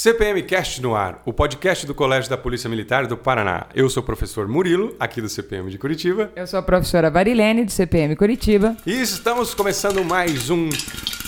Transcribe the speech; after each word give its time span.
CPM 0.00 0.40
Cast 0.44 0.80
no 0.80 0.94
ar, 0.94 1.20
o 1.26 1.32
podcast 1.32 1.84
do 1.84 1.92
Colégio 1.92 2.30
da 2.30 2.38
Polícia 2.38 2.70
Militar 2.70 3.08
do 3.08 3.16
Paraná. 3.16 3.66
Eu 3.74 3.90
sou 3.90 4.00
o 4.00 4.06
professor 4.06 4.46
Murilo, 4.46 4.94
aqui 5.00 5.20
do 5.20 5.28
CPM 5.28 5.68
de 5.72 5.76
Curitiba. 5.76 6.30
Eu 6.36 6.46
sou 6.46 6.60
a 6.60 6.62
professora 6.62 7.10
Varilene, 7.10 7.64
do 7.64 7.72
CPM 7.72 8.14
Curitiba. 8.14 8.76
E 8.86 8.92
estamos 8.92 9.54
começando 9.54 10.04
mais 10.04 10.50
um 10.50 10.68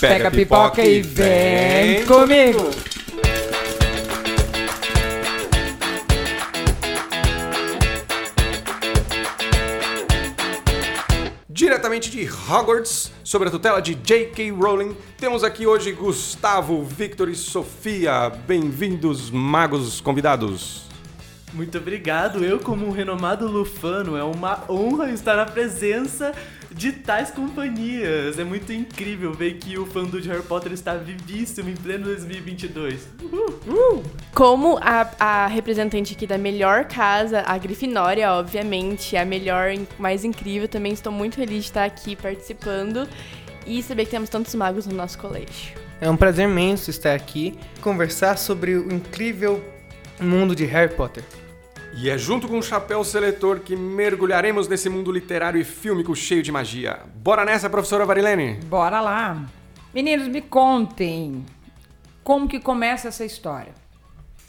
Pega, 0.01 0.15
Pega 0.15 0.31
pipoca, 0.31 0.83
pipoca, 0.83 0.85
e 0.85 1.03
vem 1.03 2.07
comigo. 2.07 2.71
Diretamente 11.61 12.11
de 12.11 12.27
Hogwarts, 12.27 13.13
sob 13.23 13.47
a 13.47 13.51
tutela 13.51 13.83
de 13.83 13.95
J.K. 13.95 14.51
Rowling. 14.51 14.97
Temos 15.19 15.45
aqui 15.45 15.67
hoje 15.67 15.93
Gustavo, 15.93 16.83
Victor 16.83 17.29
e 17.29 17.35
Sofia. 17.35 18.31
Bem-vindos, 18.31 19.31
magos 19.31 20.01
convidados. 20.01 20.85
Muito 21.53 21.77
obrigado. 21.77 22.43
Eu, 22.43 22.61
como 22.61 22.87
um 22.87 22.91
renomado 22.91 23.47
lufano, 23.47 24.17
é 24.17 24.25
uma 24.25 24.65
honra 24.71 25.11
estar 25.11 25.37
na 25.37 25.45
presença 25.45 26.33
de 26.71 26.93
tais 26.93 27.31
companhias. 27.31 28.39
É 28.39 28.45
muito 28.45 28.73
incrível 28.73 29.33
ver 29.33 29.55
que 29.55 29.77
o 29.79 29.87
fã 29.87 30.05
de 30.05 30.29
Harry 30.29 30.43
Potter 30.43 30.73
está 30.73 30.95
vivíssimo 30.95 31.69
em 31.69 31.77
pleno 31.77 32.05
2022. 32.05 33.09
Uhul. 33.23 33.49
Uh. 33.67 34.03
Como 34.35 34.79
a, 34.81 35.11
a 35.19 35.47
representante 35.47 36.15
aqui 36.15 36.27
da 36.27 36.39
melhor 36.39 36.85
casa, 36.85 37.43
a 37.47 37.59
Grifinória, 37.59 38.33
obviamente, 38.33 39.17
a 39.17 39.25
melhor, 39.25 39.73
mais 39.99 40.25
incrível, 40.25 40.69
também 40.69 40.93
estou 40.93 41.13
muito 41.13 41.37
feliz 41.37 41.65
de 41.65 41.71
estar 41.71 41.85
aqui 41.85 42.17
participando 42.17 43.09
e 43.67 43.83
saber 43.83 44.05
que 44.05 44.11
temos 44.11 44.29
tantos 44.29 44.55
magos 44.55 44.87
no 44.87 44.95
nosso 44.95 45.19
colégio. 45.19 45.79
É 46.01 46.09
um 46.09 46.17
prazer 46.17 46.49
imenso 46.49 46.89
estar 46.89 47.15
aqui 47.15 47.59
conversar 47.83 48.39
sobre 48.39 48.75
o 48.75 48.93
incrível 48.93 49.63
mundo 50.19 50.57
de 50.57 50.65
Harry 50.65 50.95
Potter. 50.95 51.23
E 51.93 52.09
é 52.09 52.17
junto 52.17 52.47
com 52.47 52.59
o 52.59 52.63
Chapéu 52.63 53.03
Seletor 53.03 53.61
que 53.61 53.75
mergulharemos 53.75 54.69
nesse 54.69 54.89
mundo 54.89 55.11
literário 55.11 55.61
e 55.61 55.65
fílmico 55.65 56.15
cheio 56.15 56.43
de 56.43 56.53
magia. 56.53 57.01
Bora 57.17 57.45
nessa, 57.45 57.69
professora 57.69 58.07
Varilene? 58.07 58.61
Bora 58.65 59.01
lá. 59.01 59.45
Meninos, 59.93 60.29
me 60.29 60.41
contem 60.41 61.45
como 62.23 62.49
que 62.49 62.61
começa 62.61 63.09
essa 63.09 63.25
história. 63.25 63.75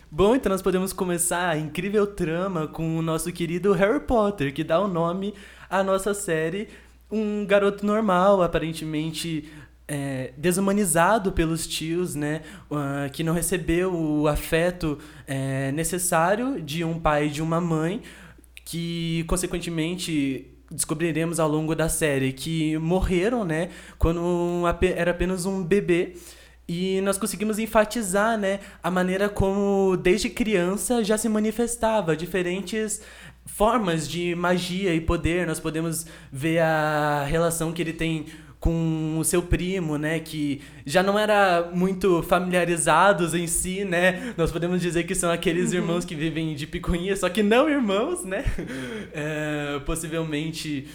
Bom, 0.10 0.36
então 0.36 0.52
nós 0.52 0.62
podemos 0.62 0.94
começar 0.94 1.50
a 1.50 1.58
incrível 1.58 2.06
trama 2.06 2.68
com 2.68 2.98
o 2.98 3.02
nosso 3.02 3.32
querido 3.32 3.74
Harry 3.74 4.02
Potter, 4.02 4.54
que 4.54 4.64
dá 4.64 4.80
o 4.80 4.88
nome 4.88 5.34
à 5.70 5.84
nossa 5.84 6.14
série. 6.14 6.68
Um 7.10 7.46
garoto 7.46 7.86
normal, 7.86 8.42
aparentemente 8.42 9.52
é, 9.92 10.32
desumanizado 10.38 11.34
pelos 11.34 11.68
tios, 11.68 12.16
né? 12.16 12.44
Uh, 12.70 13.12
que 13.12 13.26
não 13.26 13.34
recebeu 13.34 13.94
o 13.94 14.26
afeto 14.26 14.98
é, 15.28 15.70
necessário 15.74 16.62
de 16.62 16.82
um 16.86 16.98
pai 16.98 17.28
e 17.28 17.30
de 17.30 17.42
uma 17.42 17.60
mãe, 17.60 18.02
que 18.64 19.26
consequentemente 19.28 20.48
descobriremos 20.72 21.42
ao 21.42 21.50
longo 21.50 21.76
da 21.76 21.90
série 21.90 22.32
que 22.32 22.78
morreram, 22.78 23.44
né? 23.44 23.68
Quando 24.00 24.64
era 24.96 25.12
apenas 25.12 25.46
um 25.46 25.62
bebê. 25.62 26.14
E 26.70 27.02
nós 27.02 27.18
conseguimos 27.18 27.60
enfatizar, 27.60 28.38
né, 28.38 28.62
a 28.82 28.90
maneira 28.90 29.28
como 29.28 29.98
desde 29.98 30.30
criança 30.30 31.04
já 31.04 31.18
se 31.18 31.28
manifestava 31.28 32.16
diferentes 32.16 33.02
formas 33.46 34.08
de 34.08 34.34
magia 34.36 34.94
e 34.94 35.02
poder. 35.02 35.46
Nós 35.46 35.60
podemos 35.60 36.06
ver 36.32 36.60
a 36.60 37.26
relação 37.26 37.74
que 37.74 37.82
ele 37.82 37.92
tem 37.92 38.28
com 38.62 39.18
o 39.18 39.24
seu 39.24 39.42
primo, 39.42 39.98
né, 39.98 40.20
que 40.20 40.62
já 40.86 41.02
não 41.02 41.18
era 41.18 41.72
muito 41.74 42.22
familiarizados 42.22 43.34
em 43.34 43.48
si, 43.48 43.84
né? 43.84 44.36
Nós 44.38 44.52
podemos 44.52 44.80
dizer 44.80 45.04
que 45.06 45.16
são 45.16 45.32
aqueles 45.32 45.72
uhum. 45.72 45.78
irmãos 45.78 46.06
que 46.06 46.14
vivem 46.14 46.54
de 46.54 46.68
picuinha, 46.68 47.16
só 47.18 47.28
que 47.28 47.42
não 47.42 47.68
irmãos, 47.68 48.24
né? 48.24 48.46
É, 49.14 49.80
possivelmente 49.80 50.88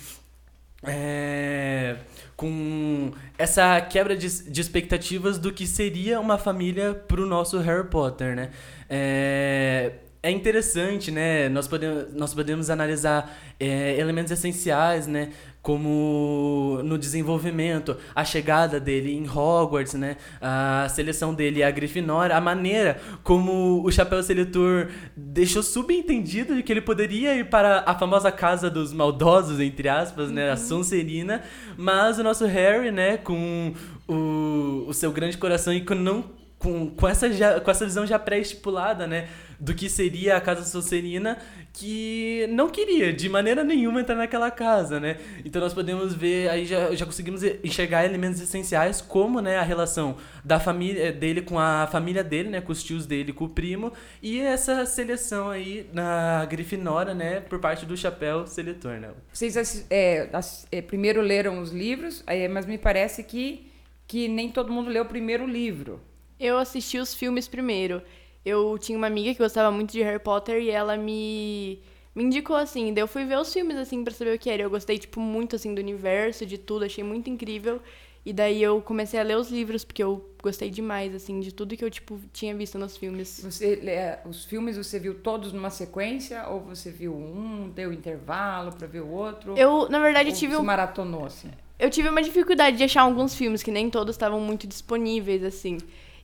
é, 0.84 1.96
com 2.36 3.10
essa 3.36 3.80
quebra 3.80 4.16
de, 4.16 4.44
de 4.48 4.60
expectativas 4.60 5.36
do 5.36 5.52
que 5.52 5.66
seria 5.66 6.20
uma 6.20 6.38
família 6.38 6.94
para 6.94 7.20
o 7.20 7.26
nosso 7.26 7.58
Harry 7.58 7.88
Potter, 7.88 8.36
né? 8.36 8.50
É, 8.88 9.92
é 10.22 10.30
interessante, 10.30 11.10
né? 11.10 11.48
Nós 11.48 11.68
podemos, 11.68 12.12
nós 12.14 12.34
podemos 12.34 12.70
analisar 12.70 13.36
é, 13.58 13.98
elementos 13.98 14.32
essenciais, 14.32 15.06
né? 15.06 15.30
Como 15.66 16.80
no 16.84 16.96
desenvolvimento, 16.96 17.96
a 18.14 18.24
chegada 18.24 18.78
dele 18.78 19.12
em 19.12 19.28
Hogwarts, 19.28 19.94
né? 19.94 20.16
A 20.40 20.86
seleção 20.88 21.34
dele 21.34 21.60
a 21.60 21.72
Grifinória, 21.72 22.36
a 22.36 22.40
maneira 22.40 23.00
como 23.24 23.84
o 23.84 23.90
Chapéu 23.90 24.22
Seletor 24.22 24.86
deixou 25.16 25.64
subentendido 25.64 26.54
de 26.54 26.62
que 26.62 26.72
ele 26.72 26.80
poderia 26.80 27.34
ir 27.34 27.50
para 27.50 27.82
a 27.84 27.98
famosa 27.98 28.30
casa 28.30 28.70
dos 28.70 28.92
maldosos, 28.92 29.58
entre 29.58 29.88
aspas, 29.88 30.30
né? 30.30 30.50
A 30.50 30.52
uhum. 30.52 30.56
Sonserina, 30.56 31.42
mas 31.76 32.20
o 32.20 32.22
nosso 32.22 32.46
Harry, 32.46 32.92
né, 32.92 33.16
com 33.16 33.74
o, 34.06 34.84
o 34.86 34.94
seu 34.94 35.10
grande 35.10 35.36
coração 35.36 35.72
e 35.72 35.80
com 35.80 35.96
não 35.96 36.45
com, 36.58 36.90
com, 36.90 37.06
essa, 37.06 37.30
já, 37.32 37.60
com 37.60 37.70
essa 37.70 37.84
visão 37.84 38.06
já 38.06 38.18
pré-estipulada, 38.18 39.06
né? 39.06 39.28
Do 39.58 39.74
que 39.74 39.88
seria 39.88 40.36
a 40.36 40.40
Casa 40.40 40.64
Sonserina, 40.64 41.38
que 41.72 42.46
não 42.50 42.68
queria 42.68 43.12
de 43.12 43.28
maneira 43.28 43.64
nenhuma 43.64 44.00
entrar 44.00 44.14
naquela 44.14 44.50
casa, 44.50 44.98
né? 44.98 45.18
Então 45.44 45.60
nós 45.60 45.72
podemos 45.72 46.14
ver, 46.14 46.48
aí 46.50 46.66
já, 46.66 46.94
já 46.94 47.06
conseguimos 47.06 47.42
enxergar 47.42 48.04
elementos 48.04 48.40
essenciais, 48.40 49.00
como 49.00 49.40
né, 49.40 49.58
a 49.58 49.62
relação 49.62 50.16
da 50.44 50.58
família 50.58 51.12
dele 51.12 51.40
com 51.42 51.58
a 51.58 51.86
família 51.86 52.24
dele, 52.24 52.50
né? 52.50 52.60
Com 52.60 52.72
os 52.72 52.82
tios 52.82 53.06
dele, 53.06 53.32
com 53.32 53.44
o 53.44 53.48
primo, 53.48 53.92
e 54.22 54.40
essa 54.40 54.84
seleção 54.86 55.50
aí 55.50 55.88
na 55.92 56.44
Grifinória, 56.46 57.14
né? 57.14 57.40
Por 57.40 57.58
parte 57.58 57.86
do 57.86 57.96
Chapéu 57.96 58.46
Seletor, 58.46 58.98
né? 58.98 59.10
Vocês 59.32 59.86
é, 59.90 60.28
é, 60.72 60.82
primeiro 60.82 61.20
leram 61.20 61.60
os 61.60 61.70
livros, 61.70 62.24
mas 62.50 62.66
me 62.66 62.78
parece 62.78 63.22
que, 63.22 63.70
que 64.06 64.28
nem 64.28 64.50
todo 64.50 64.72
mundo 64.72 64.90
leu 64.90 65.02
o 65.02 65.06
primeiro 65.06 65.46
livro. 65.46 66.00
Eu 66.38 66.58
assisti 66.58 66.98
os 66.98 67.14
filmes 67.14 67.48
primeiro. 67.48 68.02
Eu 68.44 68.78
tinha 68.78 68.96
uma 68.96 69.06
amiga 69.06 69.32
que 69.32 69.38
gostava 69.38 69.70
muito 69.70 69.92
de 69.92 70.02
Harry 70.02 70.18
Potter 70.18 70.62
e 70.62 70.70
ela 70.70 70.96
me 70.96 71.80
me 72.14 72.24
indicou 72.24 72.56
assim, 72.56 72.94
daí 72.94 73.02
eu 73.02 73.08
fui 73.08 73.26
ver 73.26 73.36
os 73.38 73.52
filmes 73.52 73.76
assim 73.76 74.02
para 74.02 74.14
saber 74.14 74.34
o 74.34 74.38
que 74.38 74.48
era. 74.48 74.62
Eu 74.62 74.70
gostei 74.70 74.98
tipo 74.98 75.20
muito 75.20 75.54
assim 75.54 75.74
do 75.74 75.80
universo, 75.80 76.46
de 76.46 76.56
tudo, 76.56 76.84
achei 76.86 77.04
muito 77.04 77.28
incrível. 77.28 77.80
E 78.24 78.32
daí 78.32 78.60
eu 78.60 78.80
comecei 78.80 79.20
a 79.20 79.22
ler 79.22 79.36
os 79.36 79.50
livros 79.50 79.84
porque 79.84 80.02
eu 80.02 80.28
gostei 80.42 80.68
demais 80.70 81.14
assim 81.14 81.38
de 81.38 81.52
tudo 81.52 81.76
que 81.76 81.84
eu 81.84 81.90
tipo 81.90 82.18
tinha 82.32 82.54
visto 82.56 82.78
nos 82.78 82.96
filmes. 82.96 83.40
Você 83.44 83.78
os 84.24 84.44
filmes 84.44 84.76
você 84.76 84.98
viu 84.98 85.14
todos 85.14 85.52
numa 85.52 85.70
sequência 85.70 86.48
ou 86.48 86.60
você 86.60 86.90
viu 86.90 87.14
um, 87.14 87.68
deu 87.68 87.92
intervalo 87.92 88.72
para 88.72 88.86
ver 88.86 89.02
o 89.02 89.08
outro? 89.08 89.56
Eu, 89.56 89.88
na 89.88 90.00
verdade, 90.00 90.32
tive 90.32 90.56
um 90.56 90.62
maratonou 90.62 91.26
assim. 91.26 91.50
Eu 91.78 91.90
tive 91.90 92.08
uma 92.08 92.22
dificuldade 92.22 92.78
de 92.78 92.84
achar 92.84 93.02
alguns 93.02 93.34
filmes 93.34 93.62
que 93.62 93.70
nem 93.70 93.90
todos 93.90 94.14
estavam 94.14 94.40
muito 94.40 94.66
disponíveis 94.66 95.44
assim. 95.44 95.78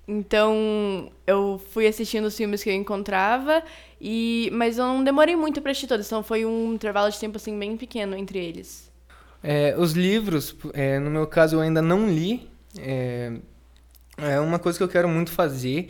Então, 0.06 1.12
eu 1.26 1.60
fui 1.70 1.86
assistindo 1.86 2.24
os 2.24 2.36
filmes 2.36 2.62
que 2.62 2.70
eu 2.70 2.74
encontrava, 2.74 3.62
e 4.00 4.50
mas 4.52 4.78
eu 4.78 4.84
não 4.84 5.04
demorei 5.04 5.36
muito 5.36 5.62
para 5.62 5.70
assistir 5.70 5.86
todos, 5.86 6.06
então 6.06 6.22
foi 6.22 6.44
um 6.44 6.74
intervalo 6.74 7.10
de 7.10 7.18
tempo 7.18 7.36
assim 7.36 7.56
bem 7.56 7.76
pequeno 7.76 8.16
entre 8.16 8.38
eles. 8.38 8.90
É, 9.42 9.74
os 9.76 9.92
livros, 9.92 10.54
é, 10.72 10.98
no 10.98 11.10
meu 11.10 11.26
caso, 11.26 11.56
eu 11.56 11.60
ainda 11.60 11.82
não 11.82 12.08
li. 12.08 12.48
É, 12.78 13.32
é 14.16 14.40
uma 14.40 14.58
coisa 14.58 14.78
que 14.78 14.84
eu 14.84 14.88
quero 14.88 15.08
muito 15.08 15.30
fazer. 15.32 15.88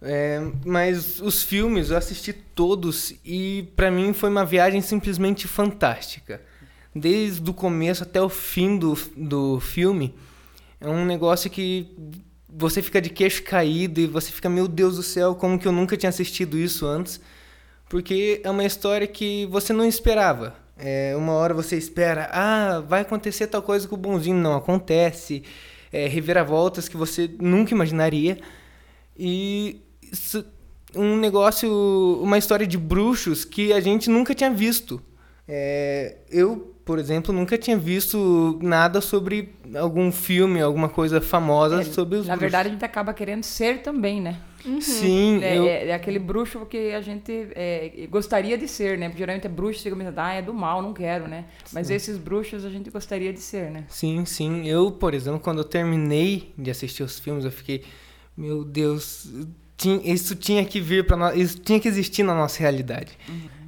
É, 0.00 0.40
mas 0.64 1.20
os 1.20 1.42
filmes 1.42 1.90
eu 1.90 1.96
assisti 1.96 2.32
todos 2.32 3.14
e 3.24 3.68
para 3.74 3.90
mim 3.90 4.12
foi 4.12 4.28
uma 4.28 4.44
viagem 4.44 4.80
simplesmente 4.80 5.48
fantástica. 5.48 6.40
Desde 6.94 7.48
o 7.50 7.54
começo 7.54 8.02
até 8.02 8.20
o 8.20 8.28
fim 8.28 8.78
do, 8.78 8.94
do 9.16 9.60
filme, 9.60 10.14
é 10.80 10.88
um 10.88 11.04
negócio 11.04 11.50
que 11.50 11.94
você 12.48 12.80
fica 12.80 13.00
de 13.00 13.10
queixo 13.10 13.42
caído 13.42 14.00
e 14.00 14.06
você 14.06 14.30
fica, 14.30 14.48
meu 14.48 14.68
Deus 14.68 14.96
do 14.96 15.02
céu, 15.02 15.34
como 15.34 15.58
que 15.58 15.66
eu 15.66 15.72
nunca 15.72 15.96
tinha 15.96 16.10
assistido 16.10 16.58
isso 16.58 16.86
antes? 16.86 17.20
Porque 17.88 18.40
é 18.44 18.50
uma 18.50 18.64
história 18.64 19.06
que 19.06 19.46
você 19.46 19.72
não 19.72 19.84
esperava. 19.84 20.54
É, 20.78 21.14
uma 21.16 21.32
hora 21.32 21.54
você 21.54 21.76
espera, 21.76 22.28
ah, 22.32 22.80
vai 22.80 23.00
acontecer 23.00 23.46
tal 23.46 23.62
coisa 23.62 23.88
com 23.88 23.94
o 23.94 23.98
bonzinho. 23.98 24.36
Não 24.36 24.54
acontece. 24.56 25.42
É, 25.92 26.06
reviravoltas 26.06 26.88
que 26.88 26.96
você 26.96 27.30
nunca 27.40 27.72
imaginaria. 27.72 28.38
E 29.16 29.80
isso, 30.12 30.44
um 30.94 31.16
negócio, 31.16 31.70
uma 32.22 32.38
história 32.38 32.66
de 32.66 32.76
bruxos 32.76 33.44
que 33.44 33.72
a 33.72 33.80
gente 33.80 34.10
nunca 34.10 34.34
tinha 34.34 34.50
visto. 34.50 35.02
É, 35.48 36.16
eu 36.28 36.75
por 36.86 37.00
exemplo, 37.00 37.34
nunca 37.34 37.58
tinha 37.58 37.76
visto 37.76 38.60
nada 38.62 39.00
sobre 39.00 39.52
algum 39.74 40.12
filme, 40.12 40.62
alguma 40.62 40.88
coisa 40.88 41.20
famosa 41.20 41.80
é, 41.80 41.84
sobre 41.84 42.16
os 42.16 42.28
Na 42.28 42.34
bruxos. 42.34 42.40
verdade, 42.40 42.68
a 42.68 42.72
gente 42.72 42.84
acaba 42.84 43.12
querendo 43.12 43.42
ser 43.42 43.82
também, 43.82 44.20
né? 44.20 44.38
Uhum. 44.64 44.80
Sim. 44.80 45.42
É, 45.42 45.58
eu... 45.58 45.64
é, 45.64 45.88
é, 45.88 45.94
aquele 45.94 46.20
bruxo 46.20 46.64
que 46.64 46.92
a 46.92 47.00
gente 47.00 47.48
é, 47.56 48.06
gostaria 48.08 48.56
de 48.56 48.68
ser, 48.68 48.96
né? 48.96 49.08
Porque 49.08 49.18
geralmente 49.18 49.48
é 49.48 49.50
bruxo, 49.50 49.80
você 49.80 49.90
começa, 49.90 50.14
ah, 50.16 50.34
é 50.34 50.40
do 50.40 50.54
mal, 50.54 50.80
não 50.80 50.94
quero, 50.94 51.26
né? 51.26 51.46
Mas 51.72 51.88
sim. 51.88 51.94
esses 51.94 52.16
bruxos 52.16 52.64
a 52.64 52.70
gente 52.70 52.88
gostaria 52.88 53.32
de 53.32 53.40
ser, 53.40 53.68
né? 53.68 53.82
Sim, 53.88 54.24
sim. 54.24 54.68
Eu, 54.68 54.92
por 54.92 55.12
exemplo, 55.12 55.40
quando 55.40 55.58
eu 55.58 55.64
terminei 55.64 56.54
de 56.56 56.70
assistir 56.70 57.02
os 57.02 57.18
filmes, 57.18 57.44
eu 57.44 57.50
fiquei, 57.50 57.82
meu 58.36 58.64
Deus, 58.64 59.28
tinha, 59.76 60.00
isso 60.04 60.36
tinha 60.36 60.64
que 60.64 60.80
vir 60.80 61.04
para 61.04 61.16
nós, 61.16 61.36
isso 61.36 61.58
tinha 61.58 61.80
que 61.80 61.88
existir 61.88 62.22
na 62.22 62.32
nossa 62.32 62.60
realidade. 62.60 63.18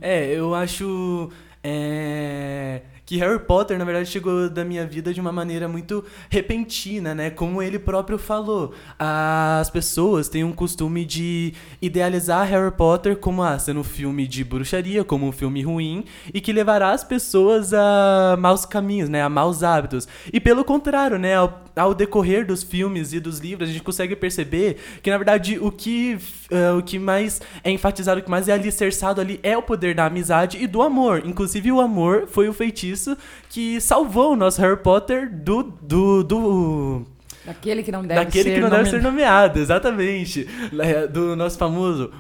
É, 0.01 0.25
eu 0.27 0.55
acho 0.55 1.33
é, 1.65 2.81
que 3.09 3.17
Harry 3.17 3.39
Potter, 3.39 3.79
na 3.79 3.87
verdade, 3.87 4.11
chegou 4.11 4.51
da 4.51 4.63
minha 4.63 4.85
vida 4.85 5.15
de 5.15 5.19
uma 5.19 5.33
maneira 5.33 5.67
muito 5.67 6.05
repentina, 6.29 7.15
né? 7.15 7.31
Como 7.31 7.63
ele 7.63 7.79
próprio 7.79 8.19
falou. 8.19 8.75
As 8.99 9.71
pessoas 9.71 10.29
têm 10.29 10.45
um 10.45 10.53
costume 10.53 11.07
de 11.07 11.55
idealizar 11.81 12.47
Harry 12.47 12.71
Potter 12.71 13.17
como 13.17 13.43
ah, 13.43 13.59
sendo 13.59 13.81
um 13.81 13.85
filme 13.85 14.27
de 14.27 14.45
bruxaria, 14.45 15.05
como 15.05 15.27
um 15.27 15.33
filme 15.33 15.63
ruim, 15.63 16.05
e 16.35 16.39
que 16.39 16.53
levará 16.53 16.91
as 16.91 17.03
pessoas 17.03 17.73
a 17.73 18.37
maus 18.39 18.67
caminhos, 18.67 19.09
né? 19.09 19.23
A 19.23 19.29
maus 19.31 19.63
hábitos. 19.63 20.07
E 20.31 20.39
pelo 20.39 20.63
contrário, 20.63 21.19
né? 21.19 21.35
Ao, 21.35 21.65
ao 21.75 21.95
decorrer 21.95 22.45
dos 22.45 22.63
filmes 22.63 23.15
e 23.15 23.21
dos 23.21 23.39
livros, 23.39 23.71
a 23.71 23.73
gente 23.73 23.83
consegue 23.83 24.15
perceber 24.17 24.77
que, 25.03 25.11
na 25.11 25.17
verdade, 25.17 25.59
o 25.59 25.73
que, 25.73 26.19
uh, 26.53 26.77
o 26.77 26.83
que 26.83 26.99
mais 26.99 27.41
é 27.65 27.71
enfatizado, 27.71 28.21
o 28.21 28.23
que 28.23 28.31
mais 28.31 28.49
é 28.49 28.53
alicerçado 28.53 29.19
ali 29.19 29.41
é 29.43 29.57
o 29.57 29.63
poder 29.63 29.95
da 29.95 30.05
amizade 30.05 30.63
e 30.63 30.67
do 30.67 30.83
amor. 30.83 31.23
Inclusive, 31.25 31.73
o 31.73 31.81
amor 31.81 32.27
foi 32.27 32.51
o 32.51 32.53
feitiço 32.53 32.98
que 33.49 33.81
salvou 33.81 34.33
o 34.33 34.37
nosso 34.37 34.61
Harry 34.61 34.77
Potter 34.77 35.31
do. 35.31 35.63
do, 35.83 36.23
do 36.25 37.03
Daquele 37.45 37.83
que 37.83 37.91
não 37.91 38.03
deve 38.03 38.25
daquele 38.25 38.45
ser 38.45 38.55
que 38.55 38.61
não 38.61 38.69
deve 38.69 38.91
ser 38.91 39.01
nomeado, 39.03 39.59
exatamente. 39.59 40.47
É, 40.79 41.07
Do 41.07 41.35
nosso 41.35 41.57
famoso 41.57 42.13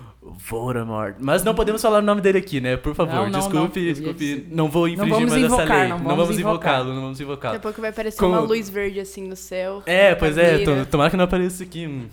Voldemort. 0.48 1.16
Mas 1.20 1.42
não 1.44 1.54
podemos 1.54 1.80
falar 1.80 1.98
o 1.98 2.02
nome 2.02 2.20
dele 2.20 2.38
aqui, 2.38 2.60
né? 2.60 2.76
Por 2.76 2.94
favor, 2.94 3.14
Não, 3.14 3.30
não, 3.30 3.38
desculpe, 3.38 3.80
não. 3.80 3.92
Desculpe. 3.92 4.46
Não 4.50 4.68
vou 4.68 4.88
infringir 4.88 5.12
mais 5.28 5.32
essa 5.32 5.38
invocar, 5.46 5.80
lei. 5.80 5.88
não 5.88 6.16
vamos 6.16 6.38
invocá-lo, 6.38 6.94
não 6.94 7.02
vamos 7.02 7.20
invocá-lo. 7.20 7.54
Daqui 7.54 7.56
a 7.56 7.60
pouco 7.68 7.80
vai 7.80 7.90
aparecer 7.90 8.18
Como- 8.18 8.32
uma 8.32 8.40
luz 8.40 8.68
verde 8.68 9.00
assim 9.00 9.26
no 9.26 9.36
céu. 9.36 9.82
É, 9.86 10.14
pois 10.14 10.36
é, 10.38 10.64
tomara 10.86 11.10
que 11.10 11.16
não 11.16 11.24
apareça 11.24 11.62
aqui 11.62 11.86
um, 11.86 12.06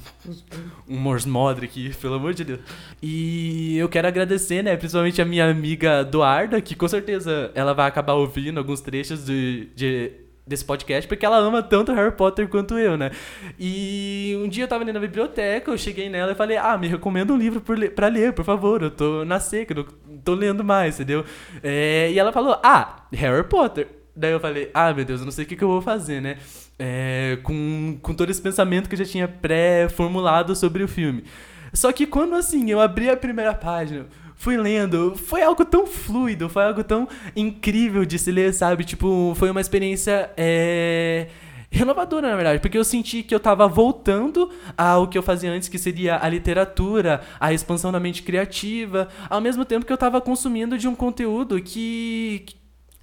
um 0.88 0.98
Morse 0.98 1.28
Modre 1.28 1.66
aqui, 1.66 1.92
pelo 2.02 2.16
amor 2.16 2.34
de 2.34 2.44
Deus. 2.44 2.60
E 3.02 3.78
eu 3.78 3.88
quero 3.90 4.08
agradecer, 4.08 4.64
né, 4.64 4.76
principalmente 4.78 5.22
a 5.22 5.26
minha 5.26 5.50
amiga 5.50 6.02
Eduarda, 6.02 6.60
que 6.62 6.76
com 6.76 6.88
certeza 6.88 7.52
ela 7.56 7.74
vai 7.74 7.88
acabar 7.88 8.14
ouvindo 8.14 8.58
alguns 8.58 8.82
trechos 8.82 9.26
de, 9.26 9.68
de- 9.76 10.12
desse 10.47 10.63
podcast, 10.63 11.07
porque 11.07 11.25
ela 11.25 11.38
ama 11.38 11.63
tanto 11.63 11.92
Harry 11.94 12.12
Potter 12.12 12.47
quanto 12.47 12.77
eu, 12.77 12.97
né? 12.97 13.12
E 13.59 14.38
um 14.44 14.47
dia 14.47 14.65
eu 14.65 14.68
tava 14.68 14.83
ali 14.83 14.94
na 14.94 15.00
biblioteca, 15.00 15.71
eu 15.71 15.77
cheguei 15.77 16.07
nela 16.07 16.33
e 16.33 16.36
falei, 16.36 16.57
ah, 16.57 16.77
me 16.77 16.88
recomenda 16.88 17.33
um 17.33 17.38
livro 17.38 17.62
por 17.62 17.77
pra 17.89 18.07
ler, 18.07 18.33
por 18.33 18.45
favor, 18.45 18.81
eu 18.81 18.92
tô 18.92 19.25
na 19.25 19.39
seca, 19.39 19.74
não 19.74 19.86
tô 20.24 20.36
lendo 20.36 20.63
mais, 20.63 20.95
entendeu? 20.95 21.25
É, 21.63 22.12
e 22.12 22.19
ela 22.19 22.31
falou, 22.31 22.59
ah, 22.63 23.07
Harry 23.13 23.44
Potter. 23.44 23.88
Daí 24.15 24.31
eu 24.31 24.39
falei, 24.39 24.69
ah, 24.74 24.94
meu 24.94 25.03
Deus, 25.03 25.19
eu 25.19 25.25
não 25.25 25.31
sei 25.31 25.44
o 25.44 25.47
que, 25.47 25.57
que 25.57 25.63
eu 25.63 25.68
vou 25.68 25.81
fazer, 25.81 26.21
né? 26.21 26.38
É, 26.80 27.38
com, 27.44 27.97
com 28.01 28.13
todo 28.13 28.30
esse 28.30 28.42
pensamento 28.42 28.88
que 28.88 28.95
eu 28.95 29.00
já 29.00 29.06
tinha 29.06 29.27
pré-formulado 29.27 30.56
sobre 30.56 30.83
o 30.83 30.88
filme. 30.88 31.25
Só 31.74 31.92
que 31.92 32.07
quando, 32.07 32.36
assim, 32.36 32.69
eu 32.71 32.80
abri 32.80 33.09
a 33.09 33.18
primeira 33.18 33.53
página, 33.53 34.06
fui 34.36 34.58
lendo, 34.58 35.16
foi 35.16 35.42
algo 35.42 35.66
tão 35.66 35.88
fluido, 35.88 36.50
foi 36.50 36.64
algo 36.64 36.84
tão 36.84 37.08
incrível 37.36 38.06
de 38.06 38.20
se 38.20 38.32
ler, 38.32 38.54
sabe? 38.54 38.84
Tipo, 38.84 39.34
foi 39.36 39.50
uma 39.50 39.62
experiência, 39.62 40.30
é 40.38 41.28
renovadora, 41.76 42.30
na 42.30 42.36
verdade, 42.36 42.60
porque 42.60 42.78
eu 42.78 42.84
senti 42.86 43.22
que 43.22 43.36
eu 43.36 43.40
tava 43.40 43.68
voltando 43.68 44.50
ao 44.78 45.08
que 45.08 45.18
eu 45.18 45.24
fazia 45.24 45.52
antes, 45.52 45.68
que 45.68 45.78
seria 45.78 46.18
a 46.24 46.30
literatura, 46.30 47.22
a 47.38 47.54
expansão 47.54 47.92
da 47.92 48.00
mente 48.00 48.24
criativa, 48.24 49.10
ao 49.30 49.42
mesmo 49.42 49.66
tempo 49.66 49.86
que 49.86 49.92
eu 49.92 49.98
tava 49.98 50.22
consumindo 50.22 50.78
de 50.78 50.88
um 50.88 50.96
conteúdo 50.96 51.62
que 51.62 52.46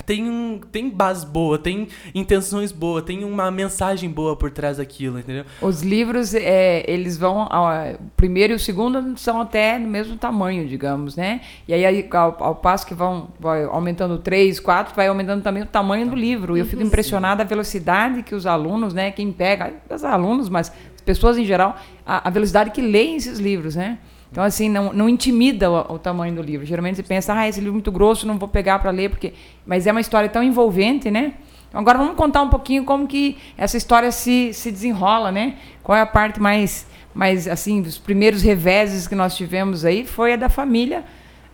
tem, 0.07 0.29
um, 0.29 0.61
tem 0.71 0.89
base 0.91 1.27
boa, 1.27 1.59
tem 1.59 1.89
intenções 2.15 2.73
boas, 2.73 3.05
tem 3.05 3.25
uma 3.25 3.51
mensagem 3.51 4.11
boa 4.11 4.37
por 4.37 4.51
trás 4.51 4.77
daquilo, 4.77 5.19
entendeu? 5.19 5.45
Os 5.61 5.83
livros, 5.83 6.35
é, 6.35 6.85
eles 6.91 7.17
vão. 7.17 7.47
ao- 7.51 7.73
O 7.95 8.11
primeiro 8.17 8.53
e 8.53 8.57
o 8.57 8.59
segundo 8.59 9.17
são 9.19 9.41
até 9.41 9.79
no 9.79 9.89
mesmo 9.89 10.17
tamanho, 10.17 10.67
digamos, 10.69 11.17
né? 11.17 11.41
E 11.67 11.75
aí, 11.75 11.85
aí, 11.85 12.09
ao, 12.13 12.37
ao 12.43 12.55
passo 12.55 12.87
que 12.87 12.95
vão 12.95 13.29
vai 13.41 13.65
aumentando 13.65 14.19
três, 14.19 14.61
quatro, 14.61 14.95
vai 14.95 15.09
aumentando 15.09 15.43
também 15.43 15.63
o 15.63 15.67
tamanho 15.67 16.09
do 16.09 16.17
livro. 16.17 16.57
E 16.57 16.61
eu 16.61 16.67
fico 16.67 16.83
impressionada 16.83 17.43
a 17.43 17.47
velocidade 17.47 18.23
que 18.23 18.35
os 18.35 18.47
alunos, 18.47 18.93
né? 18.95 19.11
Quem 19.11 19.33
pega, 19.33 19.73
os 19.91 20.05
alunos, 20.05 20.49
mas 20.49 20.73
as 20.95 21.01
pessoas 21.01 21.37
em 21.39 21.45
geral, 21.45 21.77
a, 22.07 22.29
a 22.29 22.31
velocidade 22.31 22.71
que 22.71 22.81
leem 22.81 23.17
esses 23.17 23.39
livros, 23.39 23.75
né? 23.77 23.99
Então, 24.33 24.43
assim, 24.43 24.67
não, 24.67 24.95
não 24.95 25.11
intimida 25.11 25.71
o, 25.71 25.95
o 25.95 25.99
tamanho 25.99 26.35
do 26.35 26.41
livro. 26.41 26.65
Geralmente 26.65 26.97
você 26.97 27.03
pensa, 27.03 27.35
ah, 27.35 27.47
esse 27.47 27.61
livro 27.61 27.73
é 27.73 27.75
muito 27.75 27.93
grosso, 27.93 28.27
não 28.27 28.39
vou 28.39 28.49
pegar 28.49 28.79
para 28.79 28.91
ler, 28.91 29.11
porque. 29.11 29.35
Mas 29.67 29.87
é 29.87 29.93
uma 29.93 30.01
história 30.01 30.27
tão 30.27 30.43
envolvente, 30.43 31.11
né? 31.11 31.35
Então, 31.69 31.79
agora 31.79 31.99
vamos 31.99 32.17
contar 32.17 32.41
um 32.41 32.49
pouquinho 32.49 32.83
como 32.83 33.07
que 33.07 33.37
essa 33.59 33.77
história 33.77 34.11
se, 34.11 34.55
se 34.55 34.73
desenrola, 34.73 35.31
né? 35.31 35.57
Qual 35.83 35.97
é 35.97 36.01
a 36.01 36.07
parte 36.07 36.41
mais, 36.41 36.87
mais, 37.15 37.47
assim, 37.47 37.83
dos 37.83 37.99
primeiros 37.99 38.41
reveses 38.41 39.07
que 39.07 39.15
nós 39.15 39.37
tivemos 39.37 39.85
aí 39.85 40.07
foi 40.07 40.33
a 40.33 40.37
da 40.37 40.49
família, 40.49 41.05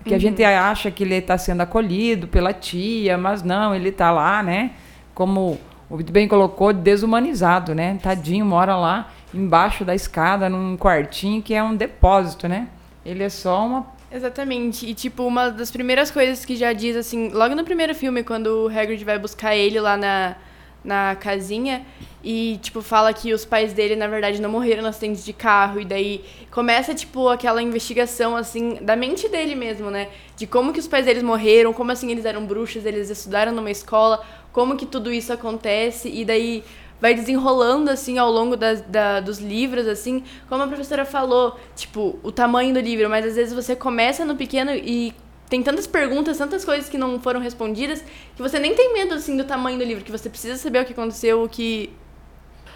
que 0.05 0.15
a 0.15 0.19
gente 0.19 0.43
acha 0.45 0.89
que 0.89 1.03
ele 1.03 1.17
está 1.17 1.37
sendo 1.37 1.61
acolhido 1.61 2.29
pela 2.29 2.53
tia, 2.53 3.19
mas 3.19 3.43
não, 3.43 3.75
ele 3.75 3.89
está 3.89 4.13
lá, 4.13 4.41
né? 4.41 4.71
Como 5.17 5.59
o 5.91 5.97
bem 5.97 6.29
colocou, 6.29 6.73
desumanizado, 6.73 7.75
né? 7.75 7.99
Tadinho, 8.01 8.47
mora 8.47 8.77
lá 8.77 9.11
embaixo 9.39 9.85
da 9.85 9.95
escada, 9.95 10.49
num 10.49 10.77
quartinho 10.77 11.43
que 11.43 11.55
é 11.55 11.63
um 11.63 11.77
depósito, 11.77 12.49
né? 12.49 12.69
Ele 13.05 13.23
é 13.23 13.29
só 13.29 13.65
uma 13.65 13.99
Exatamente. 14.11 14.87
E, 14.87 14.95
tipo, 14.95 15.23
uma 15.25 15.51
das 15.51 15.71
primeiras 15.71 16.11
coisas 16.11 16.45
que 16.45 16.57
já 16.57 16.73
diz, 16.73 16.97
assim, 16.97 17.29
logo 17.29 17.55
no 17.55 17.65
primeiro 17.65 17.95
filme, 17.95 18.25
quando 18.25 18.65
o 18.65 18.69
Hagrid 18.69 19.05
vai 19.05 19.19
buscar 19.19 19.55
ele 19.55 19.79
lá 19.79 19.97
na, 19.97 20.37
na 20.83 21.15
casinha 21.15 21.85
e, 22.25 22.59
tipo, 22.63 22.81
fala 22.81 23.13
que 23.13 23.35
os 23.35 23.45
pais 23.45 23.75
dele, 23.75 23.95
na 23.97 24.07
verdade, 24.07 24.41
não 24.41 24.51
morreram 24.51 24.83
no 24.83 24.89
acidente 24.89 25.23
de 25.23 25.33
carro. 25.35 25.81
E 25.81 25.85
daí 25.85 26.25
começa, 26.51 26.95
tipo, 26.95 27.29
aquela 27.29 27.63
investigação, 27.63 28.35
assim, 28.35 28.79
da 28.81 28.97
mente 28.97 29.29
dele 29.29 29.55
mesmo, 29.55 29.91
né? 29.91 30.09
De 30.37 30.47
como 30.47 30.73
que 30.73 30.81
os 30.81 30.89
pais 30.89 31.05
deles 31.05 31.23
morreram, 31.23 31.75
como, 31.75 31.93
assim, 31.93 32.11
eles 32.11 32.25
eram 32.25 32.47
bruxos, 32.47 32.87
eles 32.87 33.11
estudaram 33.11 33.53
numa 33.53 33.71
escola, 33.71 34.25
como 34.53 34.75
que 34.75 34.87
tudo 34.87 35.13
isso 35.13 35.33
acontece. 35.35 36.09
E 36.09 36.25
daí 36.25 36.65
vai 37.01 37.15
desenrolando, 37.15 37.91
assim, 37.91 38.19
ao 38.19 38.31
longo 38.31 38.57
da, 38.57 38.75
da- 38.75 39.21
dos 39.21 39.39
livros, 39.39 39.87
assim, 39.87 40.23
como 40.49 40.63
a 40.63 40.67
professora 40.67 41.05
falou, 41.05 41.59
tipo, 41.77 42.19
o 42.23 42.33
tamanho 42.33 42.75
do 42.75 42.81
livro, 42.81 43.09
mas 43.09 43.25
às 43.25 43.37
vezes 43.37 43.55
você 43.55 43.77
começa 43.77 44.25
no 44.25 44.35
pequeno 44.37 44.73
e 44.75 45.15
tem 45.49 45.63
tantas 45.63 45.87
perguntas, 45.87 46.37
tantas 46.37 46.65
coisas 46.65 46.89
que 46.91 46.99
não 46.99 47.19
foram 47.21 47.41
respondidas, 47.41 48.03
que 48.37 48.43
você 48.43 48.59
nem 48.59 48.75
tem 48.75 48.93
medo, 48.93 49.15
assim, 49.15 49.37
do 49.37 49.45
tamanho 49.45 49.79
do 49.79 49.85
livro, 49.85 50.05
que 50.05 50.11
você 50.13 50.29
precisa 50.29 50.57
saber 50.57 50.83
o 50.83 50.85
que 50.85 50.93
aconteceu, 50.93 51.43
o 51.43 51.49
que... 51.49 51.91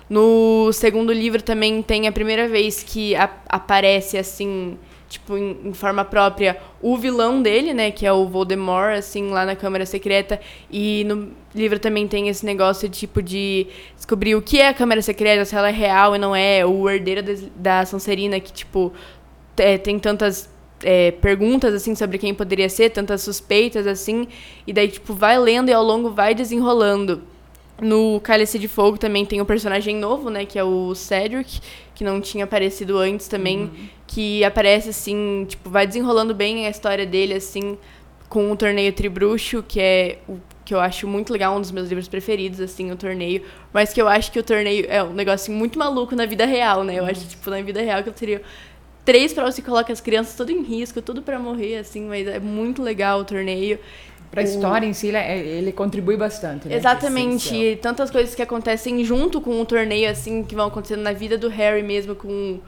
No 0.08 0.70
segundo 0.72 1.12
livro 1.12 1.40
também 1.42 1.80
tem 1.82 2.06
a 2.06 2.12
primeira 2.12 2.46
vez 2.48 2.82
que 2.82 3.14
a- 3.14 3.30
aparece, 3.48 4.18
assim, 4.18 4.78
tipo, 5.12 5.36
em, 5.36 5.56
em 5.64 5.72
forma 5.72 6.04
própria, 6.04 6.58
o 6.80 6.96
vilão 6.96 7.40
dele, 7.42 7.72
né, 7.72 7.90
que 7.90 8.04
é 8.06 8.12
o 8.12 8.26
Voldemort, 8.26 8.96
assim, 8.98 9.30
lá 9.30 9.44
na 9.44 9.54
Câmara 9.54 9.86
Secreta. 9.86 10.40
E 10.70 11.04
no 11.04 11.28
livro 11.54 11.78
também 11.78 12.08
tem 12.08 12.28
esse 12.28 12.44
negócio, 12.44 12.88
tipo, 12.88 13.22
de 13.22 13.66
descobrir 13.96 14.34
o 14.34 14.42
que 14.42 14.60
é 14.60 14.68
a 14.68 14.74
Câmara 14.74 15.00
Secreta, 15.02 15.44
se 15.44 15.54
ela 15.54 15.68
é 15.68 15.72
real 15.72 16.16
e 16.16 16.18
não 16.18 16.34
é, 16.34 16.64
o 16.66 16.88
herdeiro 16.88 17.22
des- 17.22 17.48
da 17.54 17.84
Sonserina, 17.86 18.40
que, 18.40 18.52
tipo, 18.52 18.92
é, 19.56 19.78
tem 19.78 19.98
tantas 19.98 20.50
é, 20.82 21.12
perguntas, 21.12 21.72
assim, 21.74 21.94
sobre 21.94 22.18
quem 22.18 22.34
poderia 22.34 22.68
ser, 22.68 22.90
tantas 22.90 23.22
suspeitas, 23.22 23.86
assim, 23.86 24.26
e 24.66 24.72
daí, 24.72 24.88
tipo, 24.88 25.14
vai 25.14 25.38
lendo 25.38 25.68
e 25.68 25.72
ao 25.72 25.84
longo 25.84 26.10
vai 26.10 26.34
desenrolando. 26.34 27.22
No 27.80 28.20
Cálice 28.20 28.58
de 28.58 28.68
Fogo 28.68 28.96
também 28.96 29.26
tem 29.26 29.40
um 29.40 29.44
personagem 29.44 29.96
novo, 29.96 30.30
né, 30.30 30.44
que 30.44 30.58
é 30.58 30.62
o 30.64 30.94
Cedric, 30.94 31.60
que 31.94 32.04
não 32.04 32.20
tinha 32.20 32.44
aparecido 32.44 32.98
antes 32.98 33.26
também, 33.26 33.70
que 34.06 34.44
aparece, 34.44 34.90
assim, 34.90 35.46
tipo, 35.48 35.68
vai 35.68 35.86
desenrolando 35.86 36.34
bem 36.34 36.66
a 36.66 36.70
história 36.70 37.04
dele, 37.04 37.34
assim, 37.34 37.76
com 38.28 38.52
o 38.52 38.56
torneio 38.56 38.92
Tribruxo, 38.92 39.64
que 39.66 39.80
é 39.80 40.18
o 40.28 40.38
que 40.64 40.72
eu 40.72 40.80
acho 40.80 41.08
muito 41.08 41.32
legal, 41.32 41.56
um 41.56 41.60
dos 41.60 41.72
meus 41.72 41.88
livros 41.88 42.08
preferidos, 42.08 42.60
assim, 42.60 42.90
o 42.90 42.96
torneio. 42.96 43.42
Mas 43.72 43.92
que 43.92 44.00
eu 44.00 44.06
acho 44.06 44.30
que 44.30 44.38
o 44.38 44.42
torneio 44.42 44.86
é 44.88 45.02
um 45.02 45.12
negócio 45.12 45.52
muito 45.52 45.78
maluco 45.78 46.14
na 46.14 46.24
vida 46.24 46.46
real, 46.46 46.84
né? 46.84 46.98
Eu 46.98 47.04
acho, 47.04 47.26
tipo, 47.26 47.50
na 47.50 47.60
vida 47.62 47.82
real 47.82 48.02
que 48.02 48.08
eu 48.08 48.12
teria 48.12 48.42
três 49.04 49.32
provas 49.32 49.56
que 49.56 49.62
coloca 49.62 49.92
as 49.92 50.00
crianças 50.00 50.36
tudo 50.36 50.52
em 50.52 50.62
risco, 50.62 51.02
tudo 51.02 51.20
pra 51.20 51.38
morrer, 51.38 51.78
assim, 51.78 52.02
mas 52.02 52.26
é 52.26 52.38
muito 52.38 52.82
legal 52.82 53.20
o 53.20 53.24
torneio. 53.24 53.78
Para 54.32 54.40
a 54.40 54.44
história 54.44 54.86
em 54.86 54.92
si, 54.94 55.08
ele, 55.08 55.16
é- 55.18 55.38
ele 55.38 55.70
contribui 55.72 56.16
bastante, 56.16 56.66
né? 56.66 56.74
Exatamente, 56.76 57.78
tantas 57.82 58.10
coisas 58.10 58.34
que 58.34 58.40
acontecem 58.42 59.04
junto 59.04 59.40
com 59.40 59.60
o 59.60 59.64
torneio, 59.64 60.10
assim, 60.10 60.42
que 60.42 60.54
vão 60.56 60.66
acontecendo 60.66 61.02
na 61.02 61.12
vida 61.12 61.36
do 61.38 61.48
Harry 61.48 61.82
mesmo, 61.82 62.14
com 62.14 62.58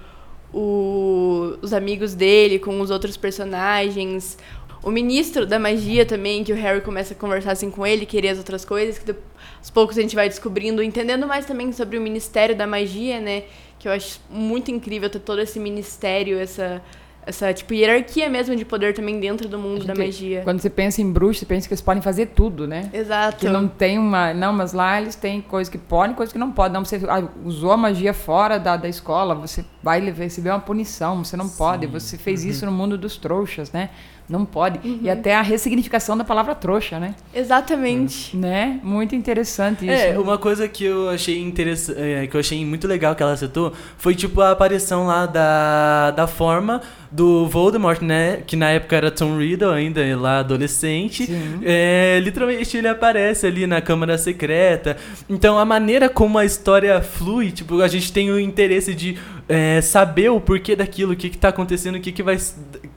o- 0.53 1.57
os 1.63 1.73
amigos 1.73 2.15
dele, 2.15 2.59
com 2.59 2.81
os 2.81 2.91
outros 2.91 3.17
personagens. 3.17 4.37
O 4.83 4.91
ministro 4.91 5.47
da 5.47 5.59
magia 5.59 6.05
também, 6.05 6.45
que 6.45 6.53
o 6.53 6.57
Harry 6.57 6.83
começa 6.83 7.15
a 7.15 7.17
conversar 7.17 7.53
assim 7.53 7.71
com 7.71 7.87
ele, 7.87 8.05
querer 8.05 8.29
as 8.29 8.39
outras 8.39 8.65
coisas, 8.65 8.99
que 8.99 9.11
aos 9.59 9.71
poucos 9.71 9.97
a 9.97 10.03
gente 10.03 10.15
vai 10.15 10.29
descobrindo, 10.29 10.83
entendendo 10.83 11.27
mais 11.27 11.47
também 11.47 11.73
sobre 11.73 11.97
o 11.97 12.01
Ministério 12.01 12.55
da 12.55 12.67
Magia, 12.67 13.19
né? 13.21 13.45
Que 13.79 13.89
eu 13.89 13.93
acho 13.93 14.21
muito 14.29 14.71
incrível 14.71 15.09
ter 15.09 15.21
todo 15.21 15.41
esse 15.41 15.59
ministério, 15.59 16.39
essa 16.39 16.83
essa, 17.27 17.53
tipo, 17.53 17.73
hierarquia 17.73 18.29
mesmo 18.29 18.55
de 18.55 18.65
poder 18.65 18.95
também 18.95 19.19
dentro 19.19 19.49
do 19.49 19.59
mundo 19.59 19.85
da 19.85 19.95
gente- 19.95 20.07
magia. 20.07 20.41
Quando 20.43 20.61
você 20.61 20.71
pensa 20.71 21.01
em 21.01 21.11
bruxa, 21.11 21.41
você 21.41 21.47
pensa 21.47 21.67
que 21.67 21.75
eles 21.75 21.83
podem 21.83 22.03
fazer 22.03 22.27
tudo, 22.27 22.67
né? 22.67 22.91
Exato. 22.93 23.39
Que 23.39 23.49
não 23.49 23.67
tem 23.67 23.99
uma. 23.99 24.35
Não, 24.35 24.53
mas 24.53 24.73
lá 24.73 25.01
eles 25.01 25.15
têm 25.15 25.41
coisa 25.41 25.71
que 25.71 25.79
podem, 25.79 26.15
coisa 26.15 26.33
que 26.33 26.39
não 26.39 26.53
pode. 26.53 26.75
Não, 26.75 26.85
você 26.85 27.01
ah, 27.09 27.25
usou 27.45 27.73
a 27.73 27.77
magia 27.77 28.13
fora 28.13 28.59
da, 28.59 28.77
da 28.77 28.89
escola, 28.89 29.35
você 29.35 29.65
vai 29.83 30.01
receber 30.01 30.51
uma 30.51 30.61
punição, 30.61 31.25
você 31.25 31.37
não 31.37 31.49
pode. 31.49 31.87
Você 31.87 32.19
fez 32.19 32.45
isso 32.45 32.67
no 32.67 32.73
mundo 32.73 32.99
dos 32.99 33.17
trouxas, 33.17 33.73
né? 33.73 33.91
Não 34.29 34.47
pode. 34.47 34.81
E 35.03 35.11
até 35.11 35.35
a 35.37 35.43
ressignificação 35.43 36.17
da 36.17 36.25
palavra 36.25 36.55
trouxa, 36.55 36.99
né? 36.99 37.15
Exatamente. 37.35 38.35
Né? 38.35 38.81
Muito 38.83 39.15
interessante 39.15 39.85
isso. 39.85 40.03
É, 40.03 40.19
uma 40.19 40.39
coisa 40.39 40.67
que 40.67 40.85
eu 40.85 41.11
achei 41.11 41.43
interessante, 41.43 42.29
que 42.29 42.35
eu 42.35 42.41
achei 42.41 42.65
muito 42.65 42.89
legal 42.89 43.15
que 43.15 43.23
ela 43.23 43.37
citou, 43.37 43.73
foi 43.99 44.15
tipo 44.15 44.41
a 44.41 44.51
aparição 44.51 45.07
lá 45.07 45.27
da, 45.27 46.11
da 46.13 46.27
forma 46.27 46.81
do 47.15 47.47
Voldemort, 47.47 48.03
né? 48.03 48.43
Que 48.45 48.57
na 48.57 48.71
época 48.71 48.97
era 48.97 49.09
Tom 49.09 49.39
Riddle, 49.39 49.71
ainda 49.71 50.01
lá 50.17 50.41
adolescente. 50.41 51.29
É, 51.63 52.19
literalmente 52.21 52.77
ele 52.77 52.89
aparece 52.89 53.47
ali 53.47 53.69
na 53.69 53.81
Câmara 53.81 54.19
Secreta. 54.19 54.97
Então 55.31 55.57
a 55.57 55.65
maneira 55.65 56.09
como 56.09 56.39
a 56.39 56.45
história 56.45 57.01
flui, 57.01 57.53
tipo, 57.53 57.81
a 57.81 57.87
gente 57.87 58.13
tem 58.13 58.33
o 58.33 58.41
interesse 58.41 58.93
de 58.93 59.17
é, 59.49 59.81
saber 59.81 60.29
o 60.31 60.41
porquê 60.41 60.75
daquilo, 60.75 61.13
o 61.13 61.17
que, 61.17 61.31
que 61.31 61.39
tá 61.39 61.51
acontecendo, 61.51 61.95
o 61.97 62.01
que, 62.01 62.11
que 62.11 62.23
vai. 62.23 62.37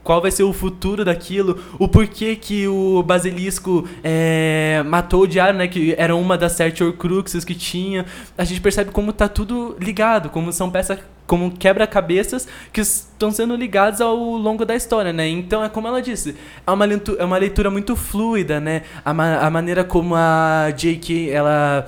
Qual 0.02 0.20
vai 0.20 0.32
ser 0.32 0.42
o 0.42 0.52
futuro 0.52 1.04
daquilo, 1.04 1.62
o 1.78 1.86
porquê 1.86 2.34
que 2.34 2.66
o 2.66 3.02
basilisco 3.04 3.86
é, 4.02 4.82
matou 4.84 5.22
o 5.22 5.26
diário, 5.28 5.56
né? 5.56 5.68
Que 5.68 5.94
era 5.96 6.16
uma 6.16 6.36
das 6.36 6.52
sete 6.52 6.82
Horcruxes 6.82 7.44
que 7.44 7.54
tinha. 7.54 8.04
A 8.36 8.42
gente 8.42 8.60
percebe 8.60 8.90
como 8.90 9.12
tá 9.12 9.28
tudo 9.28 9.76
ligado, 9.78 10.28
como 10.28 10.52
são 10.52 10.70
peças 10.70 10.98
como 11.28 11.52
quebra-cabeças 11.52 12.48
que 12.72 12.80
estão 12.80 13.30
sendo 13.30 13.54
ligados 13.54 14.00
ao 14.00 14.16
longo 14.16 14.64
da 14.64 14.74
história, 14.74 15.12
né? 15.12 15.28
Então 15.28 15.62
é 15.62 15.68
como 15.68 15.86
ela 15.86 16.02
disse, 16.02 16.34
é 16.66 16.70
uma 16.72 16.84
leitura, 16.84 17.22
é 17.22 17.24
uma 17.24 17.36
leitura 17.38 17.70
muito 17.70 17.94
fluida, 17.94 18.58
né? 18.58 18.82
A, 19.04 19.14
ma- 19.14 19.36
a 19.38 19.48
maneira 19.50 19.84
como 19.84 20.14
a 20.16 20.72
J.K. 20.76 21.30
ela 21.30 21.86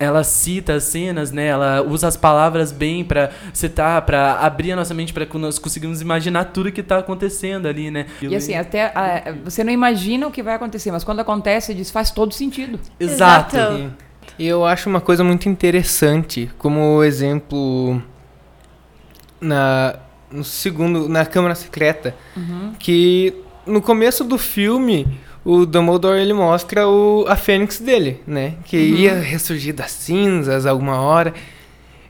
ela 0.00 0.22
cita 0.22 0.74
as 0.74 0.84
cenas, 0.84 1.32
né? 1.32 1.46
Ela 1.46 1.82
usa 1.82 2.06
as 2.06 2.16
palavras 2.16 2.70
bem 2.70 3.02
pra 3.04 3.30
citar, 3.52 4.00
pra 4.02 4.34
abrir 4.34 4.70
a 4.70 4.76
nossa 4.76 4.94
mente 4.94 5.12
para 5.12 5.26
que 5.26 5.36
nós 5.36 5.58
conseguimos 5.58 6.00
imaginar 6.00 6.44
tudo 6.44 6.70
que 6.70 6.84
tá 6.84 6.98
acontecendo 6.98 7.66
ali, 7.66 7.90
né? 7.90 8.06
E 8.22 8.36
assim, 8.36 8.54
até 8.54 8.92
ah, 8.94 9.34
você 9.44 9.64
não 9.64 9.72
imagina 9.72 10.28
o 10.28 10.30
que 10.30 10.40
vai 10.42 10.54
acontecer, 10.54 10.92
mas 10.92 11.02
quando 11.02 11.18
acontece, 11.18 11.74
diz 11.74 11.90
faz 11.90 12.12
todo 12.12 12.32
sentido. 12.32 12.78
exato. 13.00 13.56
Exato. 13.56 13.92
E 14.38 14.46
eu 14.46 14.64
acho 14.64 14.88
uma 14.88 15.00
coisa 15.00 15.24
muito 15.24 15.48
interessante, 15.48 16.48
como 16.58 17.02
exemplo 17.02 18.00
na 19.40 19.96
no 20.30 20.44
segundo 20.44 21.08
na 21.08 21.24
Câmara 21.24 21.54
Secreta, 21.54 22.14
que 22.78 23.32
no 23.66 23.80
começo 23.80 24.24
do 24.24 24.36
filme 24.36 25.06
o 25.44 25.64
Dumbledore 25.64 26.20
ele 26.20 26.34
mostra 26.34 26.86
o, 26.86 27.24
a 27.26 27.34
fênix 27.34 27.78
dele, 27.80 28.20
né, 28.26 28.54
que 28.64 28.76
ia 28.76 29.14
ressurgir 29.14 29.74
das 29.74 29.90
cinzas 29.90 30.66
alguma 30.66 31.00
hora. 31.00 31.32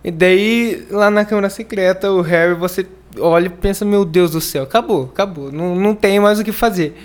E 0.03 0.11
daí 0.11 0.85
lá 0.91 1.11
na 1.11 1.25
Câmara 1.25 1.49
Secreta 1.49 2.11
o 2.11 2.21
Harry 2.21 2.55
você 2.55 2.85
olha 3.21 3.47
e 3.47 3.51
pensa 3.51 3.85
meu 3.85 4.05
Deus 4.05 4.33
do 4.33 4.41
céu, 4.41 4.65
acabou, 4.65 5.05
acabou, 5.13 5.53
não, 5.53 5.77
não 5.77 5.95
tem 5.95 6.19
mais 6.19 6.41
o 6.41 6.45
que 6.45 6.53
fazer. 6.53 6.97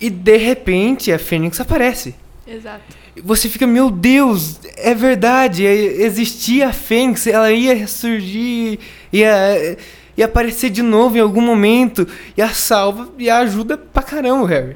E 0.00 0.08
de 0.08 0.36
repente 0.38 1.12
a 1.12 1.18
fênix 1.18 1.60
aparece. 1.60 2.14
Exato. 2.46 2.96
Você 3.22 3.48
fica, 3.48 3.66
meu 3.66 3.90
Deus, 3.90 4.58
é 4.76 4.94
verdade, 4.94 5.66
é- 5.66 6.02
existia 6.02 6.68
a 6.68 6.72
Fênix, 6.72 7.26
ela 7.26 7.52
ia 7.52 7.74
ressurgir, 7.74 8.78
ia, 9.12 9.76
ia 10.16 10.24
aparecer 10.24 10.70
de 10.70 10.82
novo 10.82 11.16
em 11.16 11.20
algum 11.20 11.40
momento, 11.40 12.06
e 12.36 12.42
a 12.42 12.48
salva 12.48 13.08
e 13.18 13.28
a 13.30 13.38
ajuda 13.38 13.76
pra 13.78 14.02
caramba, 14.02 14.46
Harry. 14.48 14.74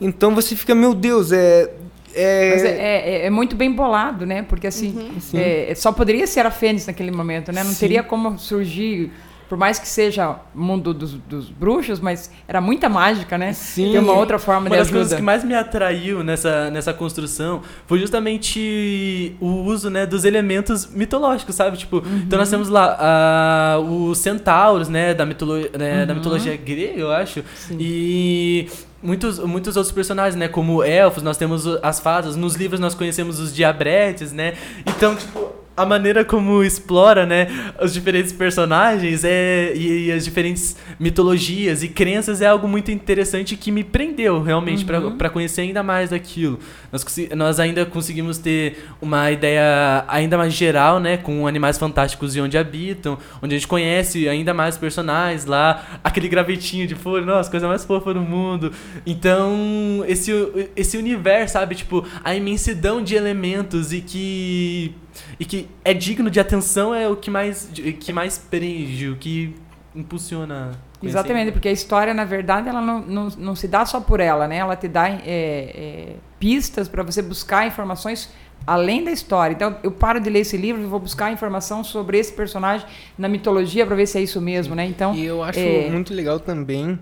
Então 0.00 0.34
você 0.34 0.54
fica, 0.56 0.74
meu 0.74 0.94
Deus, 0.94 1.32
é. 1.32 1.70
é- 2.14 2.50
Mas 2.50 2.64
é, 2.64 2.68
é- 2.68 3.26
é 3.26 3.30
muito 3.30 3.56
bem 3.56 3.72
bolado, 3.72 4.24
né? 4.26 4.42
Porque 4.42 4.66
assim, 4.66 5.10
Sim. 5.20 5.38
é, 5.38 5.72
só 5.74 5.90
poderia 5.92 6.26
ser 6.26 6.46
a 6.46 6.50
Fênix 6.50 6.86
naquele 6.86 7.10
momento, 7.10 7.50
né? 7.52 7.64
Não 7.64 7.72
Sim. 7.72 7.80
teria 7.80 8.02
como 8.02 8.38
surgir, 8.38 9.10
por 9.48 9.58
mais 9.58 9.78
que 9.78 9.86
seja 9.86 10.36
mundo 10.54 10.94
dos, 10.94 11.12
dos 11.12 11.48
bruxos, 11.48 12.00
mas 12.00 12.30
era 12.48 12.60
muita 12.60 12.88
mágica, 12.88 13.36
né? 13.36 13.52
Sim. 13.52 13.92
Tem 13.92 14.00
uma 14.00 14.12
outra 14.14 14.38
forma 14.38 14.62
Uma 14.62 14.70
de 14.70 14.76
das 14.76 14.90
coisas 14.90 15.08
ajuda. 15.08 15.16
que 15.16 15.22
mais 15.22 15.44
me 15.44 15.54
atraiu 15.54 16.22
nessa, 16.24 16.70
nessa 16.70 16.92
construção 16.92 17.62
foi 17.86 17.98
justamente 17.98 19.36
o 19.40 19.62
uso 19.62 19.90
né, 19.90 20.06
dos 20.06 20.24
elementos 20.24 20.86
mitológicos, 20.86 21.54
sabe? 21.54 21.76
Tipo, 21.76 22.02
então 22.26 22.38
nós 22.38 22.48
temos 22.50 22.68
lá 22.68 22.96
ah, 22.98 23.78
os 23.80 24.18
centauros, 24.18 24.88
né, 24.88 25.14
da, 25.14 25.26
mitolo 25.26 25.54
né, 25.78 26.06
da 26.06 26.14
mitologia 26.14 26.56
grega, 26.56 26.98
eu 26.98 27.12
acho. 27.12 27.44
E 27.78 28.68
muitos, 29.02 29.38
muitos 29.40 29.76
outros 29.76 29.92
personagens, 29.92 30.36
né, 30.36 30.48
como 30.48 30.82
elfos, 30.82 31.22
nós 31.22 31.36
temos 31.36 31.66
as 31.82 32.00
fadas, 32.00 32.36
nos 32.36 32.54
livros 32.54 32.80
nós 32.80 32.94
conhecemos 32.94 33.38
os 33.38 33.54
diabretes, 33.54 34.32
né? 34.32 34.54
Então, 34.86 35.14
tipo, 35.14 35.63
a 35.76 35.84
maneira 35.84 36.24
como 36.24 36.62
explora, 36.62 37.26
né, 37.26 37.48
os 37.82 37.92
diferentes 37.92 38.32
personagens 38.32 39.24
é, 39.24 39.72
e, 39.74 40.06
e 40.06 40.12
as 40.12 40.24
diferentes 40.24 40.76
mitologias 40.98 41.82
e 41.82 41.88
crenças 41.88 42.40
é 42.40 42.46
algo 42.46 42.68
muito 42.68 42.90
interessante 42.90 43.56
que 43.56 43.72
me 43.72 43.82
prendeu 43.82 44.42
realmente 44.42 44.84
pra 44.84 45.00
para 45.10 45.30
conhecer 45.30 45.62
ainda 45.62 45.82
mais 45.82 46.10
daquilo. 46.10 46.58
Nós, 46.90 47.04
nós 47.36 47.60
ainda 47.60 47.84
conseguimos 47.84 48.38
ter 48.38 48.86
uma 49.00 49.30
ideia 49.30 50.04
ainda 50.08 50.36
mais 50.36 50.52
geral, 50.52 51.00
né, 51.00 51.16
com 51.16 51.46
animais 51.46 51.78
fantásticos 51.78 52.36
e 52.36 52.40
onde 52.40 52.56
habitam, 52.56 53.18
onde 53.42 53.54
a 53.54 53.58
gente 53.58 53.68
conhece 53.68 54.28
ainda 54.28 54.54
mais 54.54 54.74
os 54.74 54.80
personagens 54.80 55.44
lá, 55.44 56.00
aquele 56.02 56.28
gravetinho 56.28 56.86
de 56.86 56.94
folha, 56.94 57.24
nossa, 57.24 57.50
coisa 57.50 57.68
mais 57.68 57.84
fofa 57.84 58.14
do 58.14 58.20
mundo. 58.20 58.72
Então, 59.06 60.04
esse 60.06 60.32
esse 60.76 60.96
universo, 60.96 61.54
sabe, 61.54 61.74
tipo, 61.74 62.04
a 62.22 62.34
imensidão 62.34 63.02
de 63.02 63.14
elementos 63.14 63.92
e 63.92 64.00
que 64.00 64.94
e 65.38 65.44
que 65.44 65.63
é 65.84 65.92
digno 65.94 66.30
de 66.30 66.40
atenção 66.40 66.94
é 66.94 67.08
o 67.08 67.16
que 67.16 67.30
mais 67.30 67.70
que 68.00 68.12
mais 68.12 68.38
prende, 68.38 69.08
o 69.10 69.16
que 69.16 69.54
impulsiona. 69.94 70.72
conhecer. 70.98 71.18
Exatamente, 71.18 71.52
porque 71.52 71.68
a 71.68 71.72
história, 71.72 72.12
na 72.14 72.24
verdade, 72.24 72.68
ela 72.68 72.80
não, 72.80 73.00
não, 73.00 73.28
não 73.38 73.54
se 73.56 73.68
dá 73.68 73.84
só 73.86 74.00
por 74.00 74.20
ela, 74.20 74.48
né? 74.48 74.56
Ela 74.56 74.76
te 74.76 74.88
dá 74.88 75.08
é, 75.08 75.20
é, 75.24 76.16
pistas 76.38 76.88
para 76.88 77.02
você 77.02 77.22
buscar 77.22 77.66
informações 77.66 78.30
além 78.66 79.04
da 79.04 79.10
história. 79.12 79.54
Então, 79.54 79.76
eu 79.82 79.92
paro 79.92 80.18
de 80.20 80.30
ler 80.30 80.40
esse 80.40 80.56
livro 80.56 80.82
e 80.82 80.86
vou 80.86 80.98
buscar 80.98 81.30
informação 81.32 81.84
sobre 81.84 82.18
esse 82.18 82.32
personagem 82.32 82.86
na 83.18 83.28
mitologia 83.28 83.84
para 83.86 83.94
ver 83.94 84.06
se 84.06 84.18
é 84.18 84.22
isso 84.22 84.40
mesmo, 84.40 84.74
né? 84.74 84.86
Então, 84.86 85.14
E 85.14 85.24
eu 85.24 85.42
acho 85.42 85.58
é- 85.58 85.90
muito 85.90 86.14
legal 86.14 86.40
também 86.40 86.98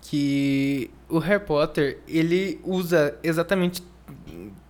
que 0.00 0.90
o 1.08 1.18
Harry 1.18 1.44
Potter, 1.44 1.98
ele 2.08 2.60
usa 2.64 3.16
exatamente 3.22 3.82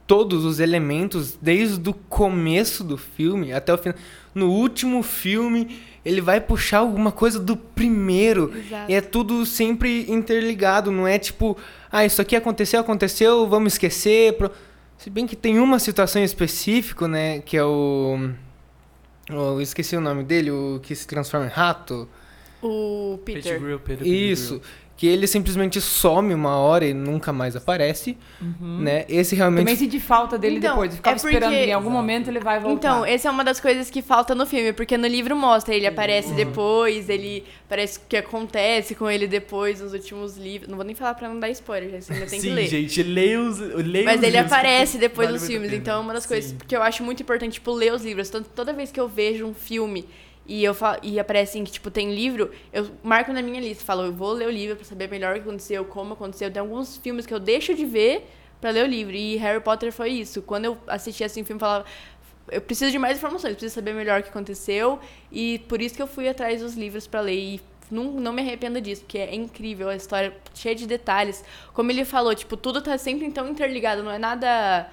todos 0.07 0.45
os 0.45 0.61
elementos 0.61 1.37
desde 1.41 1.89
o 1.89 1.95
começo 1.95 2.83
do 2.85 2.97
filme 2.97 3.53
até 3.53 3.73
o 3.73 3.79
final. 3.79 3.97
No 4.35 4.51
último 4.51 5.03
filme, 5.03 5.79
ele 6.05 6.21
vai 6.21 6.41
puxar 6.41 6.79
alguma 6.79 7.13
coisa 7.13 7.39
do 7.39 7.57
primeiro. 7.57 8.53
Exato. 8.57 8.91
E 8.91 8.95
é 8.95 9.01
tudo 9.01 9.45
sempre 9.47 10.11
interligado, 10.11 10.91
não 10.91 11.07
é 11.07 11.19
tipo, 11.19 11.57
ah, 11.91 12.05
isso 12.05 12.21
aqui 12.21 12.35
aconteceu, 12.35 12.81
aconteceu, 12.81 13.47
vamos 13.49 13.75
esquecer. 13.75 14.35
pro- 14.37 14.51
Se 14.99 15.11
bem 15.11 15.27
que 15.27 15.37
tem 15.37 15.59
uma 15.59 15.79
situação 15.79 16.21
em 16.23 16.25
específico, 16.25 17.07
né, 17.07 17.41
que 17.41 17.57
é 17.57 17.65
o... 17.65 18.31
Eu 19.29 19.61
esqueci 19.61 19.97
o 19.97 20.01
nome 20.01 20.25
dele, 20.25 20.51
o 20.51 20.81
que 20.83 20.95
se 20.95 21.07
transforma 21.07 21.47
em 21.47 21.51
rato. 21.51 22.09
O 22.63 23.19
Peter 23.25 23.43
Peter. 23.43 23.61
Grill, 23.61 23.79
Peter 23.81 24.07
Isso. 24.07 24.61
Que 24.97 25.07
ele 25.09 25.27
simplesmente 25.27 25.81
some 25.81 26.33
uma 26.33 26.57
hora 26.59 26.85
e 26.87 26.95
nunca 26.95 27.33
mais 27.33 27.57
aparece, 27.57 28.17
né? 28.61 29.05
Esse 29.09 29.35
realmente... 29.35 29.61
também 29.65 29.75
senti 29.77 29.99
falta 29.99 30.39
dele 30.39 30.59
Então, 30.59 30.71
depois. 30.75 30.91
Eu 30.93 30.97
ficava 30.97 31.17
é 31.17 31.21
porque- 31.21 31.35
esperando 31.35 31.55
em 31.55 31.73
algum 31.73 31.91
momento 31.91 32.29
ele 32.29 32.39
vai 32.39 32.61
voltar. 32.61 32.77
Então, 32.77 33.05
essa 33.05 33.27
é 33.27 33.31
uma 33.31 33.43
das 33.43 33.59
coisas 33.59 33.91
que 33.91 34.01
falta 34.01 34.33
no 34.35 34.47
filme, 34.47 34.73
porque 34.73 34.97
no 34.97 35.07
livro 35.09 35.35
mostra, 35.35 35.75
ele 35.75 35.87
Uhum. 35.87 35.93
aparece 35.93 36.33
depois, 36.35 37.09
ele 37.09 37.45
parece 37.69 37.99
que 38.09 38.17
acontece 38.17 38.95
com 38.95 39.11
ele 39.11 39.27
depois 39.27 39.81
nos 39.81 39.93
últimos 39.93 40.37
livros. 40.37 40.69
Não 40.69 40.77
vou 40.77 40.85
nem 40.85 40.95
falar 40.95 41.15
pra 41.15 41.29
não 41.29 41.41
dar 41.41 41.51
spoiler, 41.51 42.01
você 42.01 42.13
ainda 42.13 42.27
tem 42.27 42.39
Sim, 42.41 42.49
que 42.49 42.55
ler. 42.55 42.67
gente, 42.69 43.03
leia 43.03 43.41
os, 43.41 43.59
leia 43.59 44.05
Mas 44.05 44.21
os 44.21 44.27
ele 44.27 44.39
aparece 44.39 44.99
depois 44.99 45.27
vale 45.27 45.39
dos 45.39 45.47
filmes, 45.49 45.73
então 45.73 45.97
é 45.99 46.01
uma 46.01 46.13
das 46.15 46.27
coisas 46.27 46.51
Sim. 46.51 46.59
que 46.69 46.77
eu 46.77 46.83
acho 46.83 47.03
muito 47.03 47.23
importante, 47.23 47.55
tipo, 47.55 47.73
ler 47.73 47.93
os 47.93 48.05
livros. 48.05 48.31
Tanto, 48.31 48.49
toda 48.55 48.73
vez 48.73 48.93
que 48.93 49.01
eu 49.01 49.09
vejo 49.09 49.47
um 49.47 49.55
filme 49.55 50.05
e 50.55 50.63
eu 50.63 50.75
falo, 50.75 50.99
e 51.03 51.19
aparece 51.19 51.53
assim, 51.53 51.65
que, 51.65 51.73
tipo, 51.73 51.91
tem 51.91 52.15
livro, 52.15 52.51
eu 52.75 52.91
marco 53.03 53.33
na 53.33 53.41
minha 53.41 53.59
lista, 53.59 53.83
falo, 53.83 54.03
eu 54.03 54.13
vou 54.13 54.33
ler 54.33 54.47
o 54.47 54.51
livro 54.51 54.77
pra 54.77 54.85
saber 54.85 55.09
melhor 55.09 55.35
o 55.35 55.35
que 55.37 55.49
aconteceu, 55.49 55.83
como 55.87 56.13
aconteceu. 56.13 56.51
Tem 56.51 56.61
alguns 56.61 56.99
filmes 56.99 57.25
que 57.25 57.33
eu 57.33 57.41
deixo 57.41 57.75
de 57.75 57.87
ver 57.87 58.29
pra 58.61 58.69
ler 58.69 58.85
o 58.85 58.87
livro. 58.87 59.15
E 59.15 59.37
Harry 59.37 59.63
Potter 59.63 59.91
foi 59.91 60.11
isso. 60.11 60.43
Quando 60.43 60.67
eu 60.67 60.77
assistia 60.87 61.25
assim, 61.25 61.41
o 61.41 61.45
filme, 61.47 61.59
falava, 61.59 61.87
eu 62.51 62.61
preciso 62.61 62.91
de 62.91 62.99
mais 62.99 63.17
informações, 63.17 63.55
preciso 63.55 63.75
saber 63.75 63.95
melhor 63.95 64.21
o 64.21 64.23
que 64.23 64.29
aconteceu. 64.29 65.01
E 65.31 65.61
por 65.61 65.81
isso 65.81 65.95
que 65.95 66.03
eu 66.03 66.07
fui 66.07 66.29
atrás 66.29 66.61
dos 66.61 66.75
livros 66.75 67.07
pra 67.07 67.23
ler. 67.23 67.39
E 67.39 67.61
não, 67.91 68.05
não 68.05 68.31
me 68.35 68.43
arrependo 68.43 68.79
disso, 68.79 69.05
porque 69.05 69.17
é 69.17 69.35
incrível 69.35 69.89
a 69.89 69.97
história, 69.97 70.37
cheia 70.53 70.75
de 70.75 70.87
detalhes. 70.87 71.43
Como 71.73 71.91
ele 71.91 72.05
falou, 72.05 72.35
tipo, 72.35 72.59
tudo 72.59 72.83
tá 72.83 72.99
sempre 72.99 73.25
então 73.25 73.49
interligado, 73.49 74.03
não 74.03 74.11
é 74.11 74.19
nada 74.19 74.87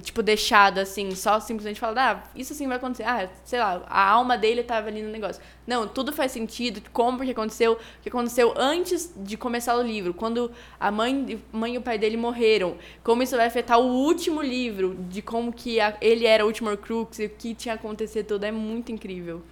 tipo, 0.00 0.22
deixado 0.22 0.78
assim, 0.78 1.14
só 1.14 1.40
simplesmente 1.40 1.80
falando, 1.80 1.98
ah, 1.98 2.24
isso 2.36 2.52
assim 2.52 2.68
vai 2.68 2.76
acontecer. 2.76 3.02
Ah, 3.02 3.28
sei 3.44 3.58
lá, 3.58 3.82
a 3.88 4.08
alma 4.08 4.38
dele 4.38 4.62
tava 4.62 4.88
ali 4.88 5.02
no 5.02 5.10
negócio. 5.10 5.42
Não, 5.66 5.88
tudo 5.88 6.12
faz 6.12 6.30
sentido, 6.30 6.80
como 6.92 7.24
que 7.24 7.30
aconteceu, 7.30 7.72
o 7.72 8.02
que 8.02 8.08
aconteceu 8.08 8.54
antes 8.56 9.12
de 9.16 9.36
começar 9.36 9.76
o 9.76 9.82
livro, 9.82 10.14
quando 10.14 10.50
a 10.78 10.90
mãe, 10.90 11.42
mãe 11.52 11.74
e 11.74 11.78
o 11.78 11.82
pai 11.82 11.98
dele 11.98 12.16
morreram, 12.16 12.76
como 13.02 13.22
isso 13.22 13.36
vai 13.36 13.46
afetar 13.46 13.80
o 13.80 13.84
último 13.84 14.40
livro, 14.42 14.96
de 15.08 15.22
como 15.22 15.52
que 15.52 15.80
a, 15.80 15.96
ele 16.00 16.26
era 16.26 16.44
o 16.44 16.46
último 16.46 16.70
Horcrux 16.70 17.18
e 17.18 17.26
o 17.26 17.30
que 17.30 17.54
tinha 17.54 17.74
acontecido 17.74 18.26
tudo, 18.26 18.44
é 18.44 18.52
muito 18.52 18.92
incrível. 18.92 19.42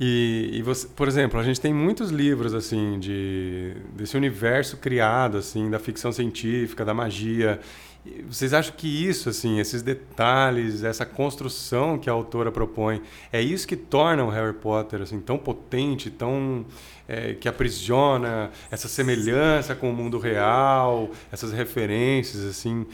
E, 0.00 0.50
e, 0.54 0.62
você, 0.62 0.88
por 0.88 1.06
exemplo, 1.06 1.38
a 1.38 1.42
gente 1.42 1.60
tem 1.60 1.72
muitos 1.72 2.10
livros 2.10 2.52
assim 2.52 2.98
de 2.98 3.76
desse 3.94 4.16
universo 4.16 4.76
criado 4.78 5.36
assim 5.36 5.70
da 5.70 5.78
ficção 5.78 6.10
científica, 6.10 6.84
da 6.84 6.92
magia. 6.92 7.60
Vocês 8.28 8.52
acham 8.52 8.74
que 8.76 8.86
isso, 8.86 9.30
assim, 9.30 9.58
esses 9.58 9.80
detalhes, 9.80 10.84
essa 10.84 11.06
construção 11.06 11.98
que 11.98 12.10
a 12.10 12.12
autora 12.12 12.52
propõe, 12.52 13.00
é 13.32 13.40
isso 13.40 13.66
que 13.66 13.76
torna 13.76 14.22
o 14.22 14.28
Harry 14.28 14.52
Potter 14.52 15.00
assim 15.00 15.20
tão 15.20 15.38
potente, 15.38 16.10
tão 16.10 16.66
é, 17.08 17.32
que 17.32 17.48
aprisiona 17.48 18.50
essa 18.70 18.88
semelhança 18.88 19.74
com 19.74 19.90
o 19.90 19.94
mundo 19.94 20.18
real, 20.18 21.10
essas 21.32 21.50
referências 21.52 22.44
assim? 22.44 22.86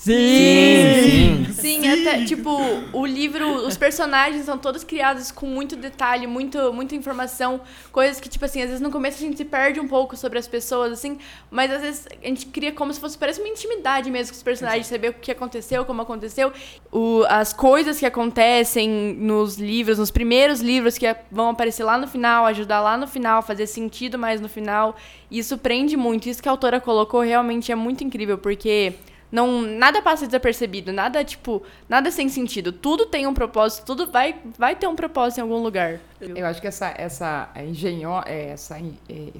Sim, 0.00 1.44
sim. 1.44 1.52
Sim, 1.52 1.86
até, 1.86 2.24
tipo, 2.24 2.50
o 2.90 3.04
livro, 3.04 3.66
os 3.66 3.76
personagens 3.76 4.46
são 4.46 4.56
todos 4.56 4.82
criados 4.82 5.30
com 5.30 5.44
muito 5.44 5.76
detalhe, 5.76 6.26
muito, 6.26 6.72
muita 6.72 6.94
informação, 6.94 7.60
coisas 7.92 8.18
que, 8.18 8.26
tipo 8.26 8.42
assim, 8.42 8.62
às 8.62 8.68
vezes 8.68 8.80
no 8.80 8.90
começo 8.90 9.18
a 9.18 9.20
gente 9.20 9.36
se 9.36 9.44
perde 9.44 9.78
um 9.78 9.86
pouco 9.86 10.16
sobre 10.16 10.38
as 10.38 10.48
pessoas, 10.48 10.90
assim, 10.92 11.18
mas 11.50 11.70
às 11.70 11.82
vezes 11.82 12.08
a 12.22 12.26
gente 12.26 12.46
cria 12.46 12.72
como 12.72 12.90
se 12.94 12.98
fosse, 12.98 13.18
parece 13.18 13.40
uma 13.42 13.48
intimidade 13.50 14.10
mesmo 14.10 14.32
com 14.32 14.36
os 14.38 14.42
personagens, 14.42 14.86
saber 14.86 15.10
o 15.10 15.12
que 15.12 15.30
aconteceu, 15.30 15.84
como 15.84 16.00
aconteceu, 16.00 16.50
o, 16.90 17.22
as 17.28 17.52
coisas 17.52 17.98
que 17.98 18.06
acontecem 18.06 18.88
nos 18.88 19.58
livros, 19.58 19.98
nos 19.98 20.10
primeiros 20.10 20.62
livros 20.62 20.96
que 20.96 21.14
vão 21.30 21.50
aparecer 21.50 21.84
lá 21.84 21.98
no 21.98 22.08
final, 22.08 22.46
ajudar 22.46 22.80
lá 22.80 22.96
no 22.96 23.06
final, 23.06 23.42
fazer 23.42 23.66
sentido 23.66 24.18
mais 24.18 24.40
no 24.40 24.48
final, 24.48 24.96
isso 25.30 25.58
prende 25.58 25.94
muito, 25.94 26.26
isso 26.26 26.42
que 26.42 26.48
a 26.48 26.52
autora 26.52 26.80
colocou 26.80 27.20
realmente 27.20 27.70
é 27.70 27.74
muito 27.74 28.02
incrível, 28.02 28.38
porque 28.38 28.94
não, 29.30 29.62
nada 29.62 30.02
passa 30.02 30.26
desapercebido, 30.26 30.92
nada 30.92 31.24
tipo, 31.24 31.62
nada 31.88 32.10
sem 32.10 32.28
sentido. 32.28 32.72
Tudo 32.72 33.06
tem 33.06 33.26
um 33.26 33.34
propósito, 33.34 33.84
tudo 33.84 34.10
vai, 34.10 34.36
vai 34.58 34.74
ter 34.74 34.86
um 34.86 34.96
propósito 34.96 35.38
em 35.38 35.42
algum 35.42 35.62
lugar. 35.62 36.00
Eu 36.20 36.46
acho 36.46 36.60
que 36.60 36.66
essa 36.66 36.92
essa 36.96 37.50
engenho, 37.56 38.10
é, 38.26 38.50
essa 38.50 38.78
é, 38.78 39.30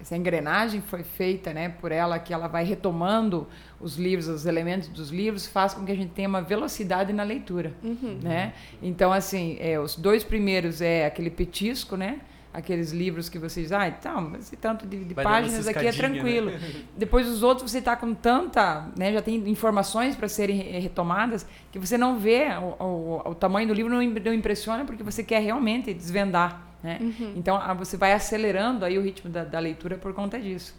essa 0.00 0.16
engrenagem 0.16 0.80
foi 0.80 1.04
feita, 1.04 1.52
né, 1.52 1.68
por 1.68 1.92
ela 1.92 2.18
que 2.18 2.34
ela 2.34 2.48
vai 2.48 2.64
retomando 2.64 3.46
os 3.80 3.96
livros, 3.96 4.26
os 4.26 4.46
elementos 4.46 4.88
dos 4.88 5.10
livros, 5.10 5.46
faz 5.46 5.74
com 5.74 5.84
que 5.84 5.92
a 5.92 5.94
gente 5.94 6.10
tenha 6.10 6.28
uma 6.28 6.42
velocidade 6.42 7.12
na 7.12 7.22
leitura, 7.22 7.72
uhum. 7.84 8.18
né? 8.20 8.52
Então 8.82 9.12
assim, 9.12 9.56
é, 9.60 9.78
os 9.78 9.94
dois 9.96 10.24
primeiros 10.24 10.80
é 10.80 11.06
aquele 11.06 11.30
petisco, 11.30 11.96
né? 11.96 12.20
Aqueles 12.52 12.92
livros 12.92 13.28
que 13.28 13.38
vocês, 13.38 13.72
ah, 13.72 13.88
então, 13.88 14.36
esse 14.38 14.56
tanto 14.56 14.86
de, 14.86 15.04
de 15.04 15.14
páginas 15.14 15.66
aqui 15.66 15.86
é 15.86 15.92
tranquilo. 15.92 16.50
Né? 16.50 16.60
Depois 16.96 17.26
os 17.26 17.42
outros 17.42 17.70
você 17.70 17.78
está 17.78 17.96
com 17.96 18.12
tanta, 18.12 18.88
né, 18.96 19.12
já 19.12 19.22
tem 19.22 19.36
informações 19.48 20.14
para 20.14 20.28
serem 20.28 20.58
retomadas 20.80 21.46
que 21.70 21.78
você 21.78 21.96
não 21.96 22.18
vê 22.18 22.48
o, 22.60 22.84
o, 22.84 23.30
o, 23.30 23.34
tamanho 23.34 23.68
do 23.68 23.74
livro 23.74 23.90
não, 23.90 24.02
não 24.02 24.34
impressiona 24.34 24.84
porque 24.84 25.02
você 25.02 25.24
quer 25.24 25.40
realmente 25.40 25.94
desvendar, 25.94 26.66
né? 26.82 26.98
Uhum. 27.00 27.32
Então 27.36 27.58
você 27.76 27.96
vai 27.96 28.12
acelerando 28.12 28.84
aí 28.84 28.98
o 28.98 29.02
ritmo 29.02 29.30
da, 29.30 29.44
da 29.44 29.58
leitura 29.58 29.96
por 29.96 30.12
conta 30.12 30.38
disso. 30.38 30.74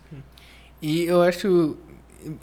E 0.82 1.04
eu 1.06 1.24
acho, 1.24 1.78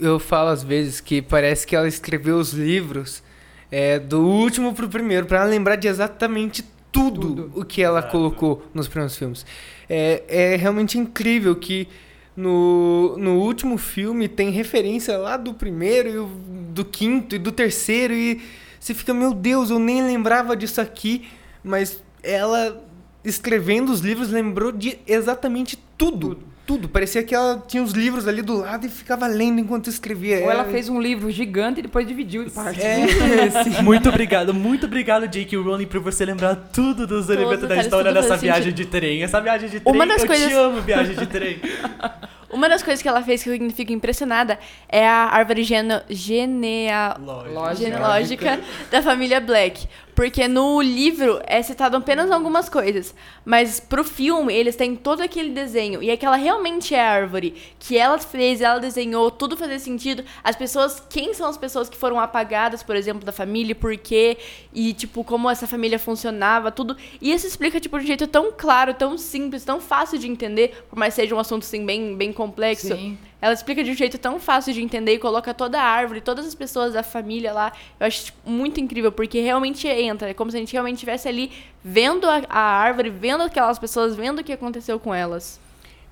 eu 0.00 0.18
falo 0.18 0.48
às 0.48 0.64
vezes 0.64 1.00
que 1.00 1.22
parece 1.22 1.66
que 1.66 1.76
ela 1.76 1.86
escreveu 1.86 2.38
os 2.38 2.52
livros 2.52 3.22
é, 3.70 3.98
do 3.98 4.20
último 4.26 4.74
para 4.74 4.86
o 4.86 4.88
primeiro 4.88 5.26
para 5.26 5.44
lembrar 5.44 5.76
de 5.76 5.86
exatamente 5.86 6.64
tudo, 6.92 7.20
tudo. 7.20 7.52
o 7.54 7.64
que 7.64 7.82
ela 7.82 8.02
colocou 8.02 8.64
nos 8.74 8.88
primeiros 8.88 9.16
filmes. 9.16 9.46
É, 9.88 10.22
é 10.28 10.56
realmente 10.56 10.98
incrível 10.98 11.54
que 11.56 11.88
no, 12.36 13.16
no 13.18 13.38
último 13.38 13.76
filme 13.76 14.28
tem 14.28 14.50
referência 14.50 15.16
lá 15.18 15.36
do 15.36 15.54
primeiro, 15.54 16.08
e 16.08 16.72
do 16.72 16.84
quinto 16.84 17.34
e 17.34 17.38
do 17.38 17.52
terceiro, 17.52 18.14
e 18.14 18.40
você 18.78 18.94
fica, 18.94 19.12
meu 19.12 19.34
Deus, 19.34 19.70
eu 19.70 19.78
nem 19.78 20.02
lembrava 20.02 20.56
disso 20.56 20.80
aqui, 20.80 21.28
mas 21.62 22.02
ela 22.22 22.82
escrevendo 23.24 23.92
os 23.92 24.00
livros 24.00 24.30
lembrou 24.30 24.72
de 24.72 24.98
exatamente 25.06 25.78
tudo. 25.98 26.36
tudo 26.36 26.49
tudo. 26.70 26.88
Parecia 26.88 27.24
que 27.24 27.34
ela 27.34 27.60
tinha 27.66 27.82
os 27.82 27.90
livros 27.90 28.28
ali 28.28 28.42
do 28.42 28.58
lado 28.58 28.86
e 28.86 28.88
ficava 28.88 29.26
lendo 29.26 29.58
enquanto 29.58 29.90
escrevia. 29.90 30.38
Ou 30.44 30.50
ela 30.52 30.64
fez 30.66 30.88
um 30.88 31.00
livro 31.00 31.28
gigante 31.28 31.80
e 31.80 31.82
depois 31.82 32.06
dividiu 32.06 32.44
em 32.44 32.48
partes. 32.48 32.80
É, 32.84 33.82
muito 33.82 34.08
obrigado, 34.08 34.54
muito 34.54 34.86
obrigado, 34.86 35.26
J.K. 35.26 35.58
Rowling, 35.58 35.86
por 35.86 35.98
você 35.98 36.24
lembrar 36.24 36.54
tudo 36.54 37.08
dos 37.08 37.28
elementos 37.28 37.68
da 37.68 37.76
história 37.76 38.12
dessa 38.12 38.36
viagem 38.36 38.70
sentido. 38.70 38.76
de 38.76 38.86
trem. 38.86 39.24
Essa 39.24 39.40
viagem 39.40 39.68
de 39.68 39.80
trem, 39.80 39.92
Uma 39.92 40.06
das 40.06 40.22
eu 40.22 40.28
coisas... 40.28 40.46
te 40.46 40.54
amo, 40.54 40.80
viagem 40.80 41.16
de 41.16 41.26
trem. 41.26 41.60
Uma 42.52 42.68
das 42.68 42.82
coisas 42.82 43.00
que 43.00 43.08
ela 43.08 43.22
fez 43.22 43.42
que 43.42 43.48
eu 43.48 43.70
fico 43.70 43.92
impressionada 43.92 44.58
é 44.88 45.06
a 45.06 45.26
árvore 45.26 45.62
gene... 45.62 46.02
genealógica 46.08 47.74
genealógica 47.76 48.60
da 48.90 49.00
família 49.02 49.40
Black. 49.40 49.86
Porque 50.20 50.46
no 50.46 50.82
livro 50.82 51.40
é 51.46 51.62
citado 51.62 51.96
apenas 51.96 52.30
algumas 52.30 52.68
coisas. 52.68 53.14
Mas 53.42 53.80
pro 53.80 54.04
filme, 54.04 54.52
eles 54.52 54.76
têm 54.76 54.94
todo 54.94 55.22
aquele 55.22 55.48
desenho. 55.48 56.02
E 56.02 56.10
aquela 56.10 56.36
realmente 56.36 56.94
é 56.94 57.00
árvore. 57.00 57.54
Que 57.78 57.96
ela 57.96 58.18
fez, 58.18 58.60
ela 58.60 58.78
desenhou, 58.78 59.30
tudo 59.30 59.56
fazia 59.56 59.78
sentido. 59.78 60.22
As 60.44 60.54
pessoas, 60.54 61.02
quem 61.08 61.32
são 61.32 61.48
as 61.48 61.56
pessoas 61.56 61.88
que 61.88 61.96
foram 61.96 62.20
apagadas, 62.20 62.82
por 62.82 62.96
exemplo, 62.96 63.24
da 63.24 63.32
família, 63.32 63.74
por 63.74 63.96
quê? 63.96 64.36
E, 64.74 64.92
tipo, 64.92 65.24
como 65.24 65.48
essa 65.48 65.66
família 65.66 65.98
funcionava, 65.98 66.70
tudo. 66.70 66.98
E 67.18 67.32
isso 67.32 67.46
explica, 67.46 67.80
tipo, 67.80 67.98
de 67.98 68.04
um 68.04 68.06
jeito 68.06 68.26
tão 68.26 68.52
claro, 68.54 68.92
tão 68.92 69.16
simples, 69.16 69.64
tão 69.64 69.80
fácil 69.80 70.18
de 70.18 70.28
entender. 70.28 70.84
Por 70.90 70.98
mais 70.98 71.14
seja 71.14 71.34
um 71.34 71.38
assunto, 71.38 71.62
assim, 71.62 71.86
bem, 71.86 72.14
bem 72.14 72.30
complexo. 72.30 72.88
Sim. 72.88 73.16
Ela 73.40 73.54
explica 73.54 73.82
de 73.82 73.90
um 73.90 73.94
jeito 73.94 74.18
tão 74.18 74.38
fácil 74.38 74.72
de 74.74 74.82
entender 74.82 75.14
e 75.14 75.18
coloca 75.18 75.54
toda 75.54 75.80
a 75.80 75.84
árvore, 75.84 76.20
todas 76.20 76.46
as 76.46 76.54
pessoas 76.54 76.92
da 76.92 77.02
família 77.02 77.52
lá. 77.52 77.72
Eu 77.98 78.06
acho 78.06 78.26
tipo, 78.26 78.50
muito 78.50 78.80
incrível, 78.80 79.10
porque 79.10 79.40
realmente 79.40 79.88
entra. 79.88 80.30
É 80.30 80.34
como 80.34 80.50
se 80.50 80.56
a 80.56 80.60
gente 80.60 80.72
realmente 80.72 80.96
estivesse 80.96 81.28
ali 81.28 81.50
vendo 81.82 82.28
a, 82.28 82.42
a, 82.48 82.60
árvore, 82.60 83.08
vendo 83.08 83.42
aquelas 83.42 83.78
pessoas, 83.78 84.14
vendo 84.14 84.40
o 84.40 84.44
que 84.44 84.52
aconteceu 84.52 84.98
com 85.00 85.14
elas. 85.14 85.58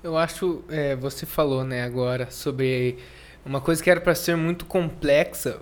Eu 0.03 0.17
acho, 0.17 0.63
é, 0.69 0.95
você 0.95 1.25
falou, 1.25 1.63
né, 1.63 1.83
agora, 1.83 2.31
sobre 2.31 2.97
uma 3.45 3.61
coisa 3.61 3.83
que 3.83 3.89
era 3.89 4.01
para 4.01 4.15
ser 4.15 4.35
muito 4.35 4.65
complexa. 4.65 5.59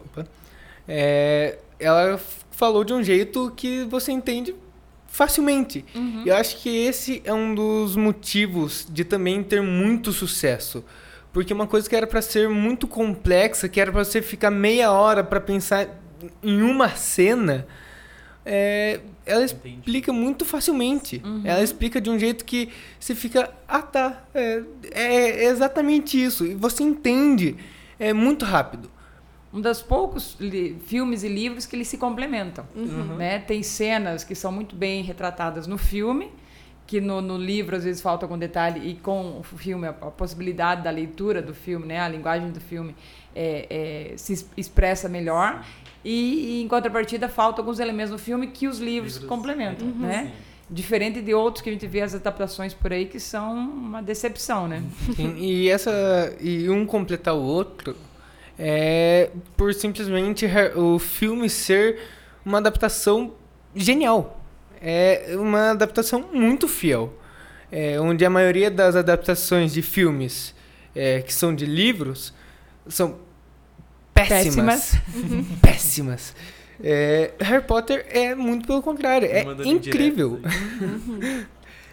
É, 0.88 1.58
ela 1.80 2.20
falou 2.52 2.84
de 2.84 2.94
um 2.94 3.04
jeito 3.04 3.52
que 3.56 3.84
você 3.84 4.12
entende 4.12 4.56
facilmente. 5.08 5.84
Uhum. 5.96 6.24
Eu 6.26 6.36
acho 6.36 6.58
que 6.58 6.70
esse 6.70 7.22
é 7.26 7.34
um 7.34 7.56
dos 7.56 7.96
motivos 7.96 8.88
de 8.90 9.04
também 9.04 9.44
ter 9.44 9.62
muito 9.62 10.12
sucesso. 10.12 10.84
Porque 11.38 11.54
uma 11.54 11.68
coisa 11.68 11.88
que 11.88 11.96
era 11.96 12.08
para 12.08 12.20
ser 12.20 12.50
muito 12.50 12.88
complexa, 12.88 13.70
que 13.70 13.80
era 13.80 13.92
para 13.92 14.04
você 14.04 14.24
ficar 14.24 14.50
meia 14.50 14.92
hora 14.92 15.24
para 15.24 15.40
pensar 15.40 15.88
em 16.42 16.64
uma 16.64 16.90
cena, 16.90 17.68
é, 18.44 19.02
ela 19.24 19.44
Entendi. 19.44 19.76
explica 19.76 20.12
muito 20.12 20.44
facilmente. 20.44 21.22
Uhum. 21.24 21.44
Ela 21.46 21.62
explica 21.62 22.02
de 22.02 22.10
um 22.10 22.18
jeito 22.18 22.44
que 22.44 22.70
você 23.00 23.14
fica, 23.14 23.54
ah 23.68 23.84
tá, 23.84 24.24
é, 24.34 24.64
é 24.90 25.44
exatamente 25.44 26.20
isso. 26.20 26.44
E 26.44 26.56
você 26.56 26.82
entende 26.82 27.56
é 28.00 28.14
muito 28.14 28.44
rápido 28.44 28.90
um 29.54 29.62
dos 29.62 29.84
poucos 29.84 30.36
filmes 30.88 31.22
e 31.22 31.28
livros 31.28 31.68
que 31.68 31.76
eles 31.76 31.88
se 31.88 32.00
complementam. 32.00 32.66
Uhum. 32.76 33.16
Né? 33.16 33.38
Tem 33.38 33.62
cenas 33.62 34.24
que 34.24 34.34
são 34.34 34.52
muito 34.52 34.76
bem 34.76 35.04
retratadas 35.04 35.68
no 35.68 35.78
filme 35.78 36.32
que 36.88 37.02
no, 37.02 37.22
no, 37.22 37.38
livro 37.38 37.76
às 37.76 37.84
vezes 37.84 38.02
falta 38.02 38.26
algum 38.26 38.38
detalhe 38.38 38.90
e 38.90 38.96
com 38.96 39.40
o 39.40 39.44
filme 39.44 39.86
a, 39.86 39.90
a 39.90 40.10
possibilidade 40.10 40.82
da 40.82 40.90
leitura 40.90 41.42
do 41.42 41.54
filme, 41.54 41.86
né, 41.86 42.00
a 42.00 42.08
linguagem 42.08 42.50
do 42.50 42.62
filme 42.62 42.96
é, 43.36 44.14
é, 44.14 44.18
se 44.18 44.48
expressa 44.56 45.10
melhor 45.10 45.64
e, 46.04 46.60
e, 46.60 46.62
em 46.64 46.68
contrapartida 46.68 47.28
falta 47.28 47.62
alguns 47.62 47.80
elementos 47.80 48.12
no 48.12 48.18
filme 48.18 48.48
que 48.48 48.68
os 48.68 48.80
livros, 48.80 49.16
livros 49.16 49.30
complementam, 49.30 49.88
uhum. 49.88 50.00
né? 50.00 50.26
Sim. 50.26 50.48
Diferente 50.70 51.22
de 51.22 51.34
outros 51.34 51.62
que 51.62 51.70
a 51.70 51.74
gente 51.74 51.88
vê 51.88 52.02
as 52.02 52.14
adaptações 52.14 52.74
por 52.74 52.92
aí 52.92 53.06
que 53.06 53.20
são 53.20 53.54
uma 53.54 54.02
decepção, 54.02 54.68
né? 54.68 54.84
Sim, 55.16 55.36
e 55.38 55.70
essa 55.70 56.36
e 56.42 56.70
um 56.70 56.86
completar 56.86 57.36
o 57.36 57.42
outro 57.42 57.96
é 58.60 59.30
por 59.56 59.74
simplesmente 59.74 60.46
o 60.76 61.00
filme 61.00 61.50
ser 61.50 62.00
uma 62.46 62.58
adaptação 62.58 63.34
genial 63.76 64.37
é 64.82 65.36
uma 65.38 65.72
adaptação 65.72 66.30
muito 66.34 66.68
fiel. 66.68 67.14
É, 67.72 68.00
onde 68.00 68.24
a 68.24 68.30
maioria 68.30 68.72
das 68.72 68.96
adaptações 68.96 69.74
de 69.74 69.82
filmes 69.82 70.56
é, 70.96 71.22
que 71.22 71.34
são 71.34 71.54
de 71.54 71.66
livros 71.66 72.34
são 72.88 73.20
péssimas. 74.14 74.92
Péssimas. 74.92 75.58
péssimas. 75.62 76.36
É, 76.82 77.32
Harry 77.40 77.64
Potter 77.64 78.06
é 78.10 78.34
muito 78.36 78.66
pelo 78.68 78.82
contrário. 78.82 79.28
É 79.30 79.44
incrível. 79.66 80.40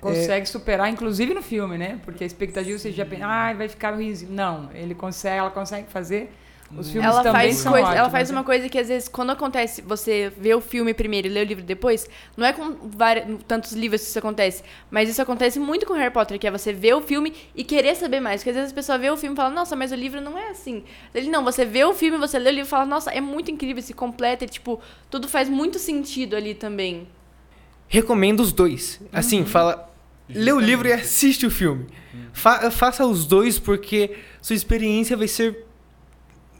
consegue 0.00 0.46
superar, 0.46 0.90
inclusive 0.90 1.32
no 1.32 1.42
filme, 1.42 1.78
né? 1.78 1.98
Porque 2.04 2.24
a 2.24 2.26
expectativa 2.26 2.78
você 2.78 2.92
já 2.92 3.06
pensa, 3.06 3.26
ah, 3.26 3.54
vai 3.54 3.68
ficar 3.68 3.94
ruim. 3.94 4.12
Não, 4.28 4.70
ele 4.74 4.94
consegue, 4.94 5.38
ela 5.38 5.50
consegue 5.50 5.88
fazer 5.90 6.30
Os 6.76 6.90
filmes 6.90 7.08
ela 7.08 7.22
também 7.22 7.32
faz 7.32 7.56
são 7.58 7.72
coisa, 7.72 7.86
ela 7.88 7.94
ótimos, 7.96 8.12
faz 8.12 8.30
né? 8.30 8.36
uma 8.36 8.44
coisa 8.44 8.68
que 8.68 8.78
às 8.78 8.88
vezes 8.88 9.08
quando 9.08 9.30
acontece, 9.30 9.80
você 9.82 10.32
vê 10.36 10.54
o 10.54 10.60
filme 10.60 10.92
primeiro 10.92 11.28
e 11.28 11.30
lê 11.30 11.40
o 11.40 11.44
livro 11.44 11.62
depois, 11.62 12.08
não 12.36 12.44
é 12.46 12.52
com 12.52 12.74
vários, 12.82 13.38
tantos 13.46 13.72
livros 13.72 14.00
que 14.02 14.08
isso 14.08 14.18
acontece, 14.18 14.62
mas 14.90 15.08
isso 15.08 15.22
acontece 15.22 15.60
muito 15.60 15.86
com 15.86 15.94
Harry 15.94 16.12
Potter, 16.12 16.38
que 16.38 16.46
é 16.46 16.50
você 16.50 16.72
ver 16.72 16.94
o 16.94 17.00
filme 17.00 17.32
e 17.54 17.62
querer 17.62 17.94
saber 17.94 18.18
mais, 18.20 18.40
porque 18.40 18.50
às 18.50 18.56
vezes 18.56 18.72
a 18.72 18.74
pessoa 18.74 18.98
vê 18.98 19.08
o 19.10 19.16
filme 19.16 19.34
e 19.34 19.36
fala: 19.36 19.50
"Nossa, 19.50 19.76
mas 19.76 19.92
o 19.92 19.94
livro 19.94 20.20
não 20.20 20.36
é 20.38 20.48
assim". 20.50 20.82
Ele 21.14 21.30
não, 21.30 21.44
você 21.44 21.64
vê 21.64 21.84
o 21.84 21.94
filme, 21.94 22.18
você 22.18 22.38
lê 22.38 22.50
o 22.50 22.52
livro 22.52 22.66
e 22.66 22.70
fala: 22.70 22.84
"Nossa, 22.86 23.10
é 23.10 23.20
muito 23.20 23.50
incrível, 23.50 23.82
se 23.82 23.94
completa", 23.94 24.44
e, 24.44 24.48
tipo, 24.48 24.80
tudo 25.10 25.28
faz 25.28 25.48
muito 25.48 25.78
sentido 25.78 26.34
ali 26.34 26.54
também. 26.54 27.06
Recomendo 27.88 28.40
os 28.40 28.52
dois. 28.52 29.00
Assim, 29.12 29.40
Uhum. 29.40 29.46
fala. 29.46 29.90
Lê 30.28 30.50
o 30.52 30.58
livro 30.58 30.88
e 30.88 30.92
assiste 30.92 31.46
o 31.46 31.50
filme. 31.50 31.86
Fa- 32.32 32.70
faça 32.70 33.04
os 33.06 33.26
dois 33.26 33.58
porque 33.58 34.16
sua 34.40 34.56
experiência 34.56 35.16
vai 35.16 35.28
ser 35.28 35.64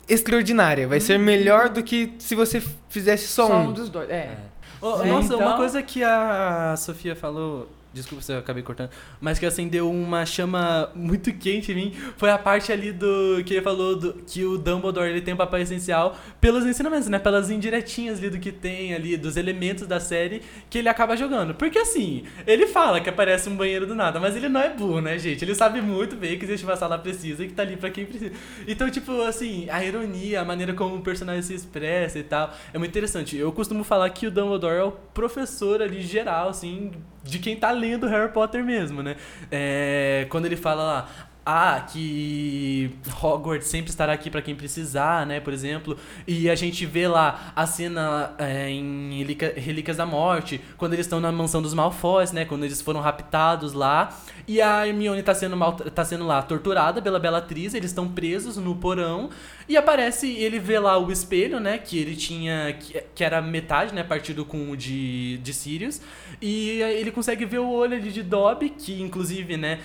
extraordinária. 0.09 0.87
Vai 0.89 1.01
ser 1.01 1.19
melhor 1.19 1.69
do 1.69 1.83
que 1.83 2.15
se 2.19 2.35
você 2.35 2.63
fizesse 2.89 3.27
só, 3.29 3.47
Só 3.47 3.55
um. 3.59 3.69
um 3.69 3.73
dos 3.73 3.89
dois. 3.89 4.09
É. 4.11 4.37
É, 4.83 5.07
nossa, 5.07 5.35
uma 5.37 5.45
então- 5.47 5.57
coisa 5.57 5.83
que 5.83 6.03
a 6.05 6.75
Sofia 6.77 7.17
falou. 7.17 7.69
Desculpa 7.95 8.25
se 8.25 8.33
eu 8.33 8.39
acabei 8.39 8.63
cortando. 8.65 8.91
Mas 9.21 9.39
que 9.39 9.47
acendeu 9.47 9.89
uma 9.89 10.27
chama 10.27 10.91
muito 10.97 11.33
quente 11.33 11.71
em 11.71 11.75
mim. 11.77 11.95
Foi 12.17 12.29
a 12.29 12.37
parte 12.37 12.73
ali 12.73 12.91
do. 12.91 13.41
Que 13.47 13.55
ele 13.55 13.63
falou 13.63 13.97
do, 13.97 14.15
que 14.15 14.45
o 14.45 14.59
Dumbledore 14.59 15.09
ele 15.09 15.21
tem 15.21 15.33
um 15.33 15.37
papel 15.37 15.61
essencial 15.61 16.17
pelos 16.41 16.67
ensinamentos, 16.67 17.09
né? 17.09 17.21
Pelas 17.21 17.51
indiretinhas 17.51 18.19
ali 18.19 18.31
do 18.31 18.39
que 18.41 18.51
tem 18.51 18.93
ali, 18.95 19.17
dos 19.17 19.37
elementos 19.37 19.87
da 19.87 20.01
série 20.01 20.43
que 20.69 20.79
ele 20.79 20.89
acaba 20.89 21.17
jogando. 21.17 21.55
Porque 21.55 21.79
assim, 21.79 22.25
ele 22.49 22.67
fala 22.67 23.01
que 23.01 23.09
aparece 23.09 23.49
um 23.49 23.55
banheiro 23.55 23.87
do 23.87 23.95
nada, 23.95 24.19
mas 24.19 24.35
ele 24.35 24.49
não 24.49 24.61
é 24.61 24.71
burro, 24.71 25.01
né, 25.01 25.17
gente? 25.17 25.45
Ele 25.45 25.55
sabe 25.55 25.81
muito 25.81 26.17
bem 26.17 26.37
que 26.37 26.45
existe 26.45 26.65
uma 26.65 26.77
sala 26.77 26.99
precisa 26.99 27.45
e 27.45 27.49
que 27.49 27.55
tá 27.55 27.63
ali 27.63 27.77
pra 27.77 27.91
quem 27.91 28.05
precisa. 28.05 28.33
Então, 28.67 28.91
tipo, 28.91 29.23
assim, 29.23 29.71
a 29.71 29.85
ironia, 29.85 30.41
a 30.41 30.45
maneira 30.45 30.75
como 30.75 30.97
o 30.97 31.01
personagem 31.01 31.43
se 31.43 31.55
expressa 31.55 32.19
e 32.19 32.25
tal, 32.25 32.53
é 32.73 32.79
muito 32.79 32.91
interessante. 32.91 33.37
Eu 33.37 33.53
costumo 33.53 33.85
falar 33.85 34.11
que 34.11 34.27
o 34.27 34.33
Dumbledore 34.33 34.79
é 34.79 34.83
o 34.83 34.91
professor 34.91 35.81
ali 35.81 36.03
geral, 36.03 36.49
assim, 36.49 36.91
de 37.25 37.39
quem 37.39 37.57
tá 37.57 37.71
lendo 37.71 38.07
Harry 38.07 38.31
Potter 38.33 38.63
mesmo, 38.63 39.03
né? 39.03 39.17
É, 39.51 40.27
quando 40.29 40.47
ele 40.47 40.57
fala 40.57 40.83
lá. 40.83 41.09
Ah, 41.47 41.87
que 41.93 42.91
Hogwarts 43.23 43.69
sempre 43.69 43.91
estará 43.91 44.15
aqui 44.15 44.31
pra 44.31 44.41
quem 44.41 44.55
precisar, 44.55 45.27
né? 45.27 45.41
Por 45.41 45.53
exemplo. 45.53 45.95
E 46.27 46.49
a 46.49 46.55
gente 46.55 46.87
vê 46.87 47.07
lá 47.07 47.53
a 47.55 47.67
cena 47.67 48.33
é, 48.39 48.71
em 48.71 49.19
Relíquia- 49.19 49.53
Relíquias 49.55 49.99
da 49.99 50.07
Morte, 50.07 50.59
quando 50.79 50.95
eles 50.95 51.05
estão 51.05 51.21
na 51.21 51.31
mansão 51.31 51.61
dos 51.61 51.75
Malfoys, 51.75 52.33
né? 52.33 52.47
Quando 52.47 52.65
eles 52.65 52.81
foram 52.81 53.01
raptados 53.01 53.75
lá. 53.75 54.17
E 54.49 54.61
a 54.63 54.87
Hermione 54.89 55.23
tá 55.23 55.35
sendo, 55.35 55.55
mal, 55.55 55.75
tá 55.75 56.03
sendo 56.03 56.27
lá 56.27 56.41
torturada 56.41 57.03
pela 57.03 57.19
Bellatrix, 57.19 57.75
eles 57.75 57.91
estão 57.91 58.09
presos 58.09 58.57
no 58.57 58.75
porão. 58.77 59.29
E 59.69 59.77
aparece, 59.77 60.31
ele 60.31 60.59
vê 60.59 60.79
lá 60.79 60.97
o 60.99 61.13
espelho, 61.13 61.61
né? 61.61 61.77
Que 61.77 61.99
ele 61.99 62.17
tinha. 62.17 62.73
Que, 62.73 63.03
que 63.15 63.23
era 63.23 63.43
metade, 63.43 63.95
né? 63.95 64.03
Partido 64.03 64.47
com 64.47 64.71
o 64.71 64.77
de, 64.77 65.37
de 65.39 65.53
Sirius. 65.53 66.01
E 66.41 66.81
ele 66.81 67.11
consegue 67.11 67.45
ver 67.45 67.59
o 67.59 67.69
olho 67.71 67.97
ali 67.97 68.11
de 68.11 68.23
Dobby, 68.23 68.71
que 68.71 69.01
inclusive, 69.03 69.59
né? 69.59 69.81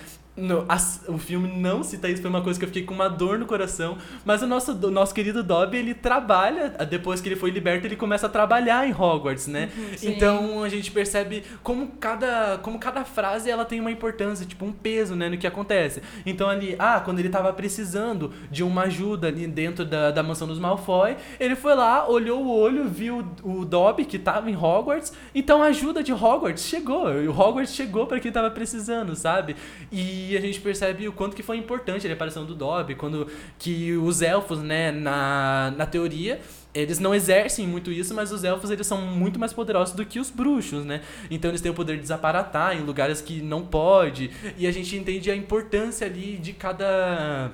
As- 0.68 1.02
o 1.08 1.18
filme 1.18 1.48
não 1.48 1.82
cita 1.82 2.08
isso, 2.08 2.20
foi 2.22 2.30
uma 2.30 2.42
coisa 2.42 2.58
que 2.58 2.64
eu 2.64 2.68
fiquei 2.68 2.82
com 2.84 2.94
uma 2.94 3.08
dor 3.08 3.38
no 3.38 3.46
coração. 3.46 3.98
Mas 4.24 4.42
o 4.42 4.46
nosso, 4.46 4.72
o 4.72 4.90
nosso 4.90 5.14
querido 5.14 5.42
Dobby, 5.42 5.76
ele 5.78 5.94
trabalha, 5.94 6.70
depois 6.88 7.20
que 7.20 7.28
ele 7.28 7.36
foi 7.36 7.50
liberto, 7.50 7.86
ele 7.86 7.96
começa 7.96 8.26
a 8.26 8.28
trabalhar 8.30 8.86
em 8.88 8.92
Hogwarts, 8.92 9.46
né? 9.46 9.70
sim. 9.96 10.10
então 10.12 10.62
a 10.62 10.68
gente 10.68 10.90
percebe 10.90 11.42
como 11.62 11.88
cada, 11.98 12.58
como 12.62 12.78
cada 12.78 13.04
frase 13.04 13.50
ela 13.50 13.64
tem 13.64 13.80
uma 13.80 13.90
importância, 13.90 14.46
tipo 14.46 14.64
um 14.64 14.72
peso, 14.72 15.14
né, 15.14 15.28
no 15.28 15.36
que 15.38 15.46
acontece. 15.46 16.02
Então 16.24 16.48
ali, 16.48 16.76
ah, 16.78 17.00
quando 17.04 17.18
ele 17.18 17.28
tava 17.28 17.52
precisando 17.52 18.32
de 18.50 18.62
uma 18.62 18.82
ajuda 18.82 19.28
ali 19.28 19.46
dentro 19.46 19.84
da, 19.84 20.10
da 20.10 20.22
mansão 20.22 20.46
dos 20.46 20.58
Malfoy, 20.58 21.16
ele 21.38 21.56
foi 21.56 21.74
lá, 21.74 22.08
olhou 22.08 22.42
o 22.44 22.50
olho, 22.50 22.88
viu 22.88 23.24
o 23.42 23.64
Dobby 23.64 24.04
que 24.04 24.18
tava 24.18 24.50
em 24.50 24.56
Hogwarts, 24.56 25.12
então 25.34 25.62
a 25.62 25.66
ajuda 25.66 26.02
de 26.02 26.12
Hogwarts 26.12 26.64
chegou, 26.64 27.06
o 27.06 27.30
Hogwarts 27.30 27.74
chegou 27.74 28.06
pra 28.06 28.20
quem 28.20 28.30
tava 28.32 28.50
precisando, 28.50 29.14
sabe? 29.14 29.56
E 29.90 30.29
a 30.36 30.40
gente 30.40 30.60
percebe 30.60 31.08
o 31.08 31.12
quanto 31.12 31.36
que 31.36 31.42
foi 31.42 31.56
importante 31.56 32.06
a 32.06 32.12
aparição 32.12 32.44
do 32.44 32.54
Dobby, 32.54 32.94
quando 32.94 33.26
que 33.58 33.92
os 33.92 34.22
elfos, 34.22 34.60
né, 34.60 34.90
na, 34.90 35.72
na 35.76 35.86
teoria, 35.86 36.40
eles 36.72 36.98
não 36.98 37.14
exercem 37.14 37.66
muito 37.66 37.90
isso, 37.90 38.14
mas 38.14 38.30
os 38.30 38.44
elfos 38.44 38.70
eles 38.70 38.86
são 38.86 39.00
muito 39.00 39.38
mais 39.38 39.52
poderosos 39.52 39.94
do 39.94 40.06
que 40.06 40.20
os 40.20 40.30
bruxos, 40.30 40.84
né? 40.84 41.00
Então 41.30 41.50
eles 41.50 41.60
têm 41.60 41.70
o 41.70 41.74
poder 41.74 41.96
de 41.96 42.02
desaparatar 42.02 42.76
em 42.76 42.82
lugares 42.82 43.20
que 43.20 43.42
não 43.42 43.62
pode. 43.62 44.30
E 44.56 44.66
a 44.66 44.72
gente 44.72 44.96
entende 44.96 45.30
a 45.30 45.36
importância 45.36 46.06
ali 46.06 46.36
de 46.38 46.52
cada 46.52 47.50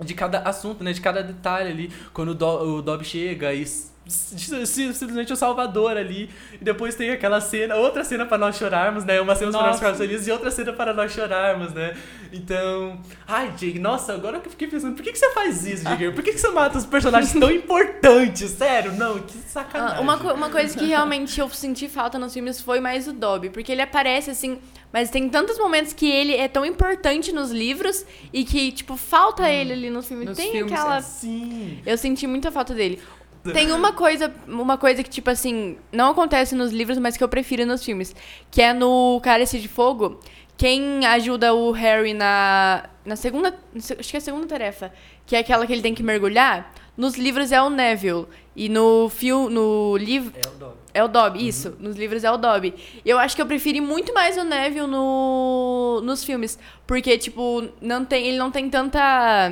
de 0.00 0.14
cada 0.14 0.40
assunto, 0.40 0.84
né? 0.84 0.92
De 0.92 1.00
cada 1.00 1.22
detalhe 1.22 1.70
ali. 1.70 1.90
Quando 2.12 2.30
o, 2.30 2.34
Do, 2.34 2.76
o 2.76 2.82
Dobby 2.82 3.04
chega 3.04 3.54
e 3.54 3.64
simplesmente 4.06 5.32
o 5.32 5.36
Salvador 5.36 5.96
ali. 5.96 6.28
E 6.60 6.64
depois 6.64 6.94
tem 6.94 7.10
aquela 7.10 7.40
cena, 7.40 7.76
outra 7.76 8.02
cena 8.04 8.26
para 8.26 8.38
nós 8.38 8.56
chorarmos, 8.56 9.04
né? 9.04 9.20
Uma 9.20 9.34
cena 9.34 9.50
para 9.50 9.60
nós 9.60 9.66
Nossa. 9.68 9.78
ficarmos 9.78 9.98
felizes 10.00 10.26
e 10.26 10.30
outra 10.32 10.50
cena 10.50 10.72
para 10.72 10.92
nós 10.92 11.12
chorarmos, 11.12 11.72
né? 11.72 11.96
Então. 12.32 12.98
Ai, 13.26 13.50
Jake, 13.56 13.78
nossa, 13.78 14.12
agora 14.14 14.40
que 14.40 14.46
eu 14.48 14.50
fiquei 14.50 14.68
pensando, 14.68 14.94
por 14.94 15.02
que, 15.02 15.12
que 15.12 15.18
você 15.18 15.30
faz 15.32 15.66
isso, 15.66 15.84
Jake? 15.84 16.10
Por 16.12 16.22
que, 16.24 16.32
que 16.32 16.38
você 16.38 16.48
mata 16.50 16.78
os 16.78 16.86
personagens 16.86 17.32
tão 17.32 17.50
importantes? 17.50 18.50
Sério, 18.50 18.92
não, 18.92 19.18
que 19.20 19.36
sacanagem. 19.38 19.98
Ah, 19.98 20.00
uma, 20.00 20.18
co- 20.18 20.32
uma 20.32 20.50
coisa 20.50 20.76
que 20.76 20.86
realmente 20.86 21.40
eu 21.40 21.48
senti 21.50 21.88
falta 21.88 22.18
nos 22.18 22.32
filmes 22.32 22.60
foi 22.60 22.80
mais 22.80 23.06
o 23.06 23.12
Dobby, 23.12 23.50
porque 23.50 23.70
ele 23.72 23.82
aparece 23.82 24.30
assim, 24.30 24.58
mas 24.92 25.10
tem 25.10 25.28
tantos 25.28 25.58
momentos 25.58 25.92
que 25.92 26.10
ele 26.10 26.34
é 26.36 26.48
tão 26.48 26.64
importante 26.64 27.32
nos 27.32 27.50
livros 27.50 28.04
e 28.32 28.44
que, 28.44 28.72
tipo, 28.72 28.96
falta 28.96 29.48
ele 29.50 29.72
ali 29.72 29.90
no 29.90 30.02
filme. 30.02 30.24
Nos 30.24 30.36
tem 30.36 30.50
filmes, 30.52 30.72
aquela. 30.72 30.98
é. 30.98 31.02
Sim. 31.02 31.78
Eu 31.84 31.96
senti 31.98 32.26
muita 32.26 32.50
falta 32.50 32.74
dele. 32.74 33.00
Tem 33.50 33.72
uma 33.72 33.92
coisa, 33.92 34.32
uma 34.46 34.78
coisa 34.78 35.02
que, 35.02 35.10
tipo 35.10 35.28
assim, 35.28 35.76
não 35.90 36.10
acontece 36.10 36.54
nos 36.54 36.70
livros, 36.70 36.98
mas 36.98 37.16
que 37.16 37.24
eu 37.24 37.28
prefiro 37.28 37.66
nos 37.66 37.84
filmes. 37.84 38.14
Que 38.50 38.62
é 38.62 38.72
no 38.72 39.20
Cálice 39.22 39.58
de 39.58 39.68
Fogo. 39.68 40.20
Quem 40.56 41.04
ajuda 41.06 41.52
o 41.52 41.72
Harry 41.72 42.14
na, 42.14 42.84
na 43.04 43.16
segunda. 43.16 43.54
Acho 43.74 44.10
que 44.10 44.16
é 44.16 44.18
a 44.18 44.20
segunda 44.20 44.46
tarefa. 44.46 44.92
Que 45.26 45.34
é 45.34 45.40
aquela 45.40 45.66
que 45.66 45.72
ele 45.72 45.82
tem 45.82 45.94
que 45.94 46.02
mergulhar. 46.02 46.72
Nos 46.96 47.16
livros 47.16 47.50
é 47.50 47.60
o 47.60 47.68
Neville. 47.68 48.26
E 48.54 48.68
no 48.68 49.08
filme. 49.08 49.52
No 49.52 49.96
livro. 49.96 50.32
É 50.36 50.48
o 50.48 50.52
Dobby. 50.52 50.76
É 50.94 51.04
o 51.04 51.08
Dobby, 51.08 51.48
isso. 51.48 51.76
Nos 51.80 51.96
livros 51.96 52.22
é 52.22 52.30
o 52.30 52.36
Dobby. 52.36 52.74
Eu 53.04 53.18
acho 53.18 53.34
que 53.34 53.42
eu 53.42 53.46
preferi 53.46 53.80
muito 53.80 54.12
mais 54.14 54.36
o 54.36 54.44
Neville 54.44 54.86
no, 54.86 56.00
nos 56.04 56.22
filmes. 56.22 56.58
Porque, 56.86 57.18
tipo, 57.18 57.68
não 57.80 58.04
tem, 58.04 58.26
ele 58.28 58.38
não 58.38 58.50
tem 58.50 58.70
tanta. 58.70 59.50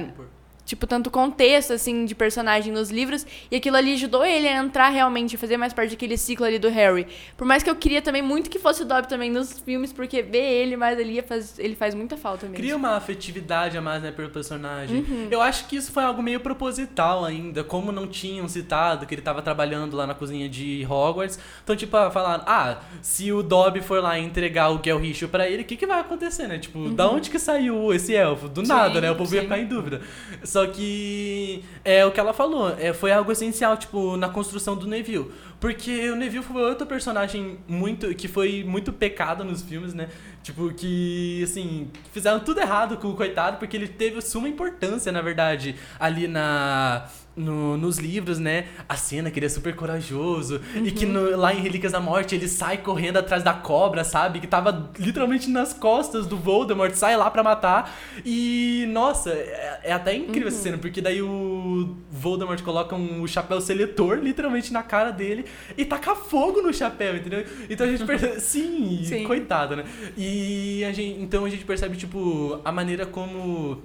Tipo, 0.71 0.87
tanto 0.87 1.11
contexto, 1.11 1.73
assim, 1.73 2.05
de 2.05 2.15
personagem 2.15 2.73
nos 2.73 2.91
livros. 2.93 3.27
E 3.51 3.57
aquilo 3.57 3.77
ali 3.77 3.95
ajudou 3.95 4.25
ele 4.25 4.47
a 4.47 4.57
entrar 4.57 4.89
realmente, 4.89 5.35
a 5.35 5.39
fazer 5.39 5.57
mais 5.57 5.73
parte 5.73 5.91
daquele 5.91 6.17
ciclo 6.17 6.47
ali 6.47 6.61
do 6.61 6.69
Harry. 6.69 7.09
Por 7.37 7.45
mais 7.45 7.61
que 7.65 7.69
eu 7.69 7.75
queria 7.75 8.01
também 8.01 8.23
muito 8.23 8.49
que 8.49 8.57
fosse 8.57 8.83
o 8.83 8.85
Dobby 8.85 9.09
também 9.09 9.33
nos 9.33 9.59
filmes, 9.59 9.93
porque 9.93 10.23
ver 10.23 10.39
ele 10.39 10.77
mais 10.77 10.97
ali 10.97 11.21
faz, 11.23 11.59
ele 11.59 11.75
faz 11.75 11.93
muita 11.93 12.17
falta 12.17 12.47
mesmo. 12.47 12.57
Cria 12.59 12.77
uma 12.77 12.91
afetividade 12.91 13.77
a 13.77 13.81
mais, 13.81 14.01
né, 14.01 14.13
pelo 14.13 14.31
personagem. 14.31 14.99
Uhum. 14.99 15.27
Eu 15.29 15.43
acho 15.43 15.67
que 15.67 15.75
isso 15.75 15.91
foi 15.91 16.05
algo 16.05 16.23
meio 16.23 16.39
proposital 16.39 17.25
ainda, 17.25 17.65
como 17.65 17.91
não 17.91 18.07
tinham 18.07 18.47
citado 18.47 19.07
que 19.07 19.15
ele 19.17 19.23
tava 19.23 19.43
trabalhando 19.43 19.97
lá 19.97 20.07
na 20.07 20.15
cozinha 20.15 20.49
de 20.49 20.87
Hogwarts. 20.89 21.37
Então, 21.65 21.75
tipo, 21.75 21.97
falaram, 22.13 22.45
ah, 22.47 22.79
se 23.03 23.33
o 23.33 23.43
Dobby 23.43 23.81
for 23.81 24.01
lá 24.01 24.17
entregar 24.21 24.71
o 24.71 24.81
Gelricho 24.81 25.27
pra 25.27 25.51
ele, 25.51 25.65
o 25.65 25.67
que 25.67 25.75
que 25.75 25.85
vai 25.85 25.99
acontecer, 25.99 26.47
né? 26.47 26.61
Tipo, 26.61 26.91
da 26.91 27.11
onde 27.11 27.29
que 27.29 27.41
saiu 27.41 27.93
esse 27.93 28.15
elfo? 28.15 28.49
Do 28.49 28.61
Sim, 28.65 28.69
nada, 28.69 29.01
né? 29.01 29.11
O 29.11 29.17
povo 29.17 29.35
ia 29.35 29.41
sim. 29.41 29.49
ficar 29.49 29.59
em 29.59 29.67
dúvida. 29.67 30.01
Só 30.45 30.60
que 30.69 31.65
é 31.85 32.05
o 32.05 32.11
que 32.11 32.21
ela 32.21 32.33
falou, 32.33 32.75
é, 32.79 32.93
foi 32.93 33.13
algo 33.13 33.33
essencial, 33.33 33.77
tipo, 33.77 34.17
na 34.17 34.29
construção 34.29 34.77
do 34.77 34.87
Neville. 34.87 35.31
Porque 35.59 36.09
o 36.11 36.17
Neville 36.17 36.43
foi 36.43 36.63
outro 36.63 36.87
personagem 36.87 37.59
muito 37.69 38.15
que 38.15 38.27
foi 38.27 38.65
muito 38.65 38.93
pecado 38.93 39.45
nos 39.45 39.63
filmes, 39.63 39.93
né? 39.93 40.09
Tipo, 40.43 40.73
que, 40.73 41.43
assim, 41.45 41.91
fizeram 42.13 42.41
tudo 42.41 42.61
errado 42.61 42.97
com 42.97 43.09
o 43.09 43.15
coitado, 43.15 43.59
porque 43.59 43.77
ele 43.77 43.87
teve 43.87 44.23
suma 44.23 44.49
importância, 44.49 45.13
na 45.13 45.21
verdade, 45.21 45.77
ali 45.99 46.27
na. 46.27 47.07
No- 47.37 47.77
nos 47.77 47.99
livros, 47.99 48.39
né? 48.39 48.67
A 48.89 48.97
cena 48.97 49.31
que 49.31 49.39
ele 49.39 49.47
é 49.47 49.49
super 49.49 49.75
corajoso. 49.75 50.61
E 50.85 50.91
que 50.91 51.07
no- 51.07 51.37
lá 51.37 51.55
em 51.55 51.61
Relíquias 51.61 51.93
da 51.93 52.01
Morte 52.01 52.35
ele 52.35 52.49
sai 52.49 52.79
correndo 52.79 53.17
atrás 53.19 53.43
da 53.43 53.53
cobra, 53.55 54.05
sabe? 54.05 54.41
Que 54.41 54.47
tava 54.47 54.91
literalmente 54.99 55.49
nas 55.49 55.73
costas 55.73 56.27
do 56.27 56.37
Voldemort, 56.37 56.93
sai 56.95 57.17
lá 57.17 57.31
pra 57.31 57.43
matar. 57.43 57.97
E, 58.25 58.87
nossa, 58.91 59.31
é, 59.31 59.81
é 59.85 59.93
até 59.93 60.15
incrível 60.15 60.49
essa 60.49 60.59
cena, 60.63 60.77
porque 60.79 61.01
daí 61.01 61.23
o 61.23 61.97
Voldemort 62.11 62.61
coloca 62.63 62.95
um 62.95 63.27
chapéu 63.27 63.61
seletor 63.61 64.19
literalmente 64.19 64.73
na 64.73 64.83
cara 64.83 65.11
dele 65.11 65.45
e 65.79 65.85
taca 65.85 66.15
fogo 66.15 66.61
no 66.61 66.73
chapéu, 66.75 67.17
entendeu? 67.17 67.45
Então 67.69 67.87
a 67.87 67.91
gente 67.91 68.05
percebe. 68.05 68.41
Sim, 68.41 69.03
Sim. 69.05 69.25
coitado, 69.25 69.77
né? 69.77 69.85
E 70.17 70.85
a 70.85 70.93
gente, 70.93 71.21
então 71.21 71.45
a 71.45 71.49
gente 71.51 71.65
percebe, 71.65 71.97
tipo, 71.97 72.61
a 72.65 72.73
maneira 72.73 73.07
como. 73.07 73.81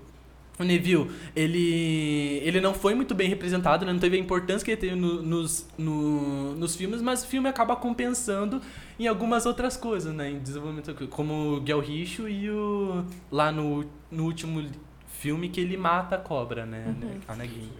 O 0.57 0.63
Neville, 0.63 1.09
ele, 1.35 2.39
ele 2.43 2.61
não 2.61 2.73
foi 2.73 2.95
muito 2.95 3.13
bem 3.13 3.27
representado, 3.27 3.85
né? 3.85 3.91
não 3.91 3.99
teve 3.99 4.15
a 4.15 4.19
importância 4.19 4.63
que 4.63 4.71
ele 4.71 4.79
teve 4.79 4.95
no- 4.95 5.21
nos, 5.21 5.67
no- 5.77 6.55
nos 6.55 6.75
filmes, 6.77 7.01
mas 7.01 7.23
o 7.23 7.27
filme 7.27 7.49
acaba 7.49 7.75
compensando 7.75 8.61
em 8.97 9.05
algumas 9.05 9.45
outras 9.45 9.75
coisas, 9.75 10.13
né? 10.13 10.31
Em 10.31 10.39
desenvolvimento, 10.39 10.95
como 11.09 11.57
o 11.57 11.65
Gelricho 11.65 12.29
e 12.29 12.49
o. 12.49 13.03
lá 13.29 13.51
no, 13.51 13.83
no 14.09 14.23
último 14.23 14.63
filme 15.19 15.49
que 15.49 15.59
ele 15.59 15.77
mata 15.77 16.15
a 16.15 16.19
cobra, 16.19 16.65
né? 16.65 16.93
A 17.27 17.35
Nagini. 17.35 17.71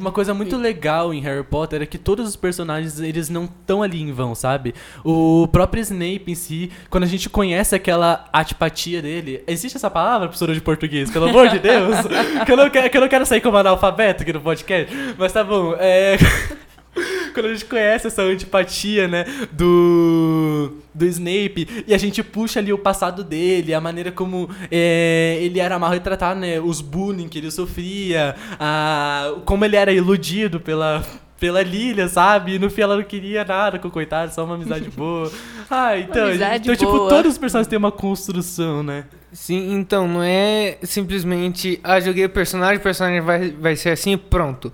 Uma 0.00 0.10
coisa 0.10 0.32
muito 0.32 0.56
legal 0.56 1.12
em 1.12 1.20
Harry 1.20 1.44
Potter 1.44 1.82
é 1.82 1.86
que 1.86 1.98
todos 1.98 2.26
os 2.26 2.36
personagens, 2.36 3.00
eles 3.00 3.28
não 3.28 3.44
estão 3.44 3.82
ali 3.82 4.00
em 4.00 4.12
vão, 4.12 4.34
sabe? 4.34 4.74
O 5.04 5.46
próprio 5.48 5.80
Snape 5.82 6.24
em 6.26 6.34
si, 6.34 6.70
quando 6.88 7.04
a 7.04 7.06
gente 7.06 7.28
conhece 7.28 7.74
aquela 7.74 8.24
antipatia 8.32 9.02
dele... 9.02 9.42
Existe 9.46 9.76
essa 9.76 9.90
palavra, 9.90 10.28
professora 10.28 10.54
de 10.54 10.60
português? 10.60 11.10
Pelo 11.10 11.28
amor 11.28 11.48
de 11.48 11.58
Deus! 11.58 11.96
que, 12.46 12.52
eu 12.52 12.56
não 12.56 12.70
quero, 12.70 12.90
que 12.90 12.96
eu 12.96 13.00
não 13.00 13.08
quero 13.08 13.26
sair 13.26 13.40
como 13.40 13.56
analfabeto 13.56 14.22
aqui 14.22 14.32
no 14.32 14.40
podcast. 14.40 14.94
Mas 15.18 15.32
tá 15.32 15.44
bom, 15.44 15.74
é... 15.78 16.16
quando 17.32 17.46
a 17.46 17.52
gente 17.52 17.64
conhece 17.64 18.06
essa 18.06 18.22
antipatia, 18.22 19.08
né, 19.08 19.24
do, 19.52 20.72
do 20.94 21.04
Snape, 21.06 21.84
e 21.86 21.94
a 21.94 21.98
gente 21.98 22.22
puxa 22.22 22.60
ali 22.60 22.72
o 22.72 22.78
passado 22.78 23.24
dele, 23.24 23.74
a 23.74 23.80
maneira 23.80 24.12
como 24.12 24.48
é, 24.70 25.38
ele 25.40 25.60
era 25.60 25.78
mal 25.78 25.90
retratado, 25.90 26.40
né, 26.40 26.60
os 26.60 26.80
bullying 26.80 27.28
que 27.28 27.38
ele 27.38 27.50
sofria, 27.50 28.34
a, 28.58 29.34
como 29.44 29.64
ele 29.64 29.76
era 29.76 29.92
iludido 29.92 30.60
pela, 30.60 31.04
pela 31.38 31.62
Lilia, 31.62 32.08
sabe? 32.08 32.54
E 32.54 32.58
no 32.58 32.70
fim 32.70 32.82
ela 32.82 32.96
não 32.96 33.02
queria 33.02 33.44
nada 33.44 33.78
com 33.78 33.88
o 33.88 33.90
coitado, 33.90 34.32
só 34.32 34.44
uma 34.44 34.54
amizade 34.54 34.88
boa. 34.96 35.30
Ah, 35.70 35.98
então, 35.98 36.26
amizade 36.26 36.70
então 36.70 36.76
tipo, 36.76 36.92
boa. 36.92 37.08
todos 37.08 37.32
os 37.32 37.38
personagens 37.38 37.68
têm 37.68 37.78
uma 37.78 37.92
construção, 37.92 38.82
né? 38.82 39.04
Sim, 39.32 39.74
então, 39.74 40.06
não 40.06 40.22
é 40.22 40.78
simplesmente, 40.82 41.80
ah, 41.82 41.98
joguei 41.98 42.24
o 42.24 42.30
personagem, 42.30 42.76
o 42.76 42.80
personagem 42.80 43.20
vai, 43.20 43.50
vai 43.50 43.74
ser 43.74 43.90
assim 43.90 44.12
e 44.12 44.16
pronto. 44.16 44.72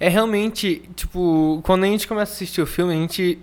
É 0.00 0.08
realmente, 0.08 0.82
tipo, 0.94 1.60
quando 1.64 1.84
a 1.84 1.86
gente 1.86 2.06
começa 2.06 2.32
a 2.32 2.34
assistir 2.34 2.62
o 2.62 2.66
filme, 2.66 2.92
a 2.92 2.96
gente 2.96 3.38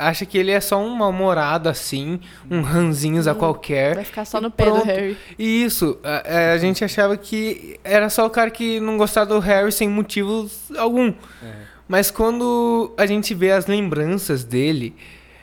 acha 0.00 0.24
que 0.24 0.38
ele 0.38 0.50
é 0.50 0.60
só 0.60 0.80
um 0.80 0.88
mal-humorado 0.96 1.68
assim, 1.68 2.20
um 2.50 2.62
ranzinhos 2.62 3.28
a 3.28 3.34
qualquer. 3.34 3.96
Vai 3.96 4.04
ficar 4.04 4.24
só 4.24 4.38
E 4.38 4.40
no 4.40 4.50
pé 4.50 4.64
do. 4.64 4.82
Harry. 4.82 5.16
E 5.38 5.64
isso, 5.64 5.98
a, 6.02 6.52
a 6.52 6.58
gente 6.58 6.84
achava 6.84 7.16
que 7.16 7.78
era 7.84 8.08
só 8.08 8.26
o 8.26 8.30
cara 8.30 8.50
que 8.50 8.80
não 8.80 8.96
gostava 8.96 9.26
do 9.26 9.38
Harry 9.40 9.70
sem 9.70 9.88
motivos 9.88 10.70
algum. 10.76 11.12
Mas 11.86 12.10
quando 12.10 12.94
a 12.96 13.04
gente 13.04 13.34
vê 13.34 13.50
as 13.50 13.66
lembranças 13.66 14.44
dele, 14.44 14.94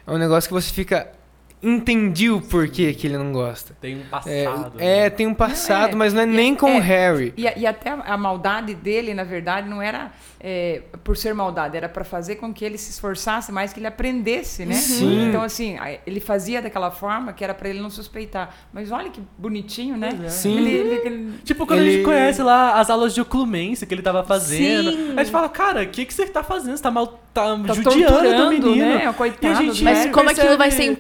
é 0.06 0.12
um 0.12 0.18
negócio 0.18 0.48
que 0.48 0.54
você 0.54 0.74
fica. 0.74 1.12
Entendi 1.62 2.30
o 2.30 2.40
porquê 2.40 2.94
que 2.94 3.08
ele 3.08 3.18
não 3.18 3.32
gosta. 3.32 3.76
Tem 3.82 3.96
um 3.98 4.02
É, 4.02 4.04
passado. 4.04 4.74
é, 4.78 5.04
né? 5.04 5.10
tem 5.10 5.26
um 5.28 5.34
passado, 5.34 5.94
é. 5.94 5.96
mas 5.96 6.14
não 6.14 6.22
é 6.22 6.26
nem 6.26 6.56
com 6.56 6.70
é. 6.70 6.78
o 6.78 6.80
Harry. 6.80 7.34
E, 7.36 7.44
e 7.44 7.66
até 7.66 7.90
a 7.90 8.16
maldade 8.16 8.76
dele, 8.76 9.14
na 9.16 9.24
verdade, 9.24 9.68
não 9.68 9.82
era 9.82 10.12
é, 10.40 10.84
por 11.04 11.18
ser 11.18 11.34
maldade, 11.34 11.76
era 11.76 11.90
para 11.90 12.04
fazer 12.04 12.36
com 12.36 12.54
que 12.54 12.64
ele 12.64 12.78
se 12.78 12.92
esforçasse 12.92 13.52
mais, 13.52 13.74
que 13.74 13.80
ele 13.80 13.88
aprendesse, 13.88 14.66
né? 14.68 14.76
Sim. 14.76 15.30
Então, 15.30 15.42
assim, 15.42 15.78
ele 16.06 16.20
fazia 16.20 16.62
daquela 16.62 16.92
forma 16.92 17.34
que 17.34 17.44
era 17.44 17.56
para 17.56 17.70
ele 17.70 17.80
não 17.82 17.90
suspeitar. 17.90 18.56
Mas 18.72 18.92
olha 18.92 19.10
que 19.10 19.20
bonitinho, 19.36 19.98
né? 19.98 20.12
Sim. 20.30 20.58
Ele, 20.60 20.70
ele- 20.70 21.02
ele- 21.08 21.34
Tipo, 21.44 21.66
quando 21.66 21.80
a 21.80 21.84
gente 21.90 22.04
conhece 22.04 22.42
lá 22.44 22.80
as 22.80 22.90
aulas 22.92 23.16
de 23.16 23.22
oclumência 23.22 23.88
que 23.88 23.96
ele 23.96 24.04
tava 24.04 24.24
fazendo, 24.24 24.92
Sim. 24.92 25.14
a 25.18 25.24
gente 25.24 25.32
fala, 25.32 25.50
cara, 25.50 25.82
o 25.84 25.88
que, 25.88 26.06
que 26.06 26.14
você 26.14 26.28
tá 26.28 26.44
fazendo? 26.44 26.78
Você 26.78 26.84
tá 26.84 26.92
mal. 26.92 27.08
tá, 27.34 27.56
tá 27.68 27.74
judiando 27.74 27.84
do 28.00 28.08
torturando, 28.08 28.50
menino. 28.52 28.86
né? 28.86 29.14
Coitado 29.14 29.46
E 29.48 29.48
a 29.48 29.54
gente- 29.74 29.84
Mas 29.84 30.12
como 30.12 30.30
aquilo 30.30 30.58
vai 30.58 30.70
ser 30.72 30.78
percebe 30.78 30.98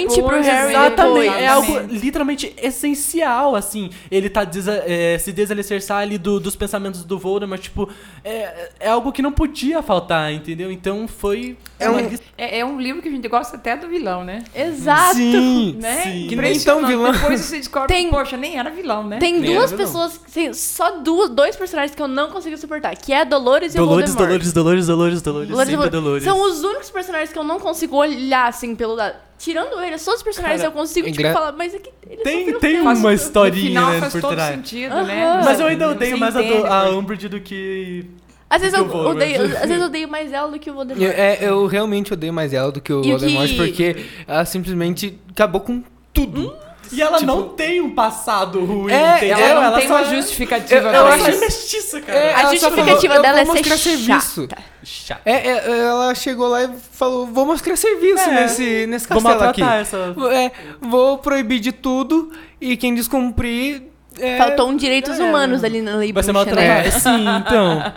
importante 0.00 0.42
pro 0.44 0.52
Harry 0.52 0.70
Exatamente, 0.70 1.20
depois. 1.24 1.42
é 1.42 1.46
algo 1.46 1.78
literalmente 1.90 2.54
essencial, 2.60 3.54
assim. 3.56 3.90
Ele 4.10 4.28
tá 4.30 4.44
desa- 4.44 4.82
é, 4.86 5.18
se 5.18 5.32
desalicerçar 5.32 5.98
ali 5.98 6.18
do- 6.18 6.38
dos 6.40 6.54
pensamentos 6.56 7.04
do 7.04 7.18
Voldemort, 7.18 7.60
tipo, 7.60 7.88
é, 8.24 8.70
é 8.80 8.88
algo 8.88 9.12
que 9.12 9.22
não 9.22 9.32
podia 9.32 9.82
faltar, 9.82 10.32
entendeu? 10.32 10.70
Então 10.70 11.06
foi. 11.08 11.56
É 11.78 11.90
um- 11.90 11.96
É, 12.38 12.58
é 12.60 12.64
um 12.64 12.80
livro 12.80 13.02
que 13.02 13.08
a 13.08 13.10
gente 13.10 13.28
gosta 13.28 13.56
até 13.56 13.76
do 13.76 13.88
vilão, 13.88 14.24
né? 14.24 14.42
Exato. 14.54 15.14
Sim. 15.16 15.76
né? 15.80 16.02
Sim. 16.02 16.26
Que 16.28 16.36
nem 16.36 16.58
tão 16.60 16.86
vilão. 16.86 17.12
Depois 17.12 17.40
você 17.40 17.56
descobre 17.58 17.88
Tem- 17.94 18.10
poxa, 18.10 18.36
nem 18.36 18.58
era 18.58 18.70
vilão, 18.70 19.04
né? 19.06 19.18
Tem 19.18 19.38
Nem 19.40 19.54
duas 19.54 19.72
pessoas, 19.72 20.18
tem 20.32 20.52
só 20.54 20.98
duas, 21.00 21.30
dois 21.30 21.56
personagens 21.56 21.94
que 21.94 22.02
eu 22.02 22.08
não 22.08 22.30
consigo 22.30 22.56
suportar, 22.56 22.94
que 22.96 23.12
é 23.12 23.24
Dolores 23.24 23.74
e 23.74 23.76
Dolores, 23.76 24.10
o 24.10 24.14
Voldemort. 24.14 24.16
Dolores, 24.28 24.52
Dolores, 24.52 24.86
Dolores, 24.86 25.22
Dolores, 25.22 25.48
Dolores 25.50 25.70
sempre. 25.70 25.90
Dolores. 25.90 26.24
São 26.24 26.42
os 26.42 26.62
únicos 26.62 26.90
personagens 26.90 27.32
que 27.32 27.38
eu 27.38 27.44
não 27.44 27.58
consigo 27.60 27.96
olhar 27.96 28.48
assim 28.48 28.74
pelo 28.74 28.94
lado. 28.94 29.25
Tirando 29.38 29.80
eles, 29.82 30.02
todos 30.04 30.20
os 30.20 30.24
personagens 30.24 30.60
Cara, 30.62 30.72
eu 30.72 30.78
consigo 30.78 31.06
tipo, 31.08 31.18
gra- 31.18 31.32
falar, 31.32 31.52
mas 31.52 31.74
é 31.74 31.78
que 31.78 31.90
eles 32.08 32.22
Tem- 32.22 32.58
tem 32.58 32.80
uma 32.80 32.94
no 32.94 33.12
historinha, 33.12 33.66
final 33.68 33.90
né, 33.92 34.00
faz 34.00 34.12
por 34.12 34.20
todo 34.22 34.34
trás. 34.34 34.54
sentido, 34.54 34.92
Aham. 34.92 35.04
né? 35.04 35.40
Mas 35.44 35.60
eu 35.60 35.66
ainda 35.66 35.90
odeio 35.90 36.18
mais 36.18 36.34
a, 36.36 36.40
do, 36.40 36.44
entende 36.46 36.66
a 36.66 36.80
depois. 36.84 36.98
Umbridge 36.98 37.28
do 37.28 37.40
que. 37.40 38.06
Às 38.48 38.62
vezes 38.62 38.78
eu 38.78 38.84
odeio, 38.88 39.42
às 39.42 39.50
vezes 39.68 39.80
eu 39.80 39.86
odeio 39.86 40.08
mais 40.08 40.32
ela 40.32 40.50
do 40.50 40.58
que 40.58 40.70
o 40.70 40.74
Voldemort. 40.74 41.02
Eu, 41.04 41.10
é, 41.10 41.38
eu 41.40 41.66
realmente 41.66 42.12
odeio 42.12 42.32
mais 42.32 42.54
ela 42.54 42.70
do 42.72 42.80
que 42.80 42.92
o 42.92 43.04
E 43.04 43.10
Voldemort, 43.10 43.48
que- 43.50 43.56
porque 43.56 43.96
ela 44.26 44.44
simplesmente 44.44 45.18
acabou 45.30 45.60
com 45.60 45.82
tudo. 46.14 46.54
E 46.92 47.02
ela 47.02 47.18
Tipo- 47.18 47.26
não 47.30 47.48
tem 47.50 47.80
um 47.80 47.90
passado 47.94 48.64
ruim, 48.64 48.92
É, 48.92 49.16
entendeu? 49.16 49.38
Ela 49.38 49.70
não 49.70 49.78
tem 49.78 49.88
só 49.88 49.94
uma 49.94 50.00
é- 50.12 50.14
justificativa 50.16 50.74
Eu- 50.74 50.82
eu 50.82 50.94
Ela 50.94 51.14
acho- 51.14 51.24
só 51.24 51.30
é 51.30 51.36
mestiça, 51.36 52.00
cara. 52.00 52.18
É, 52.18 52.34
A 52.34 52.40
ela 52.40 52.50
justificativa 52.52 53.14
falou, 53.14 53.22
dela 53.22 53.38
"Eu 53.38 53.42
é 53.42 53.44
vou 53.44 53.54
ser 53.56 53.60
mostrar 53.68 53.76
chata. 53.76 53.96
serviço. 53.96 54.48
Chato. 54.82 55.20
É, 55.24 55.32
é, 55.48 55.78
ela 55.86 56.14
chegou 56.14 56.48
lá 56.48 56.62
e 56.64 56.70
falou, 56.92 57.26
vou 57.26 57.44
mostrar 57.46 57.76
serviço 57.76 58.28
É. 58.28 58.42
nesse, 58.42 58.86
nesse 58.86 59.08
Vou 59.08 59.20
castelo 59.22 59.44
aqui. 59.48 59.60
maltratar 59.62 59.80
essa. 59.80 60.14
É, 60.32 60.52
vou 60.80 61.18
proibir 61.18 61.58
de 61.60 61.72
tudo 61.72 62.30
e 62.60 62.76
quem 62.76 62.94
descumprir... 62.94 63.82
É, 64.18 64.38
Faltou 64.38 64.70
um 64.70 64.76
direitos 64.76 65.20
é. 65.20 65.22
humanos 65.22 65.62
ali 65.62 65.82
na 65.82 65.96
lei 65.96 66.10
Vai 66.10 66.22
ser 66.22 66.32
bruxa, 66.32 66.54
né? 66.54 66.68
maltratado. 66.84 67.00
Sim, 67.04 67.26
então. 67.36 67.92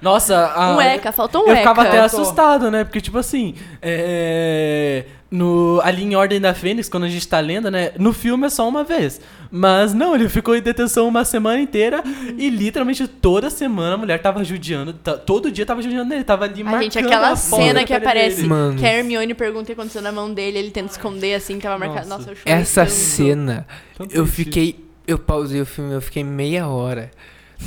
Nossa, 0.00 0.46
a, 0.46 0.74
Um 0.76 0.80
ECA, 0.80 1.12
faltou 1.12 1.42
um 1.42 1.46
eu 1.48 1.50
ECA. 1.52 1.58
ficava 1.60 1.82
até 1.82 1.98
Faltou. 2.00 2.20
assustado, 2.22 2.70
né? 2.70 2.84
Porque, 2.84 3.02
tipo 3.02 3.18
assim, 3.18 3.54
é, 3.82 5.04
no, 5.30 5.80
ali 5.84 6.02
em 6.02 6.16
Ordem 6.16 6.40
da 6.40 6.52
Fênix, 6.52 6.88
quando 6.88 7.04
a 7.04 7.08
gente 7.08 7.26
tá 7.28 7.38
lendo, 7.38 7.70
né? 7.70 7.92
No 7.98 8.12
filme 8.12 8.46
é 8.46 8.50
só 8.50 8.68
uma 8.68 8.82
vez. 8.82 9.20
Mas 9.50 9.94
não, 9.94 10.14
ele 10.14 10.28
ficou 10.28 10.56
em 10.56 10.60
detenção 10.62 11.06
uma 11.06 11.24
semana 11.24 11.60
inteira 11.60 12.02
e 12.36 12.50
literalmente 12.50 13.06
toda 13.06 13.48
semana 13.50 13.94
a 13.94 13.96
mulher 13.96 14.20
tava 14.20 14.42
judiando. 14.44 14.92
todo 14.92 15.50
dia 15.50 15.64
tava 15.64 15.82
judiando 15.82 16.12
ele, 16.14 16.24
tava 16.24 16.44
ali 16.46 16.62
A 16.62 16.64
marcando 16.64 16.82
gente, 16.82 16.98
aquela 16.98 17.36
cena 17.36 17.84
que 17.84 17.92
aparece. 17.94 18.42
Mano. 18.44 18.76
que 18.78 18.84
a 18.84 18.92
Hermione 18.92 19.34
pergunta 19.34 19.62
o 19.62 19.66
que 19.66 19.72
aconteceu 19.72 20.02
na 20.02 20.10
mão 20.12 20.32
dele, 20.32 20.58
ele 20.58 20.70
tenta 20.70 20.90
esconder 20.92 21.34
assim, 21.34 21.58
tava 21.58 21.78
marcado. 21.78 22.08
Nossa. 22.08 22.18
Nossa, 22.18 22.30
eu 22.32 22.36
chorei 22.36 22.52
Essa 22.54 22.84
tanto. 22.84 22.92
cena, 22.96 23.66
Tanto 23.96 24.14
eu 24.14 24.24
triste. 24.24 24.44
fiquei... 24.44 24.84
Eu 25.06 25.18
pausei 25.18 25.60
o 25.60 25.66
filme, 25.66 25.92
eu 25.94 26.00
fiquei 26.00 26.22
meia 26.24 26.66
hora 26.68 27.10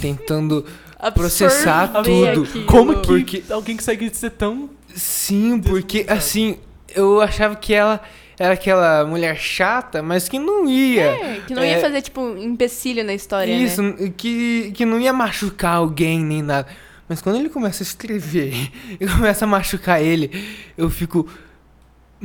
tentando... 0.01 0.65
Processar 1.13 1.87
tudo. 2.01 2.43
aquilo. 2.43 2.65
Como 2.65 2.95
que 3.01 3.07
Porque- 3.07 3.43
alguém 3.49 3.75
consegue 3.75 4.09
ser 4.15 4.29
tão. 4.31 4.69
Sim, 4.95 5.59
porque 5.59 6.05
assim, 6.07 6.57
eu 6.95 7.21
achava 7.21 7.55
que 7.55 7.73
ela 7.73 8.01
era 8.39 8.53
aquela 8.53 9.05
mulher 9.05 9.37
chata, 9.37 10.01
mas 10.01 10.27
que 10.27 10.39
não 10.39 10.67
ia. 10.67 11.03
É, 11.03 11.41
que 11.47 11.53
não 11.53 11.63
ia 11.63 11.77
É, 11.77 11.79
fazer, 11.79 12.01
tipo, 12.01 12.21
um 12.21 12.37
empecilho 12.37 13.03
na 13.03 13.13
história, 13.13 13.51
Isso, 13.53 13.81
né? 13.81 14.11
que, 14.17 14.71
que 14.73 14.85
não 14.85 14.99
ia 14.99 15.13
machucar 15.13 15.75
alguém 15.75 16.19
nem 16.23 16.41
nada. 16.41 16.67
Mas 17.07 17.21
quando 17.21 17.35
ele 17.37 17.49
começa 17.49 17.83
a 17.83 17.85
escrever 17.85 18.71
e 18.99 19.05
começa 19.05 19.45
a 19.45 19.47
machucar 19.47 20.01
ele, 20.01 20.31
eu 20.77 20.89
fico. 20.89 21.27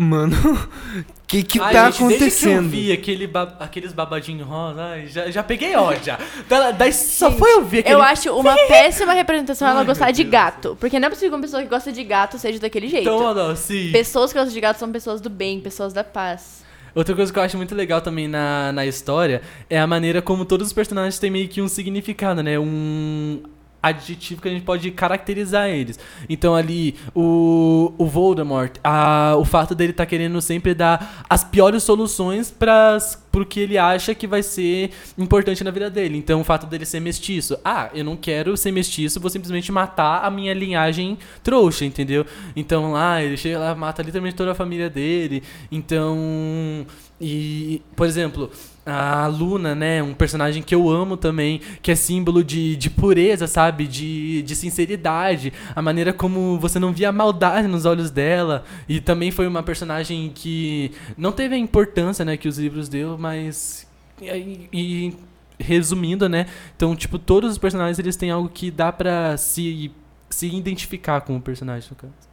Mano, 0.01 0.37
o 0.37 1.05
que 1.27 1.43
que 1.43 1.59
Ai, 1.59 1.73
tá 1.73 1.91
gente, 1.91 2.07
Desde 2.19 2.19
que 2.41 2.47
eu 2.47 2.53
acontecendo? 2.53 2.69
vi 2.69 2.93
aquele 2.93 3.27
ba- 3.27 3.57
aqueles 3.59 3.93
babadinhos 3.93 4.47
rosa, 4.47 4.81
ai, 4.81 5.09
já, 5.09 5.29
já 5.29 5.43
peguei 5.43 5.75
ódio. 5.75 6.05
já. 6.05 6.19
Da- 6.49 6.71
Daí 6.71 6.93
só 6.93 7.29
Gente, 7.31 7.39
foi 7.41 7.53
eu 7.55 7.65
ver 7.65 7.81
aquele. 7.81 7.95
Eu 7.97 8.03
acho 8.03 8.33
uma 8.33 8.55
péssima 8.69 9.13
representação 9.13 9.67
ela 9.67 9.81
Ai, 9.81 9.87
gostar 9.87 10.05
meu 10.05 10.15
de 10.15 10.23
Deus. 10.23 10.31
gato. 10.33 10.77
Porque 10.79 11.01
não 11.01 11.09
é 11.09 11.11
possível 11.11 11.31
que 11.31 11.35
uma 11.35 11.43
pessoa 11.43 11.63
que 11.65 11.69
gosta 11.69 11.91
de 11.91 12.05
gato 12.05 12.39
seja 12.39 12.61
daquele 12.61 12.87
jeito. 12.87 13.03
Então, 13.09 13.35
não, 13.35 13.57
sim. 13.57 13.91
Pessoas 13.91 14.33
que 14.33 14.39
gostam 14.39 14.55
de 14.55 14.61
gato 14.61 14.79
são 14.79 14.93
pessoas 14.93 15.21
do 15.21 15.29
bem, 15.29 15.61
pessoas 15.61 15.93
da 15.93 16.05
paz. 16.05 16.63
Outra 16.95 17.15
coisa 17.17 17.33
que 17.33 17.39
eu 17.39 17.43
acho 17.43 17.57
muito 17.57 17.75
legal 17.75 18.01
também 18.01 18.29
na, 18.29 18.71
na 18.73 18.87
história 18.87 19.43
é 19.69 19.79
a 19.81 19.87
maneira 19.87 20.23
como 20.23 20.45
todos 20.45 20.69
os 20.69 20.73
personagens 20.73 21.19
têm 21.19 21.31
meio 21.31 21.49
que 21.49 21.61
um 21.61 21.67
significado, 21.69 22.41
né? 22.43 22.57
Um 22.59 23.43
adjetivo 23.83 24.43
que 24.43 24.49
a 24.49 24.51
gente 24.51 24.65
pode 24.65 24.91
caracterizar 24.91 25.69
eles. 25.69 25.99
Então 26.29 26.55
ali, 26.55 26.95
o, 27.15 27.93
o 27.97 28.07
Voldemort, 28.07 28.77
a, 28.83 29.35
o 29.39 29.45
fato 29.45 29.75
dele 29.75 29.93
estar 29.93 30.07
querendo 30.07 30.41
sempre 30.41 30.75
dar 30.75 31.25
as 31.29 31.45
piores 31.45 31.83
soluções 31.83 32.51
para 32.51 32.99
pro 33.31 33.45
que 33.45 33.61
ele 33.61 33.77
acha 33.77 34.15
que 34.15 34.27
vai 34.27 34.43
ser 34.43 34.91
importante 35.17 35.63
na 35.63 35.71
vida 35.71 35.91
dele. 35.91 36.17
Então 36.17 36.41
o 36.41 36.45
fato 36.45 36.67
dele 36.67 36.85
ser 36.85 37.01
mestiço. 37.01 37.59
Ah, 37.65 37.91
eu 37.95 38.05
não 38.05 38.17
quero 38.17 38.57
ser 38.57 38.73
mestiço, 38.73 39.21
vou 39.21 39.31
simplesmente 39.31 39.71
matar 39.71 40.25
a 40.25 40.31
minha 40.31 40.55
linhagem 40.55 41.19
trouxa, 41.43 41.85
entendeu? 41.85 42.27
Então 42.57 42.93
lá, 42.93 43.23
ele 43.23 43.37
chega 43.37 43.59
lá, 43.59 43.75
mata 43.75 44.03
literalmente 44.03 44.37
toda 44.37 44.53
a 44.53 44.55
família 44.55 44.91
dele. 44.91 45.43
Então. 45.71 46.87
E, 47.21 47.83
por 47.97 48.07
exemplo, 48.07 48.49
a 48.89 49.27
Luna, 49.27 49.75
né? 49.75 50.03
Um 50.03 50.15
personagem 50.15 50.63
que 50.63 50.75
eu 50.75 50.89
amo 50.89 51.17
também, 51.17 51.61
que 51.83 51.91
é 51.91 51.95
símbolo 51.95 52.43
de, 52.43 52.77
de 52.77 52.91
pureza, 52.91 53.47
sabe? 53.47 53.87
De, 53.87 54.43
de 54.43 54.57
sinceridade. 54.57 55.53
A 55.75 55.83
maneira 55.83 56.13
como 56.13 56.59
você 56.59 56.79
não 56.79 56.93
via 56.93 57.13
maldade 57.13 57.69
nos 57.69 57.85
olhos 57.85 58.11
dela. 58.11 58.65
E 58.89 59.01
também 59.01 59.31
foi 59.31 59.47
uma 59.47 59.63
personagem 59.63 60.31
que 60.35 60.93
não 61.17 61.33
teve 61.33 61.55
a 61.55 61.59
importância, 61.59 62.25
né? 62.25 62.37
Que 62.37 62.49
os 62.49 62.59
livros 62.59 62.89
deu, 62.89 63.17
mas. 63.19 63.87
E, 64.21 64.69
e- 64.73 65.17
resumindo, 65.61 66.29
né? 66.29 66.47
Então, 66.77 66.95
tipo, 66.95 67.19
todos 67.19 67.53
os 67.53 67.59
personagens 67.59 67.99
eles 67.99 68.17
têm 68.17 68.31
algo 68.31 68.49
que 68.49 68.71
dá 68.71 68.93
pra 68.93 69.37
se, 69.37 69.91
se 70.31 70.47
identificar 70.47 71.21
com 71.21 71.37
o 71.37 71.41
personagem, 71.41 71.89
no 71.91 71.97
caso. 71.97 72.29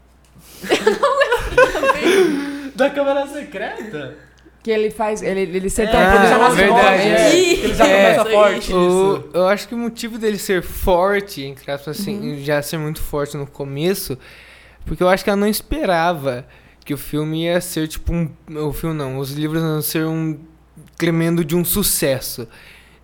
da 2.75 2.89
Câmara 2.89 3.27
Secreta? 3.27 4.17
Que 4.65 4.71
ele 4.71 4.89
faz. 4.89 5.21
Ele, 5.21 5.41
ele 5.41 5.69
ser 5.69 5.83
É, 5.83 5.91
tão 5.91 5.99
quando 6.01 6.27
já 6.27 6.37
nasce 6.39 6.55
verdade, 6.55 6.97
forte, 7.03 7.07
é. 7.07 7.35
Ele 7.65 7.73
já 7.75 7.85
É, 7.87 8.13
começa 8.15 8.31
forte 8.31 8.73
O, 8.73 9.23
eu 9.31 9.47
acho 9.47 9.67
que 9.67 9.75
o 9.75 9.77
motivo 9.77 10.17
dele 10.17 10.39
ser 10.39 10.63
forte, 10.63 11.43
entre 11.43 11.69
aspas, 11.71 11.99
assim, 11.99 12.31
Uhum. 12.31 12.43
já 12.43 12.59
ser 12.63 12.79
muito 12.79 12.99
forte 12.99 13.37
no 13.37 13.45
começo, 13.45 14.17
porque 14.83 15.03
eu 15.03 15.07
acho 15.07 15.23
que 15.23 15.29
ela 15.29 15.37
não 15.37 15.47
esperava 15.47 16.47
que 16.83 16.95
o 16.95 16.97
filme 16.97 17.43
ia 17.43 17.61
ser 17.61 17.87
tipo 17.87 18.11
um. 18.11 18.27
O 18.67 18.73
filme 18.73 18.95
não, 18.95 19.19
os 19.19 19.31
livros 19.33 19.61
iam 19.61 19.81
ser 19.83 20.05
um 20.07 20.35
tremendo 20.97 21.45
de 21.45 21.55
um 21.55 21.63
sucesso. 21.63 22.47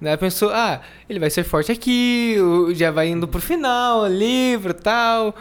Daí 0.02 0.10
ela 0.14 0.18
pensou, 0.18 0.50
ah, 0.50 0.82
ele 1.08 1.20
vai 1.20 1.30
ser 1.30 1.44
forte 1.44 1.72
aqui, 1.72 2.38
já 2.74 2.90
vai 2.90 3.08
indo 3.10 3.28
pro 3.28 3.40
final, 3.40 4.02
o 4.02 4.08
livro 4.08 4.72
e 4.72 4.82
tal. 4.82 5.36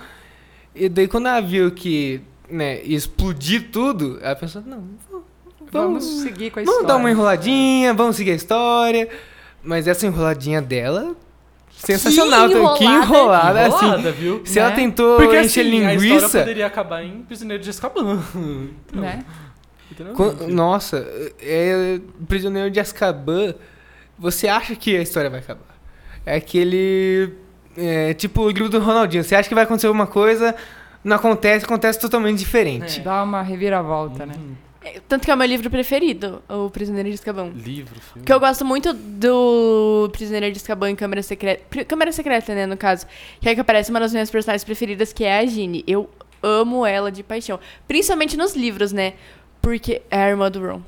E 0.75 0.87
daí 0.87 1.09
quando 1.09 1.29
ela 1.29 1.41
viu 1.41 1.71
que, 1.71 2.21
né, 2.51 2.83
ia 2.85 2.95
explodir 2.99 3.71
tudo, 3.73 4.19
ela 4.21 4.37
pensou, 4.37 4.61
não, 4.67 4.85
Vamos 5.73 6.05
seguir 6.23 6.51
com 6.51 6.61
a 6.61 6.63
Vamos 6.63 6.81
história. 6.81 6.87
dar 6.89 6.97
uma 6.97 7.11
enroladinha, 7.11 7.95
vamos 7.95 8.17
seguir 8.17 8.33
a 8.33 8.35
história. 8.35 9.09
Mas 9.63 9.87
essa 9.87 10.07
enroladinha 10.07 10.61
dela, 10.63 11.15
sensacional. 11.71 12.49
Que 12.49 12.55
também. 12.55 12.75
Que 12.79 12.85
enrolada. 12.85 13.05
enrolada, 13.05 13.67
assim. 13.67 13.85
Enrolada, 13.87 14.13
viu? 14.13 14.43
Se 14.45 14.59
ela 14.59 14.71
Né? 14.71 14.77
tentou 14.77 15.17
Porque 15.17 15.41
encher 15.41 15.61
assim, 15.67 15.85
a 15.87 15.95
história 15.95 16.11
linguiça. 16.15 16.39
poderia 16.39 16.67
acabar 16.67 17.03
em 17.05 17.23
Prisioneiro 17.23 17.63
de 17.63 17.71
Azkaban. 17.71 18.23
Então, 18.35 19.01
Né? 19.03 19.25
literalmente. 19.91 20.17
quan- 20.39 20.49
Nossa, 20.49 21.07
é 21.41 22.01
Prisioneiro 22.27 22.71
de 22.71 22.81
Azkaban. 22.81 23.55
Você 24.19 24.49
acha 24.49 24.75
que 24.75 24.97
a 24.97 25.03
história 25.03 25.31
vai 25.31 25.41
acabar? 25.41 25.77
É 26.27 26.37
aquele. 26.37 27.33
É, 27.77 28.13
tipo 28.15 28.43
o 28.43 28.51
livro 28.51 28.69
do 28.69 28.79
Ronaldinho. 28.79 29.23
Você 29.25 29.35
acha 29.35 29.49
que 29.49 29.55
vai 29.55 29.65
acontecer 29.65 29.87
alguma 29.87 30.07
coisa, 30.07 30.55
não 31.05 31.17
acontece, 31.17 31.65
acontece 31.65 31.99
totalmente 32.01 32.39
diferente. 32.39 33.01
Dá 33.01 33.23
uma 33.23 33.41
reviravolta, 33.43 34.27
né? 34.27 34.35
Uhum. 34.37 34.53
É, 34.53 34.70
Tanto 35.07 35.25
que 35.27 35.31
é 35.31 35.35
o 35.35 35.37
meu 35.37 35.47
livro 35.47 35.69
preferido, 35.69 36.43
O 36.49 36.71
Prisioneiro 36.71 37.09
de 37.11 37.15
Azkaban. 37.15 37.51
Livro, 37.55 38.01
filme. 38.01 38.25
Que 38.25 38.33
eu 38.33 38.41
gosto 38.41 38.65
muito 38.65 38.95
do 38.95 40.09
Prisioneiro 40.11 40.51
de 40.55 40.59
Azkaban 40.59 40.91
em 40.91 40.97
Câmara 40.97 41.23
Secreta. 41.23 41.85
Câmara 41.85 42.11
Secreta, 42.13 42.55
né, 42.55 42.65
no 42.67 42.77
caso. 42.79 43.07
Que 43.41 43.51
é 43.51 43.55
que 43.55 43.61
aparece 43.61 43.91
uma 43.91 44.01
das 44.01 44.13
minhas 44.13 44.31
personagens 44.31 44.65
preferidas, 44.65 45.13
que 45.13 45.23
é 45.25 45.39
a 45.39 45.45
Ginny. 45.45 45.85
Eu 45.87 46.09
amo 46.43 46.87
ela 46.87 47.13
de 47.13 47.23
paixão. 47.23 47.61
Principalmente 47.87 48.37
nos 48.39 48.57
livros, 48.57 48.91
né? 48.91 49.13
Porque 49.61 50.01
é 50.11 50.23
a 50.23 50.29
irmã 50.31 50.51
do 50.51 50.61
Ron. 50.67 50.81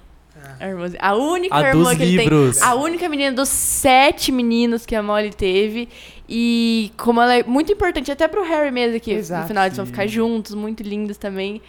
A, 0.58 0.66
irmã, 0.66 0.86
a 0.98 1.14
única 1.14 1.54
A 1.54 1.60
irmã 1.68 1.84
dos 1.90 1.96
que 1.96 2.02
ele 2.02 2.16
livros. 2.16 2.56
tem. 2.56 2.66
A 2.68 2.74
única 2.74 3.08
menina 3.08 3.32
dos 3.32 3.48
sete 3.50 4.32
meninos 4.32 4.86
que 4.86 4.94
a 4.96 5.02
Molly 5.02 5.30
teve. 5.34 5.88
E 6.28 6.90
como 6.96 7.20
ela 7.20 7.36
é 7.36 7.42
muito 7.42 7.70
importante, 7.70 8.10
até 8.10 8.26
pro 8.26 8.42
Harry 8.42 8.70
mesmo, 8.70 8.98
que 8.98 9.12
Exato. 9.12 9.42
no 9.42 9.48
final 9.48 9.66
eles 9.66 9.76
vão 9.76 9.84
ficar 9.84 10.06
juntos, 10.06 10.54
muito 10.54 10.82
lindos 10.82 11.18
também. 11.18 11.60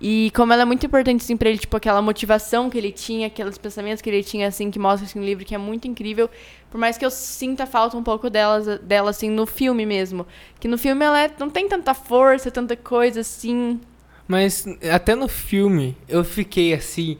E 0.00 0.30
como 0.34 0.52
ela 0.52 0.62
é 0.62 0.64
muito 0.64 0.86
importante, 0.86 1.22
assim, 1.22 1.36
pra 1.36 1.48
ele, 1.48 1.58
tipo, 1.58 1.76
aquela 1.76 2.00
motivação 2.00 2.70
que 2.70 2.78
ele 2.78 2.92
tinha, 2.92 3.26
aqueles 3.26 3.58
pensamentos 3.58 4.00
que 4.00 4.08
ele 4.08 4.22
tinha, 4.22 4.46
assim, 4.46 4.70
que 4.70 4.78
mostra 4.78 5.04
assim, 5.06 5.18
no 5.18 5.24
livro, 5.24 5.44
que 5.44 5.54
é 5.54 5.58
muito 5.58 5.88
incrível. 5.88 6.30
Por 6.70 6.78
mais 6.78 6.96
que 6.96 7.04
eu 7.04 7.10
sinta 7.10 7.66
falta 7.66 7.96
um 7.96 8.02
pouco 8.02 8.30
delas, 8.30 8.78
dela, 8.80 9.10
assim, 9.10 9.28
no 9.28 9.44
filme 9.46 9.84
mesmo. 9.84 10.26
Que 10.60 10.68
no 10.68 10.78
filme 10.78 11.04
ela 11.04 11.20
é- 11.24 11.30
não 11.38 11.50
tem 11.50 11.68
tanta 11.68 11.94
força, 11.94 12.50
tanta 12.50 12.76
coisa, 12.76 13.20
assim. 13.20 13.80
Mas 14.28 14.66
até 14.92 15.14
no 15.14 15.26
filme 15.26 15.96
eu 16.08 16.22
fiquei 16.22 16.74
assim. 16.74 17.16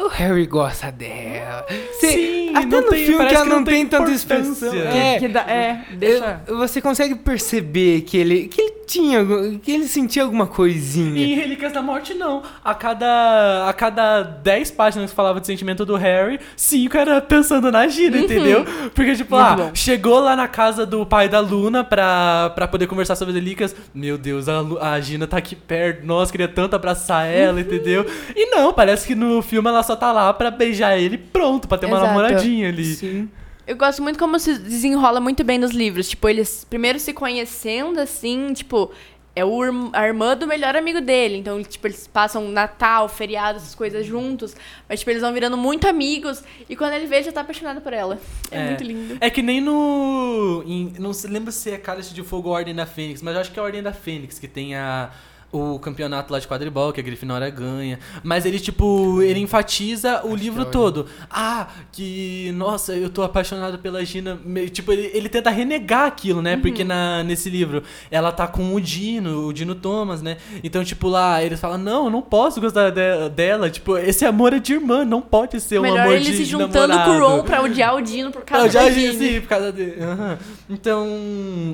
O 0.00 0.06
Harry 0.08 0.46
gosta 0.46 0.92
dela. 0.92 1.66
Cê- 1.98 2.12
Sim, 2.12 2.50
até 2.54 2.66
não 2.66 2.80
no 2.82 2.88
tem- 2.88 3.04
filme 3.06 3.26
que 3.26 3.34
ela 3.34 3.42
que 3.44 3.48
não 3.50 3.56
não 3.58 3.64
tem 3.64 3.74
tem 3.74 3.86
tanta 3.86 4.10
expressão. 4.12 4.70
Que- 4.70 4.78
É, 4.78 5.18
Que 5.18 5.28
dá, 5.28 5.40
é, 5.40 5.80
deixa. 5.92 6.40
eu- 6.46 6.56
você 6.56 6.80
consegue 6.80 7.16
perceber 7.16 8.02
que 8.02 8.16
ele, 8.16 8.46
que 8.48 8.60
ele 8.60 8.78
tinha, 8.86 9.18
que 9.62 9.70
ele 9.72 9.86
sentia 9.86 10.22
alguma 10.22 10.44
E 10.44 10.48
coisinha. 10.48 11.20
em 11.22 11.34
Relíquias 11.34 11.72
da 11.72 11.82
Morte, 11.82 12.14
não. 12.14 12.42
A 12.64 12.74
cada, 12.74 13.68
a 13.68 13.72
cada 13.74 14.22
10 14.22 14.70
páginas 14.70 15.10
que 15.10 15.16
falava 15.16 15.40
de 15.40 15.46
sentimento 15.46 15.84
do 15.84 15.94
Harry, 15.96 16.38
5 16.56 16.96
era 16.96 17.20
pensando 17.20 17.70
na 17.70 17.86
Gina, 17.88 18.16
entendeu? 18.18 18.64
Porque, 18.94 19.14
tipo, 19.16 19.34
Muito 19.36 19.46
ah, 19.46 19.56
bom. 19.56 19.70
chegou 19.74 20.20
lá 20.20 20.34
na 20.36 20.48
casa 20.48 20.86
do 20.86 21.04
pai 21.04 21.28
da 21.28 21.40
Luna 21.40 21.82
pra, 21.84 22.50
pra 22.54 22.66
poder 22.68 22.86
conversar 22.86 23.14
sobre 23.16 23.34
as 23.36 23.42
relíquias. 23.42 23.76
Meu 23.92 24.16
Deus, 24.16 24.48
a, 24.48 24.60
a 24.94 25.00
Gina 25.00 25.26
tá 25.26 25.36
aqui 25.36 25.54
perto. 25.56 26.06
Nossa, 26.06 26.30
queria 26.32 26.48
tanto 26.48 26.74
abraçar 26.76 27.26
ela, 27.26 27.60
entendeu? 27.60 28.06
E 28.34 28.46
não, 28.46 28.72
parece 28.72 29.06
que 29.06 29.14
no 29.14 29.42
filme 29.42 29.68
ela 29.68 29.82
só 29.88 29.96
tá 29.96 30.12
lá 30.12 30.32
pra 30.32 30.50
beijar 30.50 30.96
ele 30.96 31.18
pronto, 31.18 31.66
pra 31.66 31.76
ter 31.76 31.86
uma 31.86 31.96
Exato. 31.96 32.08
namoradinha 32.14 32.68
ali. 32.68 32.84
Sim. 32.94 33.28
Eu 33.66 33.76
gosto 33.76 34.00
muito 34.02 34.18
como 34.18 34.38
se 34.38 34.56
desenrola 34.58 35.20
muito 35.20 35.42
bem 35.44 35.58
nos 35.58 35.72
livros. 35.72 36.08
Tipo, 36.08 36.28
eles 36.28 36.64
primeiro 36.64 36.98
se 37.00 37.12
conhecendo, 37.12 38.00
assim, 38.00 38.52
tipo, 38.54 38.90
é 39.36 39.44
o, 39.44 39.60
a 39.92 40.06
irmã 40.06 40.34
do 40.34 40.46
melhor 40.46 40.74
amigo 40.74 41.00
dele. 41.02 41.36
Então, 41.36 41.62
tipo, 41.62 41.86
eles 41.86 42.06
passam 42.06 42.48
Natal, 42.48 43.08
feriado, 43.10 43.58
essas 43.58 43.74
coisas 43.74 44.06
juntos. 44.06 44.56
Mas, 44.88 45.00
tipo, 45.00 45.10
eles 45.10 45.20
vão 45.22 45.32
virando 45.34 45.56
muito 45.58 45.86
amigos. 45.86 46.42
E 46.68 46.74
quando 46.74 46.94
ele 46.94 47.06
vê, 47.06 47.22
já 47.22 47.30
tá 47.30 47.42
apaixonado 47.42 47.80
por 47.82 47.92
ela. 47.92 48.18
É, 48.50 48.58
É. 48.58 48.64
muito 48.68 48.82
lindo. 48.84 49.18
É 49.20 49.28
que 49.28 49.42
nem 49.42 49.60
no. 49.60 50.62
em- 50.66 50.94
não 50.98 51.12
se 51.12 51.26
lembra 51.28 51.52
se 51.52 51.70
é 51.70 51.76
Cálice 51.76 52.14
de 52.14 52.22
Fogo 52.22 52.48
ou 52.48 52.54
Ordem 52.54 52.74
da 52.74 52.86
Fênix, 52.86 53.20
mas 53.22 53.34
eu 53.34 53.40
acho 53.42 53.52
que 53.52 53.58
é 53.58 53.62
a 53.62 53.64
Ordem 53.66 53.82
da 53.82 53.92
Fênix, 53.92 54.38
que 54.38 54.48
tem 54.48 54.74
a. 54.76 55.10
O 55.50 55.78
campeonato 55.78 56.30
lá 56.30 56.38
de 56.38 56.46
quadribol, 56.46 56.92
que 56.92 57.00
a 57.00 57.02
Grifinória 57.02 57.48
ganha. 57.48 57.98
Mas 58.22 58.44
ele, 58.44 58.60
tipo, 58.60 59.22
ele 59.22 59.40
enfatiza 59.40 60.20
o 60.26 60.36
livro 60.36 60.62
que 60.64 60.68
é 60.68 60.70
todo. 60.72 61.06
Ah, 61.30 61.68
que. 61.90 62.52
Nossa, 62.54 62.92
eu 62.94 63.08
tô 63.08 63.22
apaixonado 63.22 63.78
pela 63.78 64.04
Gina. 64.04 64.38
Tipo, 64.70 64.92
ele, 64.92 65.10
ele 65.14 65.26
tenta 65.26 65.48
renegar 65.48 66.04
aquilo, 66.04 66.42
né? 66.42 66.58
Porque 66.58 66.84
na, 66.84 67.22
nesse 67.24 67.48
livro 67.48 67.82
ela 68.10 68.30
tá 68.30 68.46
com 68.46 68.74
o 68.74 68.78
Dino, 68.80 69.46
o 69.46 69.52
Dino 69.54 69.74
Thomas, 69.74 70.20
né? 70.20 70.36
Então, 70.62 70.84
tipo, 70.84 71.08
lá 71.08 71.42
eles 71.42 71.58
falam: 71.58 71.78
Não, 71.78 72.04
eu 72.04 72.10
não 72.10 72.20
posso 72.20 72.60
gostar 72.60 72.90
de- 72.90 73.30
dela. 73.34 73.70
Tipo, 73.70 73.96
esse 73.96 74.26
amor 74.26 74.52
é 74.52 74.58
de 74.58 74.74
irmã, 74.74 75.02
não 75.02 75.22
pode 75.22 75.58
ser 75.62 75.78
um 75.78 75.82
Melhor 75.82 76.00
amor 76.00 76.16
ele 76.16 76.24
de 76.26 76.36
se 76.36 76.44
juntando 76.44 76.92
com 76.92 76.94
o 76.94 76.96
namorado. 77.14 77.36
Ron 77.36 77.42
pra 77.44 77.62
odiar 77.62 77.94
o 77.96 78.02
Dino 78.02 78.30
por 78.30 78.42
causa 78.42 78.68
já 78.68 78.82
da 78.82 78.88
disse, 78.90 79.12
Ginny. 79.12 79.28
sim, 79.34 79.40
por 79.40 79.48
causa 79.48 79.72
dele. 79.72 79.96
Aham. 80.02 80.38
Então, 80.68 81.06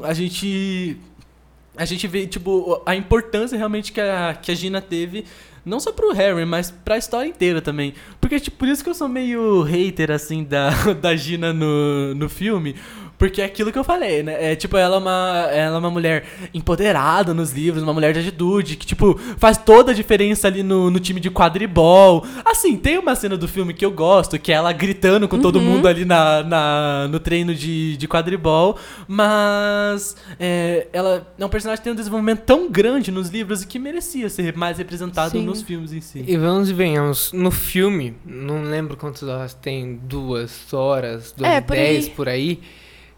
a 0.04 0.14
gente. 0.14 0.96
A 1.76 1.84
gente 1.84 2.06
vê, 2.06 2.26
tipo, 2.26 2.82
a 2.86 2.94
importância 2.94 3.56
realmente 3.58 3.92
que 3.92 4.00
a, 4.00 4.38
que 4.40 4.52
a 4.52 4.54
Gina 4.54 4.80
teve. 4.80 5.24
Não 5.64 5.80
só 5.80 5.92
pro 5.92 6.12
Harry, 6.12 6.44
mas 6.44 6.70
pra 6.70 6.98
história 6.98 7.28
inteira 7.28 7.62
também. 7.62 7.94
Porque, 8.20 8.38
tipo, 8.38 8.58
por 8.58 8.68
isso 8.68 8.84
que 8.84 8.90
eu 8.90 8.94
sou 8.94 9.08
meio 9.08 9.62
hater, 9.62 10.10
assim, 10.10 10.44
da, 10.44 10.70
da 11.00 11.16
Gina 11.16 11.52
no, 11.52 12.14
no 12.14 12.28
filme. 12.28 12.76
Porque 13.24 13.40
é 13.40 13.46
aquilo 13.46 13.72
que 13.72 13.78
eu 13.78 13.84
falei, 13.84 14.22
né? 14.22 14.52
É 14.52 14.54
tipo, 14.54 14.76
ela 14.76 14.96
é, 14.96 14.98
uma, 14.98 15.48
ela 15.50 15.76
é 15.76 15.78
uma 15.78 15.90
mulher 15.90 16.26
empoderada 16.52 17.32
nos 17.32 17.52
livros, 17.52 17.82
uma 17.82 17.94
mulher 17.94 18.12
de 18.12 18.20
atitude, 18.20 18.76
que, 18.76 18.84
tipo, 18.84 19.18
faz 19.38 19.56
toda 19.56 19.92
a 19.92 19.94
diferença 19.94 20.46
ali 20.46 20.62
no, 20.62 20.90
no 20.90 21.00
time 21.00 21.18
de 21.18 21.30
quadribol. 21.30 22.26
Assim, 22.44 22.76
tem 22.76 22.98
uma 22.98 23.14
cena 23.14 23.34
do 23.34 23.48
filme 23.48 23.72
que 23.72 23.82
eu 23.82 23.90
gosto, 23.90 24.38
que 24.38 24.52
é 24.52 24.56
ela 24.56 24.70
gritando 24.74 25.26
com 25.26 25.38
todo 25.38 25.58
mundo 25.58 25.88
ali 25.88 26.04
na, 26.04 26.42
na, 26.42 27.08
no 27.08 27.18
treino 27.18 27.54
de, 27.54 27.96
de 27.96 28.06
quadribol. 28.06 28.76
Mas 29.08 30.14
é, 30.38 30.86
ela 30.92 31.26
é 31.38 31.46
um 31.46 31.48
personagem 31.48 31.78
que 31.78 31.84
tem 31.84 31.92
um 31.94 31.96
desenvolvimento 31.96 32.40
tão 32.40 32.70
grande 32.70 33.10
nos 33.10 33.30
livros 33.30 33.62
e 33.62 33.66
que 33.66 33.78
merecia 33.78 34.28
ser 34.28 34.54
mais 34.54 34.76
representado 34.76 35.30
Sim. 35.30 35.46
nos 35.46 35.62
filmes 35.62 35.94
em 35.94 36.02
si. 36.02 36.22
E 36.28 36.36
vamos 36.36 36.68
e 36.68 36.74
venhamos, 36.74 37.32
no 37.32 37.50
filme, 37.50 38.14
não 38.26 38.64
lembro 38.64 38.98
quantas 38.98 39.22
horas 39.22 39.54
tem, 39.54 39.98
duas 40.02 40.70
horas, 40.74 41.32
duas 41.34 41.50
É, 41.50 41.56
e 41.56 41.62
por 41.62 41.74
dez 41.74 42.04
aí. 42.04 42.10
por 42.10 42.28
aí. 42.28 42.60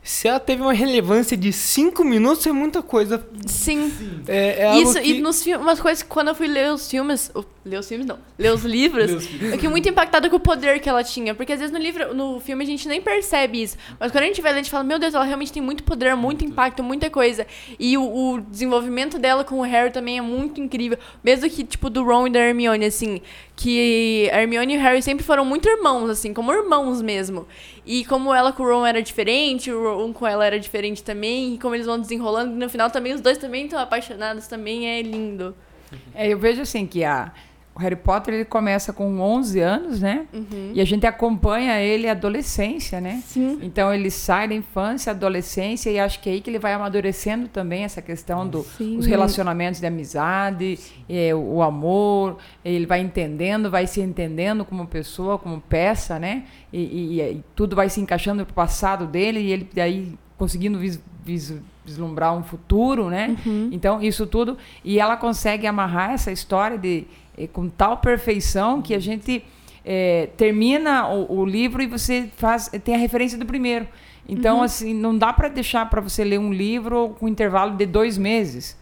Se 0.07 0.29
ela 0.29 0.38
teve 0.38 0.62
uma 0.62 0.73
relevância 0.73 1.37
de 1.37 1.53
cinco 1.53 2.05
minutos, 2.05 2.47
é 2.47 2.53
muita 2.53 2.81
coisa. 2.81 3.27
Sim. 3.45 3.92
É, 4.29 4.62
é 4.62 4.79
Isso, 4.79 5.01
que... 5.01 5.14
e 5.14 5.21
nos 5.21 5.42
filmes, 5.42 5.61
umas 5.61 5.81
coisas 5.81 6.01
que 6.01 6.09
quando 6.09 6.29
eu 6.29 6.35
fui 6.37 6.47
ler 6.47 6.73
os 6.73 6.88
filmes. 6.88 7.29
oh, 7.35 7.42
ler 7.64 7.81
os 7.81 7.88
filmes 7.88 8.07
não. 8.07 8.16
Ler 8.38 8.53
os 8.53 8.64
livros, 8.64 9.11
eu 9.11 9.21
fiquei 9.21 9.69
muito 9.69 9.88
impactada 9.88 10.31
com 10.31 10.37
o 10.37 10.40
poder 10.40 10.79
que 10.79 10.88
ela 10.88 11.03
tinha. 11.03 11.35
Porque 11.35 11.53
às 11.53 11.59
vezes 11.59 11.73
no 11.73 11.81
livro, 11.81 12.14
no 12.14 12.38
filme 12.38 12.62
a 12.62 12.66
gente 12.69 12.87
nem 12.87 13.03
percebe 13.03 13.61
isso. 13.61 13.77
Mas 13.99 14.12
quando 14.12 14.23
a 14.23 14.27
gente 14.29 14.40
vai 14.40 14.53
ler, 14.53 14.61
a 14.61 14.62
gente 14.62 14.71
fala, 14.71 14.85
meu 14.85 14.97
Deus, 14.97 15.12
ela 15.12 15.25
realmente 15.25 15.53
tem 15.53 15.61
muito 15.61 15.83
poder, 15.83 16.14
muito 16.14 16.45
impacto, 16.45 16.85
muita 16.85 17.11
coisa. 17.11 17.45
E 17.77 17.99
o, 17.99 18.05
o 18.05 18.40
desenvolvimento 18.42 19.19
dela 19.19 19.42
com 19.42 19.59
o 19.59 19.62
Harry 19.62 19.90
também 19.90 20.19
é 20.19 20.23
muito 20.23 20.61
incrível. 20.61 20.99
Mesmo 21.25 21.51
que, 21.51 21.64
tipo, 21.64 21.90
do 21.90 22.05
Ron 22.05 22.29
e 22.29 22.31
da 22.31 22.38
Hermione, 22.38 22.85
assim. 22.85 23.21
Que 23.57 24.31
a 24.33 24.40
Hermione 24.40 24.75
e 24.75 24.77
o 24.77 24.81
Harry 24.81 25.03
sempre 25.03 25.25
foram 25.25 25.45
muito 25.45 25.69
irmãos, 25.69 26.11
assim, 26.11 26.33
como 26.33 26.53
irmãos 26.53 27.03
mesmo. 27.03 27.49
E 27.87 28.05
como 28.05 28.35
ela 28.35 28.53
com 28.53 28.64
o 28.64 28.66
Ron 28.66 28.85
era 28.85 29.01
diferente, 29.01 29.70
o 29.70 29.96
Ron 29.96 30.12
com 30.12 30.27
ela 30.27 30.44
era 30.44 30.59
diferente 30.59 31.05
também. 31.05 31.55
E 31.55 31.59
como 31.59 31.75
eles 31.75 31.87
vão 31.87 32.01
desenrolando, 32.01 32.53
e 32.53 32.59
no 32.59 32.68
final 32.68 32.90
também 32.90 33.14
os 33.14 33.20
dois 33.20 33.38
também 33.38 33.66
estão 33.66 33.79
apaixonados, 33.79 34.49
também 34.49 34.88
é 34.88 35.01
lindo. 35.01 35.55
É, 36.12 36.29
eu 36.29 36.38
vejo 36.38 36.62
assim 36.62 36.85
que 36.85 37.05
a, 37.05 37.33
o 37.77 37.79
Harry 37.79 37.95
Potter 37.95 38.33
ele 38.33 38.47
começa 38.47 38.91
com 38.91 39.21
11 39.21 39.61
anos, 39.61 40.01
né? 40.01 40.27
E 40.73 40.81
a 40.81 40.85
gente 40.87 41.07
acompanha 41.07 41.79
ele 41.79 42.09
adolescência, 42.09 43.03
né? 43.03 43.23
Sim. 43.27 43.59
Então 43.61 43.93
ele 43.93 44.11
sai 44.11 44.48
da 44.48 44.55
infância, 44.55 45.11
adolescência 45.13 45.90
e 45.90 45.98
acho 46.00 46.19
que 46.21 46.31
é 46.31 46.33
aí 46.33 46.40
que 46.40 46.48
ele 46.48 46.59
vai 46.59 46.73
amadurecendo 46.73 47.48
também 47.48 47.85
essa 47.85 48.00
questão 48.00 48.48
dos 48.48 48.67
relacionamentos 49.07 49.79
de 49.79 49.87
amizade, 49.87 50.79
eh, 51.07 51.35
o, 51.35 51.61
amor. 51.63 52.38
Ele 52.65 52.87
vai 52.87 53.00
entendendo, 53.00 53.71
vai 53.71 53.87
se 53.87 54.00
entendendo 54.00 54.65
como 54.65 54.87
pessoa, 54.87 55.38
como 55.38 55.61
peça, 55.61 56.19
né? 56.19 56.44
E, 56.73 56.81
e- 56.81 57.21
e 57.21 57.44
tudo 57.55 57.77
vai 57.77 57.90
se 57.90 58.00
encaixando 58.00 58.40
no 58.40 58.46
passado 58.46 59.07
dele 59.07 59.38
e 59.40 59.53
ele 59.53 59.69
daí 59.75 60.15
conseguindo 60.38 60.79
vis- 60.79 61.00
vis- 61.25 61.55
vislumbrar 61.85 62.35
um 62.37 62.42
futuro, 62.42 63.09
né? 63.11 63.37
Então 63.71 64.03
isso 64.03 64.27
tudo 64.27 64.57
e 64.85 64.98
ela 64.98 65.17
consegue 65.17 65.67
amarrar 65.67 66.13
essa 66.13 66.33
história 66.33 66.77
de 66.79 67.05
com 67.53 67.69
tal 67.69 67.99
perfeição 67.99 68.81
que 68.81 68.95
a 68.95 68.99
gente 68.99 69.45
é, 69.85 70.29
termina 70.37 71.09
o, 71.09 71.41
o 71.41 71.45
livro 71.47 71.83
e 71.83 71.87
você 71.87 72.29
faz 72.37 72.69
tem 72.83 72.95
a 72.95 72.99
referência 72.99 73.39
do 73.39 73.47
primeiro. 73.47 73.87
Então, 74.29 74.63
assim, 74.63 74.93
não 74.93 75.17
dá 75.17 75.33
para 75.33 75.49
deixar 75.49 75.89
para 75.89 76.01
você 76.01 76.25
ler 76.25 76.39
um 76.39 76.53
livro 76.53 77.17
com 77.21 77.29
intervalo 77.29 77.77
de 77.77 77.87
dois 77.87 78.19
meses. 78.19 78.77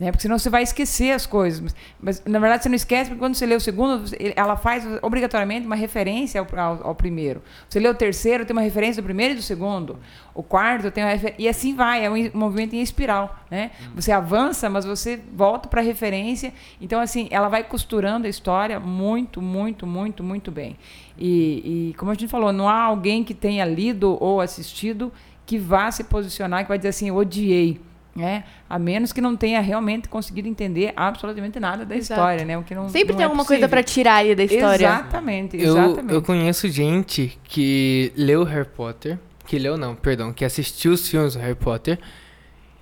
Né? 0.00 0.10
Porque 0.10 0.22
senão 0.22 0.38
você 0.38 0.48
vai 0.48 0.62
esquecer 0.62 1.12
as 1.12 1.26
coisas. 1.26 1.60
Mas, 1.60 1.74
mas, 2.00 2.22
na 2.24 2.38
verdade, 2.38 2.62
você 2.62 2.70
não 2.70 2.74
esquece, 2.76 3.10
porque 3.10 3.18
quando 3.20 3.34
você 3.34 3.44
lê 3.44 3.54
o 3.54 3.60
segundo, 3.60 4.02
ela 4.34 4.56
faz 4.56 4.82
obrigatoriamente 5.02 5.66
uma 5.66 5.76
referência 5.76 6.40
ao, 6.40 6.58
ao- 6.58 6.86
ao 6.88 6.94
primeiro. 6.94 7.42
Você 7.68 7.78
lê 7.78 7.86
o 7.86 7.94
terceiro, 7.94 8.46
tem 8.46 8.56
uma 8.56 8.62
referência 8.62 9.02
do 9.02 9.04
primeiro 9.04 9.34
e 9.34 9.36
do 9.36 9.42
segundo. 9.42 9.98
O 10.34 10.42
quarto 10.42 10.90
tem 10.90 11.04
uma 11.04 11.10
referência. 11.12 11.42
E 11.42 11.46
assim 11.46 11.74
vai, 11.74 12.02
é 12.02 12.10
um 12.10 12.30
movimento 12.32 12.74
em 12.74 12.80
espiral. 12.80 13.38
Né? 13.50 13.72
Você 13.94 14.10
avança, 14.10 14.70
mas 14.70 14.86
você 14.86 15.20
volta 15.34 15.68
para 15.68 15.82
a 15.82 15.84
referência. 15.84 16.54
Então, 16.80 16.98
assim, 16.98 17.28
ela 17.30 17.48
vai 17.50 17.62
costurando 17.62 18.26
a 18.26 18.30
história 18.30 18.80
muito, 18.80 19.42
muito, 19.42 19.86
muito, 19.86 20.24
muito 20.24 20.50
bem. 20.50 20.78
E, 21.18 21.90
e, 21.90 21.94
como 21.98 22.10
a 22.10 22.14
gente 22.14 22.26
falou, 22.28 22.54
não 22.54 22.66
há 22.70 22.80
alguém 22.84 23.22
que 23.22 23.34
tenha 23.34 23.66
lido 23.66 24.16
ou 24.18 24.40
assistido 24.40 25.12
que 25.44 25.58
vá 25.58 25.90
se 25.90 26.04
posicionar, 26.04 26.62
que 26.62 26.68
vai 26.68 26.78
dizer 26.78 26.88
assim, 26.88 27.10
odiei. 27.10 27.78
Né? 28.14 28.42
A 28.68 28.78
menos 28.78 29.12
que 29.12 29.20
não 29.20 29.36
tenha 29.36 29.60
realmente 29.60 30.08
conseguido 30.08 30.48
entender 30.48 30.92
absolutamente 30.96 31.60
nada 31.60 31.84
da 31.86 31.96
Exato. 31.96 32.20
história, 32.20 32.44
né? 32.44 32.58
O 32.58 32.62
que 32.64 32.74
não, 32.74 32.88
Sempre 32.88 33.10
não 33.12 33.16
tem 33.16 33.22
é 33.22 33.24
alguma 33.26 33.44
coisa 33.44 33.60
possível. 33.60 33.68
pra 33.68 33.82
tirar 33.84 34.14
aí 34.16 34.34
da 34.34 34.42
história. 34.44 34.84
Exatamente, 34.86 35.56
Eu, 35.56 35.78
exatamente. 35.78 36.14
eu 36.14 36.20
conheço 36.22 36.68
gente 36.68 37.38
que 37.44 38.12
leu 38.16 38.42
Harry 38.42 38.68
Potter, 38.68 39.16
que 39.46 39.58
leu 39.58 39.76
não, 39.76 39.94
perdão, 39.94 40.32
que 40.32 40.44
assistiu 40.44 40.92
os 40.92 41.08
filmes 41.08 41.34
do 41.34 41.40
Harry 41.40 41.54
Potter 41.54 41.98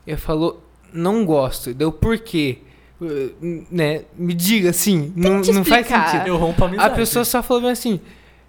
e 0.07 0.17
falou, 0.17 0.65
não 0.93 1.25
gosto. 1.27 1.75
Deu 1.75 1.93
por 1.93 2.19
quê? 2.19 2.59
Uh, 3.01 3.65
Né? 3.71 4.03
Me 4.17 4.33
diga 4.33 4.71
assim, 4.71 5.13
não, 5.15 5.43
Tente 5.43 5.53
não 5.53 5.65
faz 5.65 5.83
explicar. 5.83 6.09
sentido. 6.11 6.27
Eu 6.29 6.37
rompo 6.39 6.65
a 6.65 6.87
A 6.87 6.91
pessoa 6.91 7.25
só 7.25 7.43
falou 7.43 7.71
assim, 7.71 8.01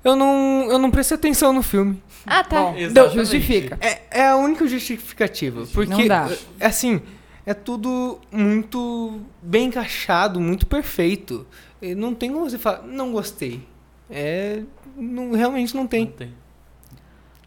eu 0.03 0.15
não, 0.15 0.67
eu 0.69 0.77
não 0.79 0.89
prestei 0.91 1.15
atenção 1.15 1.51
no 1.53 1.61
filme. 1.63 2.01
Ah, 2.25 2.43
tá. 2.43 2.61
Bom, 2.61 2.75
Exatamente. 2.77 3.15
justifica. 3.15 3.77
É, 3.81 4.01
é 4.11 4.27
a 4.27 4.35
única 4.35 4.67
justificativa. 4.67 5.65
Porque, 5.73 5.91
Não 5.93 6.07
dá. 6.07 6.29
é 6.59 6.65
assim, 6.65 7.01
é 7.45 7.53
tudo 7.53 8.19
muito 8.31 9.19
bem 9.41 9.67
encaixado, 9.67 10.39
muito 10.39 10.65
perfeito. 10.65 11.45
E 11.81 11.95
não 11.95 12.13
tem 12.13 12.31
como 12.31 12.49
você 12.49 12.57
falar, 12.57 12.83
não 12.83 13.11
gostei. 13.11 13.61
É. 14.09 14.61
Não, 14.97 15.31
realmente 15.31 15.73
não 15.75 15.83
Não 15.83 15.87
tem. 15.87 16.05
tem. 16.07 16.33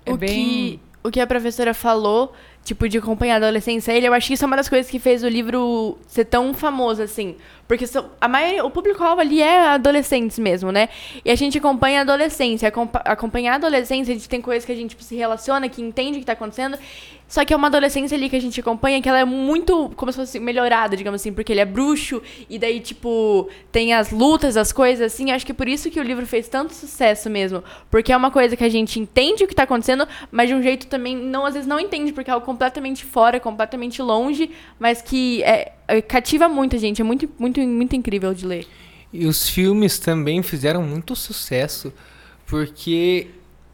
É 0.07 0.13
o, 0.13 0.17
bem- 0.17 0.29
que, 0.29 0.81
o 1.05 1.11
que 1.11 1.21
a 1.21 1.27
professora 1.27 1.75
falou, 1.75 2.33
tipo, 2.65 2.89
de 2.89 2.99
acompanhar 2.99 3.35
a 3.35 3.47
adolescência, 3.47 3.93
ele, 3.93 4.07
eu 4.09 4.13
acho 4.15 4.27
que 4.29 4.35
isso 4.35 4.45
é 4.45 4.47
uma 4.47 4.57
das 4.57 4.69
coisas 4.69 4.91
que 4.91 4.99
fez 4.99 5.23
o 5.23 5.29
livro 5.29 5.99
ser 6.09 6.25
tão 6.25 6.53
famoso, 6.55 7.03
assim. 7.03 7.37
Porque 7.73 7.87
são- 7.87 8.11
a 8.21 8.29
maioria, 8.29 8.63
o 8.63 8.71
público-alvo 8.71 9.23
ali 9.23 9.41
é 9.41 9.69
adolescentes 9.69 10.39
mesmo, 10.39 10.71
né? 10.71 10.91
E 11.25 11.31
a 11.31 11.35
gente 11.35 11.57
acompanha 11.57 12.01
a 12.01 12.03
adolescência. 12.03 12.69
Acompa 12.69 13.01
acompanhar 13.03 13.55
a 13.55 13.57
adolescência, 13.57 14.13
a 14.13 14.15
gente 14.15 14.29
tem 14.29 14.43
coisas 14.43 14.67
que 14.67 14.73
a 14.73 14.75
gente 14.75 14.91
tipo, 14.91 15.03
se 15.03 15.17
relaciona, 15.17 15.71
que 15.71 15.81
entende 15.81 16.19
o 16.19 16.21
que 16.21 16.27
tá 16.27 16.35
acontecendo. 16.35 16.77
Só 17.27 17.47
que 17.47 17.55
é 17.55 17.57
uma 17.57 17.69
adolescência 17.69 18.15
ali 18.15 18.29
que 18.29 18.37
a 18.37 18.41
gente 18.41 18.61
acompanha 18.61 19.01
que 19.01 19.09
ela 19.09 19.19
é 19.21 19.25
muito, 19.25 19.91
como 19.97 20.13
se 20.13 20.19
fosse 20.19 20.39
melhorada, 20.39 20.95
digamos 20.95 21.19
assim, 21.23 21.33
porque 21.33 21.51
ele 21.51 21.61
é 21.61 21.65
bruxo, 21.65 22.21
e 22.51 22.59
daí, 22.59 22.79
tipo, 22.79 23.49
tem 23.71 23.95
as 23.95 24.11
lutas, 24.11 24.55
as 24.55 24.71
coisas 24.71 25.11
assim. 25.11 25.31
Acho 25.31 25.47
que 25.47 25.55
por 25.55 25.67
isso 25.67 25.91
que 25.91 25.99
o 25.99 26.03
livro 26.03 26.27
fez 26.27 26.47
tanto 26.47 26.75
sucesso 26.75 27.31
mesmo. 27.31 27.65
Porque 27.91 28.13
é 28.13 28.17
uma 28.19 28.31
coisa 28.31 28.55
que 28.55 28.63
a 28.63 28.69
gente 28.69 29.01
entende 29.01 29.45
o 29.45 29.49
que 29.49 29.55
tá 29.55 29.63
acontecendo, 29.63 30.07
mas 30.31 30.51
de 30.51 30.55
um 30.55 30.63
jeito 30.63 30.87
também, 30.89 31.17
não, 31.17 31.47
às 31.47 31.55
vezes 31.55 31.67
não 31.67 31.81
entende, 31.81 32.13
porque 32.13 32.29
é 32.31 32.35
algo 32.35 32.45
completamente 32.45 33.03
fora, 33.07 33.41
completamente 33.41 34.03
longe, 34.03 34.51
mas 34.79 35.01
que 35.01 35.43
é, 35.45 35.53
é, 35.53 35.73
cativa 36.09 36.49
muito 36.49 36.77
a 36.77 36.79
gente. 36.79 37.01
É 37.01 37.05
muito, 37.05 37.29
muito, 37.39 37.61
muito 37.61 37.97
incrível 37.97 38.33
de 38.33 38.47
ler. 38.47 38.67
E 39.13 39.27
os 39.27 39.49
filmes 39.49 39.99
também 39.99 40.43
fizeram 40.43 40.83
muito 40.83 41.15
sucesso. 41.17 41.93
Porque 42.47 43.29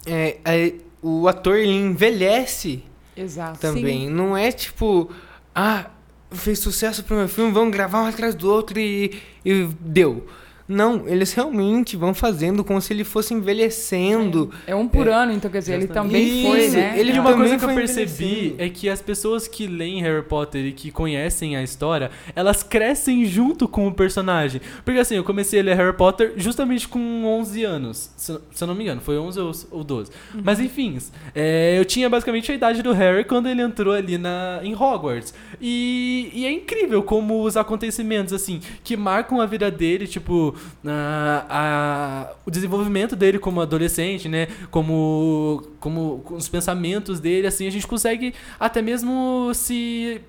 é, 0.07 0.39
é, 0.45 0.75
o 1.03 1.29
ator 1.29 1.57
ele 1.57 1.75
envelhece 1.75 2.83
Exato. 3.17 3.61
também. 3.61 4.09
Não 4.09 4.37
é 4.37 4.53
tipo, 4.53 5.11
ah, 5.55 5.91
fez 6.31 6.59
sucesso 6.59 7.05
pro 7.05 7.17
meu 7.17 7.29
filme, 7.29 7.53
vamos 7.53 7.73
gravar 7.73 8.03
um 8.03 8.07
atrás 8.07 8.35
do 8.35 8.51
outro 8.51 8.79
e, 8.79 9.21
e 9.45 9.69
deu. 9.81 10.27
Não, 10.69 11.09
eles 11.09 11.33
realmente 11.33 11.97
vão 11.97 12.13
fazendo 12.13 12.63
como 12.63 12.79
se 12.81 12.93
ele 12.93 13.03
fosse 13.03 13.33
envelhecendo. 13.33 14.53
É 14.67 14.75
um 14.75 14.87
por 14.87 15.09
ano, 15.09 15.33
então 15.33 15.51
quer 15.51 15.61
dizer, 15.61 15.75
ele 15.75 15.87
também 15.87 16.43
foi, 16.43 16.67
Isso, 16.67 16.77
né? 16.77 16.95
ele 16.99 17.13
E 17.13 17.19
uma 17.19 17.35
coisa 17.35 17.57
que 17.57 17.65
eu 17.65 17.69
foi 17.69 17.75
percebi 17.75 18.55
é 18.59 18.69
que 18.69 18.87
as 18.89 19.01
pessoas 19.01 19.49
que 19.49 19.67
leem 19.67 20.03
Harry 20.03 20.23
Potter 20.23 20.67
e 20.67 20.73
que 20.73 20.91
conhecem 20.91 21.57
a 21.57 21.63
história, 21.63 22.11
elas 22.37 22.63
crescem 22.63 23.25
junto 23.25 23.67
com 23.67 23.89
o 23.89 23.95
personagem. 23.95 24.61
Porque 24.85 25.01
assim, 25.01 25.17
eu 25.17 25.25
comecei 25.25 25.61
a 25.61 25.63
ler 25.63 25.77
Harry 25.77 25.97
Potter 25.97 26.35
justamente 26.37 26.87
com 26.87 27.25
11 27.25 27.65
anos. 27.65 28.11
Se, 28.17 28.39
se 28.53 28.63
eu 28.63 28.69
não 28.69 28.75
me 28.75 28.83
engano, 28.83 29.01
foi 29.01 29.19
11 29.19 29.41
ou, 29.41 29.53
ou 29.71 29.83
12. 29.83 30.13
Mas 30.45 30.61
enfim, 30.61 30.99
é, 31.35 31.79
eu 31.79 31.85
tinha 31.87 32.11
basicamente 32.11 32.53
a 32.53 32.55
idade 32.55 32.83
do 32.83 32.93
Harry 32.93 33.25
quando 33.25 33.49
ele 33.49 33.63
entrou 33.63 33.95
ali 33.95 34.19
na, 34.19 34.61
em 34.63 34.75
Hogwarts. 34.75 35.33
E, 35.59 36.31
e 36.35 36.45
é 36.45 36.53
incrível 36.53 37.03
como 37.03 37.43
os 37.43 37.57
acontecimentos, 37.57 38.35
assim, 38.35 38.61
que 38.85 38.97
marcam 38.97 39.41
a 39.41 39.47
vida 39.47 39.71
dele, 39.71 40.07
tipo, 40.07 40.55
a- 40.87 41.47
a- 41.49 42.33
o 42.47 42.51
desenvolvimento 42.51 43.15
dele 43.17 43.39
como 43.39 43.61
adolescente, 43.61 44.29
né? 44.29 44.49
Como, 44.71 45.63
como 45.81 46.21
com 46.25 46.35
os 46.35 46.49
pensamentos 46.49 47.21
dele, 47.21 47.47
assim, 47.47 47.67
a 47.67 47.71
gente 47.71 47.87
consegue 47.87 48.35
até 48.59 48.81
mesmo 48.83 49.51
se 49.55 50.21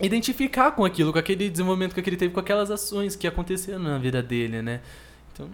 identificar 0.00 0.70
com 0.72 0.84
aquilo, 0.84 1.12
com 1.12 1.18
aquele 1.18 1.48
desenvolvimento 1.50 1.94
que 1.94 2.00
ele 2.00 2.16
teve, 2.16 2.32
com 2.32 2.40
aquelas 2.40 2.70
ações 2.70 3.14
que 3.16 3.26
aconteceram 3.26 3.78
na 3.78 3.98
vida 3.98 4.22
dele, 4.22 4.62
né? 4.62 4.80
Então, 5.32 5.48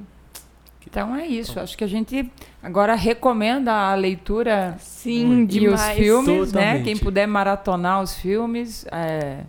Então 0.89 1.17
é 1.17 1.27
isso. 1.27 1.59
Acho 1.59 1.77
que 1.77 1.83
a 1.83 1.87
gente 1.89 2.31
agora 2.63 2.95
recomenda 2.95 3.73
a 3.73 3.95
leitura 3.97 4.77
Sim, 4.79 5.43
e 5.43 5.47
demais. 5.47 5.81
os 5.99 6.05
filmes, 6.05 6.53
né? 6.53 6.61
Totalmente. 6.61 6.85
Quem 6.85 6.97
puder 6.97 7.27
maratonar 7.27 8.01
os 8.01 8.15
filmes, 8.15 8.87
é, 8.93 9.41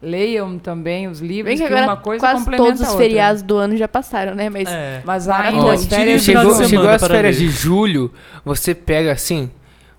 leiam 0.00 0.58
também 0.58 1.08
os 1.08 1.20
livros, 1.20 1.46
Bem 1.46 1.56
que 1.56 1.64
agora 1.72 1.86
uma 1.86 1.96
coisa 1.96 2.20
quase 2.20 2.38
complementa 2.44 2.64
todos 2.64 2.80
os 2.88 2.94
feriados 2.94 3.42
do 3.42 3.56
ano 3.56 3.76
já 3.76 3.88
passaram, 3.88 4.34
né? 4.34 4.48
Mas 4.48 4.68
é. 4.68 5.02
Mas 5.04 5.28
ainda 5.28 5.66
Ó, 5.66 5.70
as 5.70 5.84
férias 5.84 6.22
chegou 6.22 6.64
chegou 6.64 6.88
as 6.88 7.06
férias 7.06 7.36
de 7.36 7.48
julho, 7.48 8.12
você 8.44 8.74
pega 8.74 9.12
assim, 9.12 9.50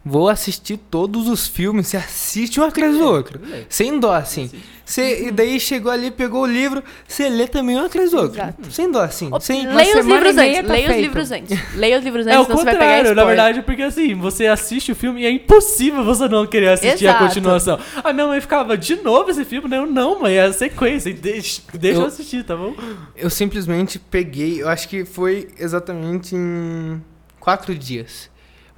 vou 0.04 0.30
assistir 0.30 0.78
todos 0.78 1.28
os 1.28 1.48
filmes, 1.48 1.88
você 1.88 1.98
assiste 1.98 2.60
um 2.60 2.64
atrás 2.64 2.98
do 2.98 3.04
outro. 3.06 3.40
Sem 3.68 4.00
dó, 4.00 4.14
assim. 4.14 4.50
Você, 4.86 5.28
E 5.28 5.32
daí 5.32 5.60
chegou 5.60 5.92
ali, 5.92 6.10
pegou 6.10 6.42
o 6.44 6.46
livro, 6.48 6.82
você 7.08 7.30
lê 7.30 7.48
também 7.48 7.76
um 7.78 7.86
atrás 7.86 8.10
do 8.10 8.18
outro. 8.18 8.42
Exato. 8.42 8.72
Sem 8.72 8.90
dó, 8.92 9.02
assim. 9.04 9.28
Op- 9.32 9.44
Sem... 9.44 9.68
Leia 9.68 10.00
os 10.00 10.06
livros 10.06 10.38
antes. 10.38 10.62
tá 10.66 10.74
leia 10.74 10.90
os 10.90 10.96
livros 10.98 11.32
antes. 11.32 11.60
Leia 11.76 11.98
os 12.00 12.04
livros 12.04 12.26
antes, 12.26 12.36
É 12.36 12.40
o 12.40 12.44
senão 12.46 12.58
você 12.58 12.64
vai 12.64 12.74
pegar 12.74 12.86
contrário, 12.86 13.16
na 13.16 13.26
verdade, 13.26 13.62
porque 13.62 13.84
assim, 13.84 14.16
você 14.16 14.48
assiste 14.48 14.92
o 14.92 14.96
filme 14.96 15.22
e 15.22 15.26
é 15.26 15.32
impossível 15.32 16.04
você 16.04 16.28
não 16.28 16.48
querer 16.48 16.70
assistir 16.70 17.06
a 17.06 17.12
Exato. 17.12 17.26
continuação. 17.26 17.80
A 18.04 18.12
minha 18.12 18.26
mãe 18.26 18.42
ficava, 18.42 18.76
de 18.76 18.96
novo 18.96 19.30
esse 19.30 19.46
filme? 19.46 19.68
Não, 19.70 19.86
não, 19.86 20.22
mãe, 20.22 20.34
é 20.38 20.44
a 20.46 20.54
sequência, 20.54 21.14
deixa, 21.14 21.62
deixa 21.74 21.98
eu 22.00 22.02
Eu- 22.02 22.08
assistir, 22.08 22.44
tá 22.44 22.56
bom? 22.56 22.74
Eu 23.16 23.30
simplesmente 23.30 24.00
peguei, 24.00 24.64
eu 24.64 24.70
acho 24.70 24.88
que 24.90 25.06
foi 25.06 25.50
exatamente 25.60 26.36
em 26.36 27.00
quatro 27.40 27.76
dias. 27.76 28.28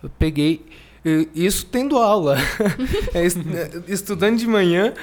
Eu 0.03 0.09
peguei, 0.09 0.65
eu- 0.65 0.71
isso 1.33 1.65
tendo 1.65 1.97
aula, 1.97 2.37
É, 3.13 3.25
é, 3.25 3.29
estudando 3.87 4.37
de 4.37 4.47
manhã, 4.47 4.93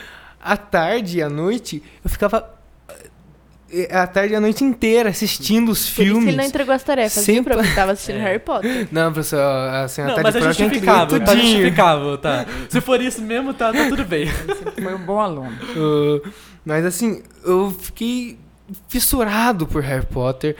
à 0.40 0.56
tarde 0.56 1.18
e 1.18 1.22
à 1.22 1.28
noite, 1.28 1.82
eu 2.04 2.08
ficava 2.10 2.54
eh, 3.70 3.88
à 3.94 4.06
tarde 4.06 4.32
e 4.32 4.36
à 4.36 4.40
noite 4.40 4.62
inteira 4.64 5.10
assistindo 5.10 5.70
os 5.70 5.80
Por 5.80 5.84
isso 5.84 5.94
filmes. 5.94 6.22
que 6.24 6.30
ele 6.30 6.36
não 6.36 6.44
entregou 6.44 6.74
as 6.74 6.82
tarefas, 6.84 7.26
viu? 7.26 7.34
Sempre- 7.34 7.54
Pra 7.54 7.62
você 7.64 7.74
tava 7.74 7.92
assistindo 7.92 8.18
É. 8.18 8.22
Harry 8.22 8.38
Potter. 8.38 8.88
Não, 8.92 9.12
professor, 9.12 9.40
a 9.40 9.88
senhora 9.88 10.12
Não, 10.14 10.16
tá 10.16 10.22
mas 10.22 10.36
é 10.36 10.40
justificável, 10.42 11.20
tá 11.24 11.34
justificável, 11.36 12.18
tá. 12.18 12.46
Se 12.68 12.80
for 12.80 13.00
isso 13.00 13.20
mesmo, 13.20 13.52
tá, 13.52 13.72
tá 13.72 13.88
tudo 13.88 14.04
bem. 14.04 14.26
Foi 14.82 14.94
um 14.94 14.98
bom 15.04 15.20
aluno. 15.20 15.52
Uh, 15.76 16.28
mas 16.64 16.84
assim, 16.84 17.22
eu 17.44 17.70
fiquei 17.78 18.38
fissurado 18.88 19.66
por 19.66 19.82
Harry 19.82 20.06
Potter. 20.06 20.54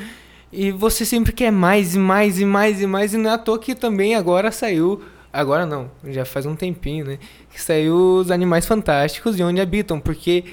E 0.51 0.71
você 0.71 1.05
sempre 1.05 1.33
quer 1.33 1.51
mais 1.53 1.95
e 1.95 1.99
mais 1.99 2.41
e 2.41 2.45
mais 2.47 2.81
e 2.81 2.87
mais. 2.87 3.13
E 3.15 3.19
não 3.19 3.31
é 3.31 3.35
à 3.35 3.39
toa 3.39 3.59
que 3.59 3.75
também 3.75 4.15
agora 4.15 4.51
saiu. 4.51 5.03
Agora 5.33 5.67
não, 5.67 5.91
já 6.05 6.25
faz 6.25 6.47
um 6.47 6.57
tempinho, 6.57 7.05
né? 7.05 7.19
Que 7.51 7.61
saiu 7.61 8.17
os 8.17 8.31
Animais 8.31 8.67
Fantásticos 8.67 9.39
e 9.39 9.43
Onde 9.43 9.61
Habitam. 9.61 10.01
Porque 10.01 10.45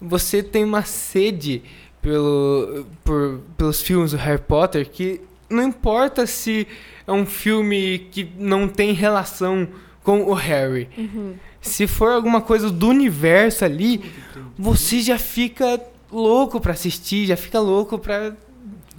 você 0.00 0.42
tem 0.42 0.64
uma 0.64 0.82
sede 0.82 1.62
pelo, 2.00 2.86
por, 3.04 3.40
pelos 3.56 3.82
filmes 3.82 4.12
do 4.12 4.16
Harry 4.16 4.40
Potter 4.40 4.88
que 4.88 5.20
não 5.48 5.62
importa 5.62 6.26
se 6.26 6.66
é 7.06 7.12
um 7.12 7.26
filme 7.26 8.08
que 8.10 8.28
não 8.38 8.66
tem 8.66 8.92
relação 8.92 9.68
com 10.02 10.22
o 10.22 10.34
Harry. 10.34 10.88
Se 11.60 11.86
for 11.86 12.10
alguma 12.10 12.40
coisa 12.40 12.70
do 12.70 12.88
universo 12.88 13.64
ali, 13.64 14.02
você 14.58 15.00
já 15.00 15.18
fica 15.18 15.80
louco 16.10 16.60
pra 16.60 16.72
assistir, 16.72 17.26
já 17.26 17.36
fica 17.36 17.60
louco 17.60 17.98
pra 17.98 18.34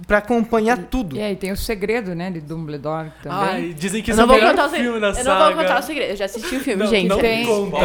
pra 0.06 0.18
acompanhar 0.18 0.76
tudo. 0.78 1.16
E 1.16 1.22
aí 1.22 1.36
tem 1.36 1.52
o 1.52 1.56
segredo, 1.56 2.14
né, 2.14 2.30
de 2.30 2.40
Dumbledore 2.40 3.10
também. 3.22 3.38
Ai, 3.38 3.74
dizem 3.78 4.02
que 4.02 4.10
Eu 4.10 4.14
esse 4.14 4.22
é 4.22 4.26
não 4.26 4.26
o 4.26 4.28
vou 4.28 4.36
melhor 4.36 4.50
contar 4.50 4.66
o 4.66 4.70
filme 4.70 4.84
segredo. 4.84 5.00
da 5.00 5.08
Eu 5.08 5.14
saga. 5.24 5.38
não 5.38 5.46
vou 5.54 5.62
contar 5.62 5.78
o 5.78 5.82
segredo. 5.82 6.10
Eu 6.10 6.16
já 6.16 6.24
assisti 6.24 6.56
o 6.56 6.60
filme, 6.60 6.82
Não, 6.82 6.90
gente. 6.90 7.08
não 7.08 7.18
Tem- 7.18 7.46
conta. 7.46 7.76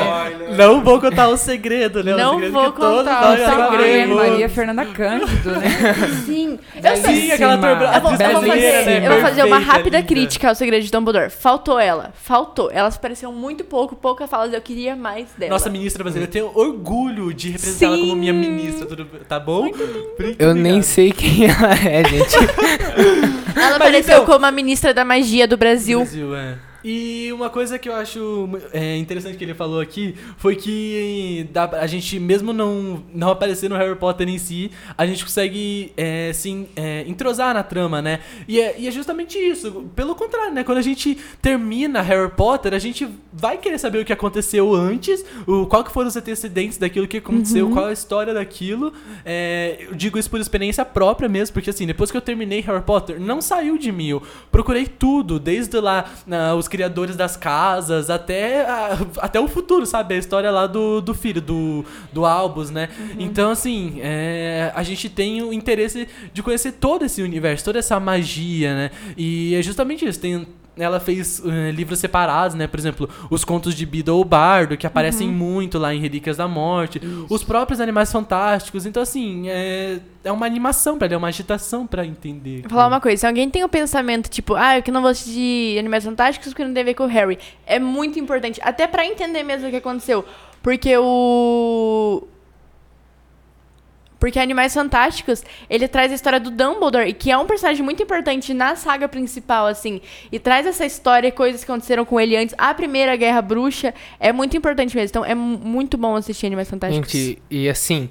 Não 0.58 0.84
vou 0.84 1.00
contar 1.00 1.28
o 1.30 1.38
segredo, 1.38 2.04
né? 2.04 2.14
O 2.16 2.18
Não 2.18 2.34
segredo 2.34 2.54
vou 2.54 2.72
contar. 2.74 3.34
a 3.34 3.38
sabemos. 3.38 4.16
Maria 4.18 4.50
Fernanda 4.50 4.86
Cândido, 4.86 5.52
né? 5.52 5.70
Sim. 6.26 6.60
Eu 6.76 6.98
sei. 6.98 7.16
Sim, 7.22 7.32
aquela 7.32 7.54
ator- 7.54 7.70
Eu 7.70 7.78
vou, 8.02 8.12
eu 8.12 8.32
vou 8.34 8.44
fazer, 8.44 8.86
né? 8.86 9.08
eu 9.08 9.12
vou 9.12 9.22
fazer 9.22 9.44
uma 9.44 9.60
rápida 9.60 9.98
linda. 9.98 10.08
crítica 10.08 10.50
ao 10.50 10.56
segredo 10.56 10.84
de 10.84 10.92
Dumbledore. 10.92 11.30
Faltou 11.30 11.80
ela. 11.80 12.12
Faltou. 12.16 12.70
Ela 12.72 12.90
se 12.92 13.00
pareceu 13.00 13.32
muito 13.32 13.64
pouco, 13.64 13.96
pouca 13.96 14.28
falas. 14.28 14.54
Eu 14.54 14.62
queria 14.62 14.96
mais 14.96 15.28
dela. 15.38 15.52
Nossa 15.52 15.70
ministra 15.70 16.04
brasileira, 16.04 16.30
eu 16.30 16.32
tenho 16.34 16.52
orgulho 16.54 17.34
de 17.34 17.52
representá-la 17.52 17.98
como 17.98 18.16
minha 18.16 18.34
ministra, 18.34 18.86
tudo, 18.86 19.06
tá 19.28 19.40
bom? 19.40 19.64
Muito 19.64 20.36
Eu 20.40 20.54
nem 20.56 20.82
sei 20.82 21.12
quem 21.12 21.46
ela 21.46 21.74
é, 21.74 21.99
gente. 22.04 22.36
ela 23.56 23.56
Mas 23.56 23.76
apareceu 23.76 24.14
então- 24.16 24.26
como 24.26 24.46
a 24.46 24.52
ministra 24.52 24.94
da 24.94 25.04
magia 25.06 25.48
do 25.48 25.58
Brasil. 25.58 26.00
Brasil, 26.00 26.36
é. 26.36 26.56
E 26.84 27.30
uma 27.34 27.50
coisa 27.50 27.78
que 27.78 27.90
eu 27.90 27.94
acho 27.94 28.50
é, 28.72 28.96
interessante 28.98 29.38
que 29.38 29.44
ele 29.44 29.54
falou 29.54 29.82
aqui 29.82 30.16
foi 30.38 30.56
que 30.56 31.46
a 31.80 31.88
gente, 31.88 32.20
mesmo 32.20 32.54
não, 32.54 33.04
não 33.14 33.30
aparecer 33.32 33.70
no 33.70 33.76
Harry 33.76 33.96
Potter 33.96 34.30
em 34.30 34.38
si, 34.38 34.72
a 34.98 35.06
gente 35.06 35.24
consegue 35.24 35.92
é, 35.98 36.32
se 36.34 36.68
é, 36.76 37.04
entrosar 37.08 37.54
na 37.54 37.64
trama, 37.64 38.02
né? 38.02 38.20
E 38.48 38.60
é, 38.60 38.76
e 38.80 38.88
é 38.88 38.92
justamente 38.92 39.38
isso. 39.38 39.90
Pelo 39.96 40.16
contrário, 40.16 40.54
né? 40.54 40.64
Quando 40.64 40.78
a 40.78 40.82
gente 40.82 41.18
termina 41.42 42.02
Harry 42.02 42.32
Potter, 42.32 42.74
a 42.74 42.80
gente 42.80 43.08
vai 43.34 43.58
querer 43.58 43.78
saber 43.78 44.00
o 44.00 44.06
que 44.06 44.14
aconteceu 44.14 44.74
antes, 44.74 45.24
o, 45.46 45.66
qual 45.66 45.84
que 45.84 45.92
foram 45.92 46.08
os 46.08 46.16
antecedentes 46.16 46.78
daquilo 46.78 47.08
que 47.08 47.18
aconteceu, 47.18 47.70
qual 47.72 47.88
a 47.88 47.94
história 47.94 48.34
daquilo. 48.34 48.94
É, 49.26 49.86
eu 49.90 49.96
digo 49.96 50.18
isso 50.18 50.30
por 50.30 50.40
experiência 50.40 50.86
própria 50.86 51.28
mesmo, 51.28 51.54
porque 51.54 51.70
assim, 51.70 51.86
depois 51.86 52.10
que 52.10 52.16
eu 52.16 52.22
terminei 52.22 52.62
Harry 52.62 52.84
Potter, 52.84 53.20
não 53.20 53.42
saiu 53.42 53.78
de 53.78 53.92
mim. 53.92 54.08
Eu 54.10 54.24
procurei 54.50 54.86
tudo, 54.86 55.40
desde 55.40 55.78
lá 55.80 56.10
na- 56.26 56.56
os 56.56 56.69
criadores 56.70 57.18
das 57.18 57.36
casas 57.36 58.10
até, 58.10 58.62
a- 58.62 58.98
até 59.18 59.40
o 59.42 59.48
futuro, 59.50 59.86
sabe? 59.86 60.14
A 60.16 60.18
história 60.18 60.50
lá 60.50 60.66
do, 60.68 61.02
do 61.02 61.14
filho, 61.14 61.42
do, 61.42 61.84
do 62.14 62.26
Albus, 62.26 62.70
né? 62.70 62.88
Então, 63.20 63.52
assim, 63.52 64.00
é, 64.02 64.72
a 64.74 64.84
gente 64.84 65.10
tem 65.10 65.42
o 65.42 65.52
interesse 65.52 66.08
de 66.32 66.42
conhecer 66.42 66.72
todo 66.74 67.04
esse 67.04 67.22
universo, 67.22 67.66
toda 67.66 67.80
essa 67.80 68.00
magia, 68.00 68.74
né? 68.74 68.92
E 69.18 69.54
é 69.56 69.62
justamente 69.62 70.06
isso. 70.08 70.20
Tem, 70.22 70.48
ela 70.80 71.00
fez 71.00 71.42
eh, 71.46 71.72
livros 71.72 72.00
separados, 72.00 72.56
né? 72.56 72.68
Por 72.68 72.80
exemplo, 72.80 73.10
os 73.30 73.44
contos 73.44 73.76
de 73.76 73.86
Bida 73.86 74.14
ou 74.14 74.24
Bardo, 74.24 74.78
que 74.78 74.88
aparecem 74.88 75.28
muito 75.28 75.78
lá 75.78 75.94
em 75.94 76.00
Relíquias 76.00 76.38
da 76.38 76.48
Morte. 76.48 77.02
Os 77.30 77.44
próprios 77.44 77.80
Animais 77.80 78.12
Fantásticos. 78.12 78.86
Então, 78.86 79.04
assim, 79.04 79.50
é, 79.50 80.00
é 80.24 80.32
uma 80.32 80.46
animação 80.46 80.98
pra 80.98 81.08
ler, 81.08 81.16
é 81.16 81.18
uma 81.18 81.28
agitação 81.28 81.86
pra 81.86 82.06
entender. 82.06 82.62
Vou 82.62 82.72
falar 82.72 82.88
uma 82.88 83.02
coisa, 83.02 83.22
se 83.22 83.28
alguém 83.28 83.50
tem 83.50 83.64
o 83.64 83.70
pensamento, 83.70 84.30
tipo, 84.30 84.56
ah, 84.56 84.78
eu 84.78 84.84
que 84.84 84.92
não 84.92 85.02
vou 85.02 85.12
assistir 85.12 85.78
Animais 85.78 86.04
Fantásticos 86.04 86.50
porque 86.50 86.64
não 86.64 86.74
tem 86.74 86.82
a 86.82 86.86
ver 86.86 86.94
com 86.94 87.04
o 87.04 87.08
Harry, 87.08 87.38
é 87.66 87.80
muito 87.80 88.20
importante, 88.20 88.60
até 88.64 88.88
pra 88.88 89.06
entender 89.06 89.44
mesmo 89.44 89.68
o 89.68 89.72
que 89.72 89.78
aconteceu. 89.78 90.26
Porque 90.62 90.98
o. 90.98 92.28
Porque 94.20 94.38
Animais 94.38 94.74
Fantásticos, 94.74 95.44
ele 95.70 95.88
traz 95.88 96.12
a 96.12 96.16
história 96.16 96.40
do 96.42 96.52
Dumbledore, 96.52 97.14
que 97.14 97.32
é 97.32 97.38
um 97.38 97.46
personagem 97.46 97.82
muito 97.84 98.04
importante 98.04 98.54
na 98.54 98.76
saga 98.76 99.08
principal, 99.08 99.66
assim. 99.68 100.02
E 100.30 100.38
traz 100.38 100.68
essa 100.68 100.86
história 100.86 101.30
e 101.30 101.32
coisas 101.32 101.64
que 101.64 101.72
aconteceram 101.72 102.04
com 102.04 102.20
ele 102.20 102.36
antes. 102.36 102.54
A 102.58 102.74
primeira 102.74 103.16
Guerra 103.16 103.42
Bruxa 103.42 103.94
é 104.20 104.34
muito 104.34 104.58
importante 104.58 104.94
mesmo. 104.96 105.10
Então 105.10 105.24
é 105.26 105.34
mu- 105.34 105.58
muito 105.58 105.98
bom 105.98 106.16
assistir 106.18 106.48
Animais 106.48 106.70
Fantásticos. 106.70 107.10
Gente, 107.12 107.42
e 107.50 107.70
assim, 107.70 108.10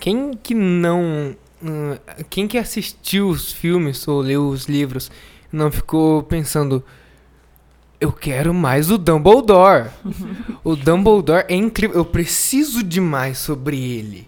quem 0.00 0.32
que 0.42 0.52
não. 0.52 1.36
hum, 1.62 1.96
Quem 2.28 2.48
que 2.48 2.58
assistiu 2.58 3.28
os 3.28 3.52
filmes 3.52 4.06
ou 4.08 4.20
leu 4.20 4.48
os 4.48 4.64
livros 4.66 5.10
não 5.52 5.70
ficou 5.70 6.24
pensando. 6.24 6.84
Eu 8.00 8.10
quero 8.12 8.52
mais 8.52 8.90
o 8.90 8.98
Dumbledore. 8.98 9.90
o 10.64 10.74
Dumbledore 10.74 11.44
é 11.48 11.54
incrível. 11.54 11.96
Eu 11.96 12.04
preciso 12.04 12.82
de 12.82 13.00
mais 13.00 13.38
sobre 13.38 13.78
ele. 13.80 14.26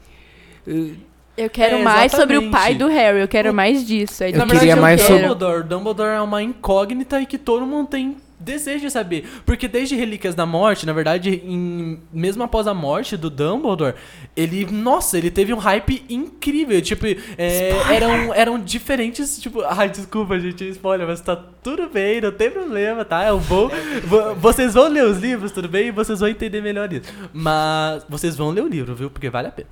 Eu 1.38 1.48
quero 1.48 1.76
É, 1.76 1.82
mais 1.82 2.10
sobre 2.10 2.36
o 2.36 2.50
pai 2.50 2.74
do 2.74 2.88
Harry, 2.88 3.20
eu 3.20 3.28
quero 3.28 3.54
mais 3.54 3.86
disso. 3.86 4.24
É 4.24 4.30
Eu 4.30 4.44
queria 4.44 4.74
que 4.74 4.80
mais 4.80 5.00
sobre-. 5.00 5.22
Dumbledore. 5.28 5.62
Dumbledore 5.62 6.16
é 6.16 6.20
uma 6.20 6.42
incógnita 6.42 7.20
e 7.20 7.26
que 7.26 7.38
todo 7.38 7.64
mundo 7.64 7.86
tem 7.88 8.16
desejo 8.40 8.80
de 8.86 8.90
saber. 8.90 9.26
Porque 9.44 9.66
desde 9.68 9.94
Relíquias 9.96 10.34
da 10.34 10.46
Morte, 10.46 10.86
na 10.86 10.92
verdade, 10.92 11.42
em- 11.44 11.98
mesmo 12.12 12.42
após 12.42 12.66
a 12.66 12.74
morte 12.74 13.16
do 13.16 13.28
Dumbledore, 13.30 13.94
ele, 14.36 14.66
nossa, 14.70 15.18
ele 15.18 15.30
teve 15.30 15.52
um 15.52 15.58
hype 15.58 16.04
incrível. 16.08 16.80
Tipo, 16.80 17.06
é, 17.36 17.70
eram, 17.94 18.34
eram 18.34 18.58
diferentes, 18.60 19.38
tipo, 19.40 19.62
ai, 19.68 19.88
desculpa, 19.88 20.38
gente, 20.38 20.64
é 20.64 20.68
spoiler, 20.68 21.06
mas 21.06 21.20
tá 21.20 21.36
tudo 21.62 21.88
bem, 21.88 22.20
não 22.20 22.32
tem 22.32 22.50
problema, 22.50 23.04
tá? 23.04 23.26
Eu 23.26 23.38
vou, 23.38 23.70
vou- 24.04 24.34
vocês 24.36 24.74
vão 24.74 24.88
ler 24.88 25.04
os 25.04 25.18
livros, 25.18 25.52
tudo 25.52 25.68
bem? 25.68 25.88
E 25.88 25.90
vocês 25.90 26.20
vão 26.20 26.28
entender 26.28 26.60
melhor 26.62 26.92
isso. 26.92 27.12
Mas 27.32 28.04
vocês 28.08 28.36
vão 28.36 28.50
ler 28.50 28.62
o 28.62 28.68
livro, 28.68 28.94
viu? 28.94 29.10
Porque 29.10 29.28
vale 29.28 29.48
a 29.48 29.50
pena. 29.50 29.68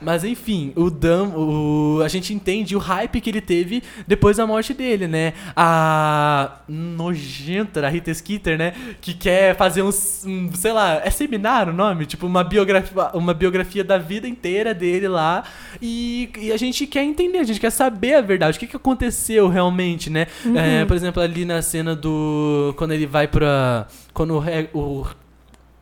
Mas 0.00 0.22
enfim, 0.24 0.72
o 0.76 0.90
Dum, 0.90 1.32
o, 1.98 2.02
a 2.04 2.08
gente 2.08 2.32
entende 2.32 2.76
o 2.76 2.78
hype 2.78 3.20
que 3.20 3.30
ele 3.30 3.40
teve 3.40 3.82
depois 4.06 4.36
da 4.36 4.46
morte 4.46 4.72
dele, 4.72 5.08
né? 5.08 5.32
A 5.56 6.58
nojenta 6.68 7.80
da 7.80 7.88
Rita 7.88 8.07
Skeeter, 8.14 8.56
né? 8.58 8.72
Que 9.00 9.14
quer 9.14 9.56
fazer 9.56 9.82
uns, 9.82 10.24
um, 10.26 10.50
sei 10.54 10.72
lá, 10.72 11.00
é 11.04 11.10
seminário 11.10 11.72
o 11.72 11.76
nome? 11.76 12.06
Tipo, 12.06 12.26
uma 12.26 12.42
biografia, 12.44 13.10
uma 13.14 13.34
biografia 13.34 13.82
da 13.84 13.98
vida 13.98 14.26
inteira 14.28 14.74
dele 14.74 15.08
lá. 15.08 15.44
E, 15.80 16.30
e 16.38 16.52
a 16.52 16.56
gente 16.56 16.86
quer 16.86 17.02
entender, 17.04 17.38
a 17.38 17.44
gente 17.44 17.60
quer 17.60 17.70
saber 17.70 18.14
a 18.14 18.20
verdade, 18.20 18.56
o 18.56 18.60
que, 18.60 18.66
que 18.66 18.76
aconteceu 18.76 19.48
realmente, 19.48 20.10
né? 20.10 20.26
É, 20.56 20.84
por 20.84 20.96
exemplo, 20.96 21.22
ali 21.22 21.44
na 21.44 21.62
cena 21.62 21.94
do. 21.94 22.74
Quando 22.76 22.92
ele 22.92 23.06
vai 23.06 23.26
pra. 23.28 23.86
Quando 24.12 24.34
o. 24.34 24.38
Harry- 24.38 24.70
o 24.74 25.06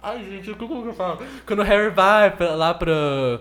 Ai, 0.03 0.25
gente, 0.25 0.55
como 0.55 0.83
que 0.83 0.89
eu 0.89 0.95
falo? 0.95 1.19
Quando 1.45 1.61
o 1.61 1.63
Harry 1.65 1.91
vai 1.91 2.31
pra, 2.31 2.55
lá 2.55 2.73
pra. 2.75 3.41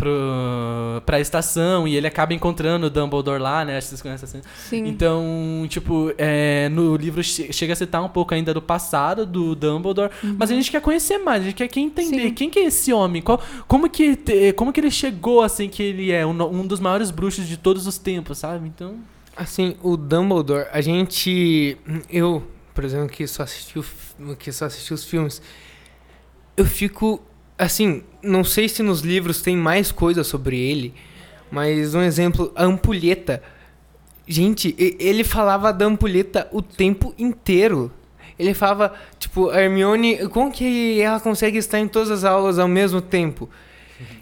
Pro, 0.00 1.02
pra 1.04 1.20
estação 1.20 1.86
e 1.86 1.94
ele 1.94 2.06
acaba 2.06 2.32
encontrando 2.32 2.86
o 2.86 2.90
Dumbledore 2.90 3.40
lá, 3.40 3.64
né? 3.66 3.76
Acho 3.76 3.86
que 3.86 3.90
vocês 3.90 4.02
conhecem 4.02 4.24
essa 4.24 4.32
cena. 4.38 4.44
Sim. 4.68 4.86
Então, 4.88 5.66
tipo, 5.68 6.12
é, 6.16 6.68
no 6.70 6.96
livro 6.96 7.22
che- 7.22 7.52
chega 7.52 7.74
a 7.74 7.76
citar 7.76 8.02
um 8.02 8.08
pouco 8.08 8.32
ainda 8.34 8.54
do 8.54 8.62
passado 8.62 9.26
do 9.26 9.54
Dumbledore, 9.54 10.10
mas 10.38 10.50
a 10.50 10.54
gente 10.54 10.70
quer 10.70 10.80
conhecer 10.80 11.18
mais, 11.18 11.42
a 11.42 11.44
gente 11.44 11.54
quer, 11.68 11.78
entender 11.78 12.28
Sim. 12.28 12.34
quem 12.34 12.48
que 12.48 12.58
é 12.58 12.64
esse 12.64 12.92
homem, 12.92 13.20
qual, 13.20 13.42
como, 13.68 13.90
que, 13.90 14.16
te- 14.16 14.52
como 14.54 14.72
que 14.72 14.80
ele 14.80 14.90
chegou 14.90 15.42
assim 15.42 15.68
que 15.68 15.82
ele 15.82 16.10
é 16.12 16.24
um, 16.24 16.30
um 16.42 16.66
dos 16.66 16.80
maiores 16.80 17.10
bruxos 17.10 17.46
de 17.46 17.56
todos 17.58 17.86
os 17.86 17.98
tempos, 17.98 18.38
sabe? 18.38 18.66
Então, 18.66 18.96
Assim, 19.36 19.76
o 19.82 19.96
Dumbledore, 19.96 20.66
a 20.72 20.80
gente. 20.82 21.76
Eu, 22.10 22.42
por 22.74 22.84
exemplo, 22.84 23.08
que 23.08 23.26
só 23.26 23.42
assisti, 23.44 23.78
o 23.78 24.36
que 24.38 24.52
só 24.52 24.66
assisti 24.66 24.92
os 24.92 25.04
filmes, 25.04 25.40
eu 26.56 26.64
fico. 26.66 27.22
Assim, 27.62 28.02
não 28.22 28.42
sei 28.42 28.68
se 28.68 28.82
nos 28.82 29.00
livros 29.02 29.42
tem 29.42 29.56
mais 29.56 29.92
coisa 29.92 30.24
sobre 30.24 30.58
ele, 30.58 30.94
mas 31.50 31.94
um 31.94 32.00
exemplo, 32.02 32.50
a 32.56 32.64
ampulheta. 32.64 33.42
Gente, 34.26 34.74
e- 34.78 34.96
ele 35.00 35.24
falava 35.24 35.72
da 35.72 35.84
ampulheta 35.84 36.48
o 36.52 36.62
tempo 36.62 37.14
inteiro. 37.18 37.92
Ele 38.38 38.54
falava, 38.54 38.94
tipo, 39.18 39.50
a 39.50 39.60
Hermione, 39.60 40.28
como 40.28 40.50
que 40.50 41.00
ela 41.00 41.20
consegue 41.20 41.58
estar 41.58 41.78
em 41.78 41.86
todas 41.88 42.10
as 42.10 42.24
aulas 42.24 42.58
ao 42.58 42.68
mesmo 42.68 43.00
tempo? 43.02 43.48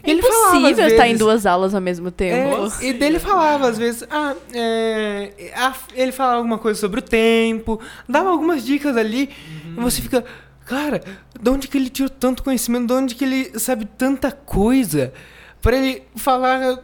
É 0.03 0.11
Ele 0.11 0.21
falava, 0.21 0.57
impossível 0.57 0.87
estar 0.87 1.07
em 1.07 1.15
duas 1.15 1.45
aulas 1.45 1.73
ao 1.73 1.79
mesmo 1.79 2.11
tempo. 2.11 2.35
é, 2.81 2.85
e 2.87 2.91
dele 2.91 3.17
falava, 3.19 3.69
às 3.69 3.77
vezes, 3.77 4.03
ah, 4.11 4.35
é, 4.53 5.31
a- 5.55 5.73
ele 5.95 6.11
falava 6.11 6.35
alguma 6.37 6.57
coisa 6.57 6.77
sobre 6.77 6.99
o 6.99 7.01
tempo, 7.03 7.79
dava 8.07 8.29
algumas 8.29 8.65
dicas 8.65 8.97
ali, 8.97 9.29
e 9.77 9.79
você 9.79 10.01
fica, 10.01 10.25
cara, 10.69 11.01
de 11.41 11.49
onde 11.49 11.67
que 11.67 11.79
ele 11.79 11.89
tirou 11.89 12.11
tanto 12.11 12.43
conhecimento, 12.43 12.85
de 12.85 12.93
onde 12.93 13.15
que 13.15 13.25
ele 13.25 13.59
sabe 13.59 13.85
tanta 13.85 14.31
coisa, 14.31 15.11
para 15.59 15.75
ele 15.75 16.03
falar 16.15 16.77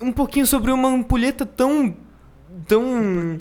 um 0.00 0.10
pouquinho 0.10 0.44
sobre 0.44 0.72
uma 0.72 0.88
ampulheta 0.88 1.46
tão, 1.46 1.96
tão 2.66 3.36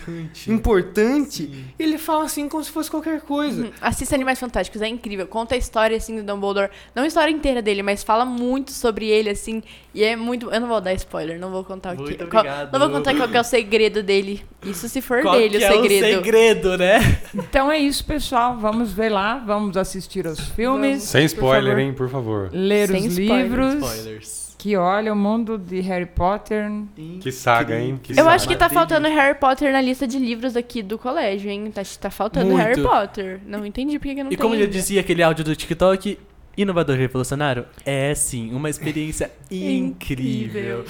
importante, 0.48 1.66
ele 1.78 1.98
fala 1.98 2.26
assim 2.26 2.48
como 2.50 2.64
se 2.64 2.72
fosse 2.72 2.90
qualquer 2.90 3.22
coisa. 3.22 3.64
Uhum. 3.64 3.72
Assista 3.82 4.16
Animais 4.16 4.40
Fantásticos, 4.40 4.82
é 4.82 4.88
incrível. 4.88 5.28
Conta 5.28 5.56
a 5.56 5.58
história, 5.58 5.96
assim, 5.98 6.16
do 6.18 6.24
Dumbledore. 6.24 6.70
Não 6.96 7.04
a 7.04 7.08
história 7.08 7.32
inteira 7.32 7.62
dele, 7.62 7.84
mas 7.84 8.04
fala 8.04 8.26
muito 8.26 8.72
sobre 8.72 9.08
ele, 9.08 9.30
assim. 9.30 9.62
E 9.94 10.04
é 10.04 10.16
muito... 10.16 10.52
Eu 10.52 10.60
não 10.62 10.68
vou 10.68 10.82
dar 10.82 10.94
spoiler, 10.94 11.40
não 11.40 11.52
vou 11.52 11.64
contar 11.64 11.94
o 11.94 11.98
que... 11.98 12.04
Muito 12.04 12.28
qual- 12.28 12.42
obrigado. 12.44 12.72
Não 12.72 12.80
vou 12.80 12.90
contar 12.90 13.16
qual 13.16 13.28
que 13.30 13.38
é 13.38 13.42
o 13.42 13.44
segredo 13.44 14.02
dele. 14.04 14.44
Isso 14.66 14.88
se 14.90 15.02
for 15.02 15.22
qual 15.22 15.36
dele, 15.36 15.58
que 15.60 15.64
o 15.64 15.68
é 15.68 15.72
segredo. 15.72 16.04
o 16.06 16.24
segredo, 16.24 16.78
né? 16.78 17.22
Então 17.36 17.72
é 17.72 17.78
isso, 17.80 18.04
pessoal. 18.06 18.58
Vamos 18.58 18.92
ver 18.94 19.10
lá, 19.10 19.38
vamos 19.38 19.78
assistir 19.78 20.26
aos 20.28 20.40
filmes, 20.40 21.04
Sem 21.04 21.22
Por 21.22 21.26
spoiler, 21.36 21.72
favor. 21.74 21.80
hein, 21.80 21.94
por 21.94 22.10
favor. 22.10 22.50
ler 22.52 22.88
Sem 22.90 23.08
os 23.08 23.18
spoilers. 23.18 23.44
livros. 23.44 23.74
Spoilers. 23.76 24.53
Que 24.64 24.78
olha 24.78 25.12
o 25.12 25.16
mundo 25.16 25.58
de 25.58 25.82
Harry 25.82 26.06
Potter. 26.06 26.72
Que 27.20 27.34
saga, 27.34 27.78
hein? 27.78 28.00
Que 28.02 28.14
Eu 28.14 28.16
saga. 28.16 28.30
acho 28.30 28.48
que 28.48 28.56
tá 28.56 28.70
faltando 28.70 29.10
Harry 29.10 29.38
Potter 29.38 29.74
na 29.74 29.82
lista 29.82 30.08
de 30.08 30.18
livros 30.18 30.56
aqui 30.56 30.82
do 30.82 30.98
colégio, 30.98 31.52
hein? 31.52 31.70
Tá, 31.70 31.82
tá 32.00 32.10
faltando 32.10 32.46
Muito. 32.52 32.62
Harry 32.64 32.82
Potter. 32.82 33.42
Não 33.46 33.66
entendi 33.66 34.00
porque 34.00 34.16
que 34.16 34.24
não 34.24 34.32
E 34.32 34.38
tem 34.38 34.42
como 34.42 34.56
já 34.56 34.62
ainda. 34.62 34.72
dizia 34.72 35.02
aquele 35.02 35.22
áudio 35.22 35.44
do 35.44 35.54
TikTok, 35.54 36.18
inovador 36.56 36.96
revolucionário? 36.96 37.66
É 37.86 38.16
sim, 38.16 38.54
uma 38.54 38.70
experiência 38.70 39.30
incrível. 39.52 40.86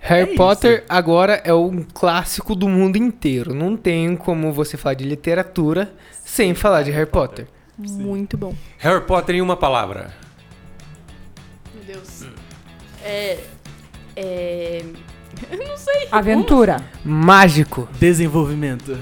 Harry 0.00 0.32
É 0.32 0.36
Potter 0.36 0.84
agora 0.88 1.40
é 1.44 1.54
um 1.54 1.84
clássico 1.94 2.56
do 2.56 2.68
mundo 2.68 2.96
inteiro. 2.96 3.54
Não 3.54 3.76
tem 3.76 4.16
como 4.16 4.52
você 4.52 4.76
falar 4.76 4.94
de 4.94 5.04
literatura 5.04 5.92
sem 6.24 6.54
falar 6.54 6.82
de 6.82 6.90
Harry 6.90 7.08
Potter. 7.08 7.46
Muito 7.78 8.36
bom. 8.36 8.52
Harry 8.78 9.02
Potter 9.06 9.36
em 9.36 9.40
uma 9.40 9.56
palavra. 9.56 10.10
É. 13.04 13.38
É. 14.16 14.82
Eu 15.50 15.58
não 15.58 15.76
sei. 15.76 16.08
Aventura. 16.10 16.76
Mágico. 17.04 17.88
Desenvolvimento. 17.98 18.96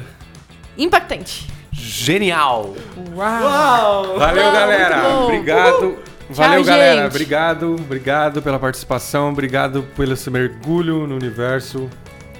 Impactante. 0.79 1.49
Genial. 1.73 2.75
Uau! 3.15 4.19
Valeu, 4.19 4.45
Não, 4.45 4.53
galera. 4.53 5.09
Obrigado. 5.25 5.99
Valeu, 6.31 6.65
galera. 6.65 7.03
gente. 7.03 7.11
Obrigado. 7.11 7.75
Obrigado 7.75 8.43
pela 8.43 8.59
participação. 8.59 9.31
Obrigado 9.31 9.83
pelo 9.97 10.13
esse 10.13 10.31
mergulho 10.31 11.07
no 11.07 11.17
universo. 11.17 11.89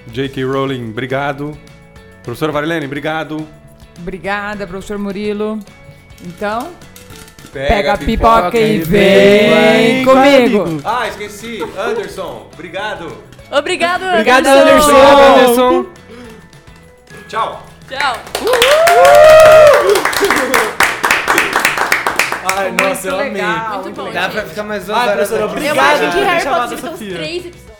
J.K. 0.07 0.43
Rowling, 0.45 0.89
obrigado. 0.89 1.57
Professora 2.23 2.51
Varilene, 2.51 2.85
obrigado. 2.85 3.47
Obrigada, 3.99 4.65
professor 4.65 4.97
Murilo. 4.97 5.59
Então, 6.23 6.71
pega 7.51 7.93
a 7.93 7.97
pipoca 7.97 8.57
e 8.57 8.79
vem 8.79 9.49
vem 9.49 10.05
comigo. 10.05 10.81
Ah, 10.83 11.07
esqueci. 11.07 11.61
Anderson, 11.77 12.47
obrigado. 12.53 13.17
Obrigado, 13.51 14.03
Obrigado, 14.05 14.47
Anderson. 14.47 14.91
Anderson. 14.91 15.67
Anderson. 15.67 15.85
Tchau. 17.27 17.63
Tchau. 17.89 18.17
Ai, 22.55 22.71
nossa, 22.71 23.07
eu 23.07 23.19
amei. 23.19 23.31
legal, 23.33 23.81
Muito 23.83 23.95
bom. 23.95 24.11
Dá 24.11 24.21
gente. 24.23 24.31
pra 24.31 24.43
ficar 24.43 24.63
mais 24.63 24.85
duas 24.85 24.97
Ai, 24.97 25.09
horas 25.09 25.27
professora, 25.29 25.45
obrigado. 25.51 25.75
Eu 25.77 26.07
acho 26.07 26.17
que 26.17 26.23
Harry 26.23 26.43
Potter 26.45 26.77
são 26.79 26.97
três 26.97 27.45
episódios. 27.45 27.70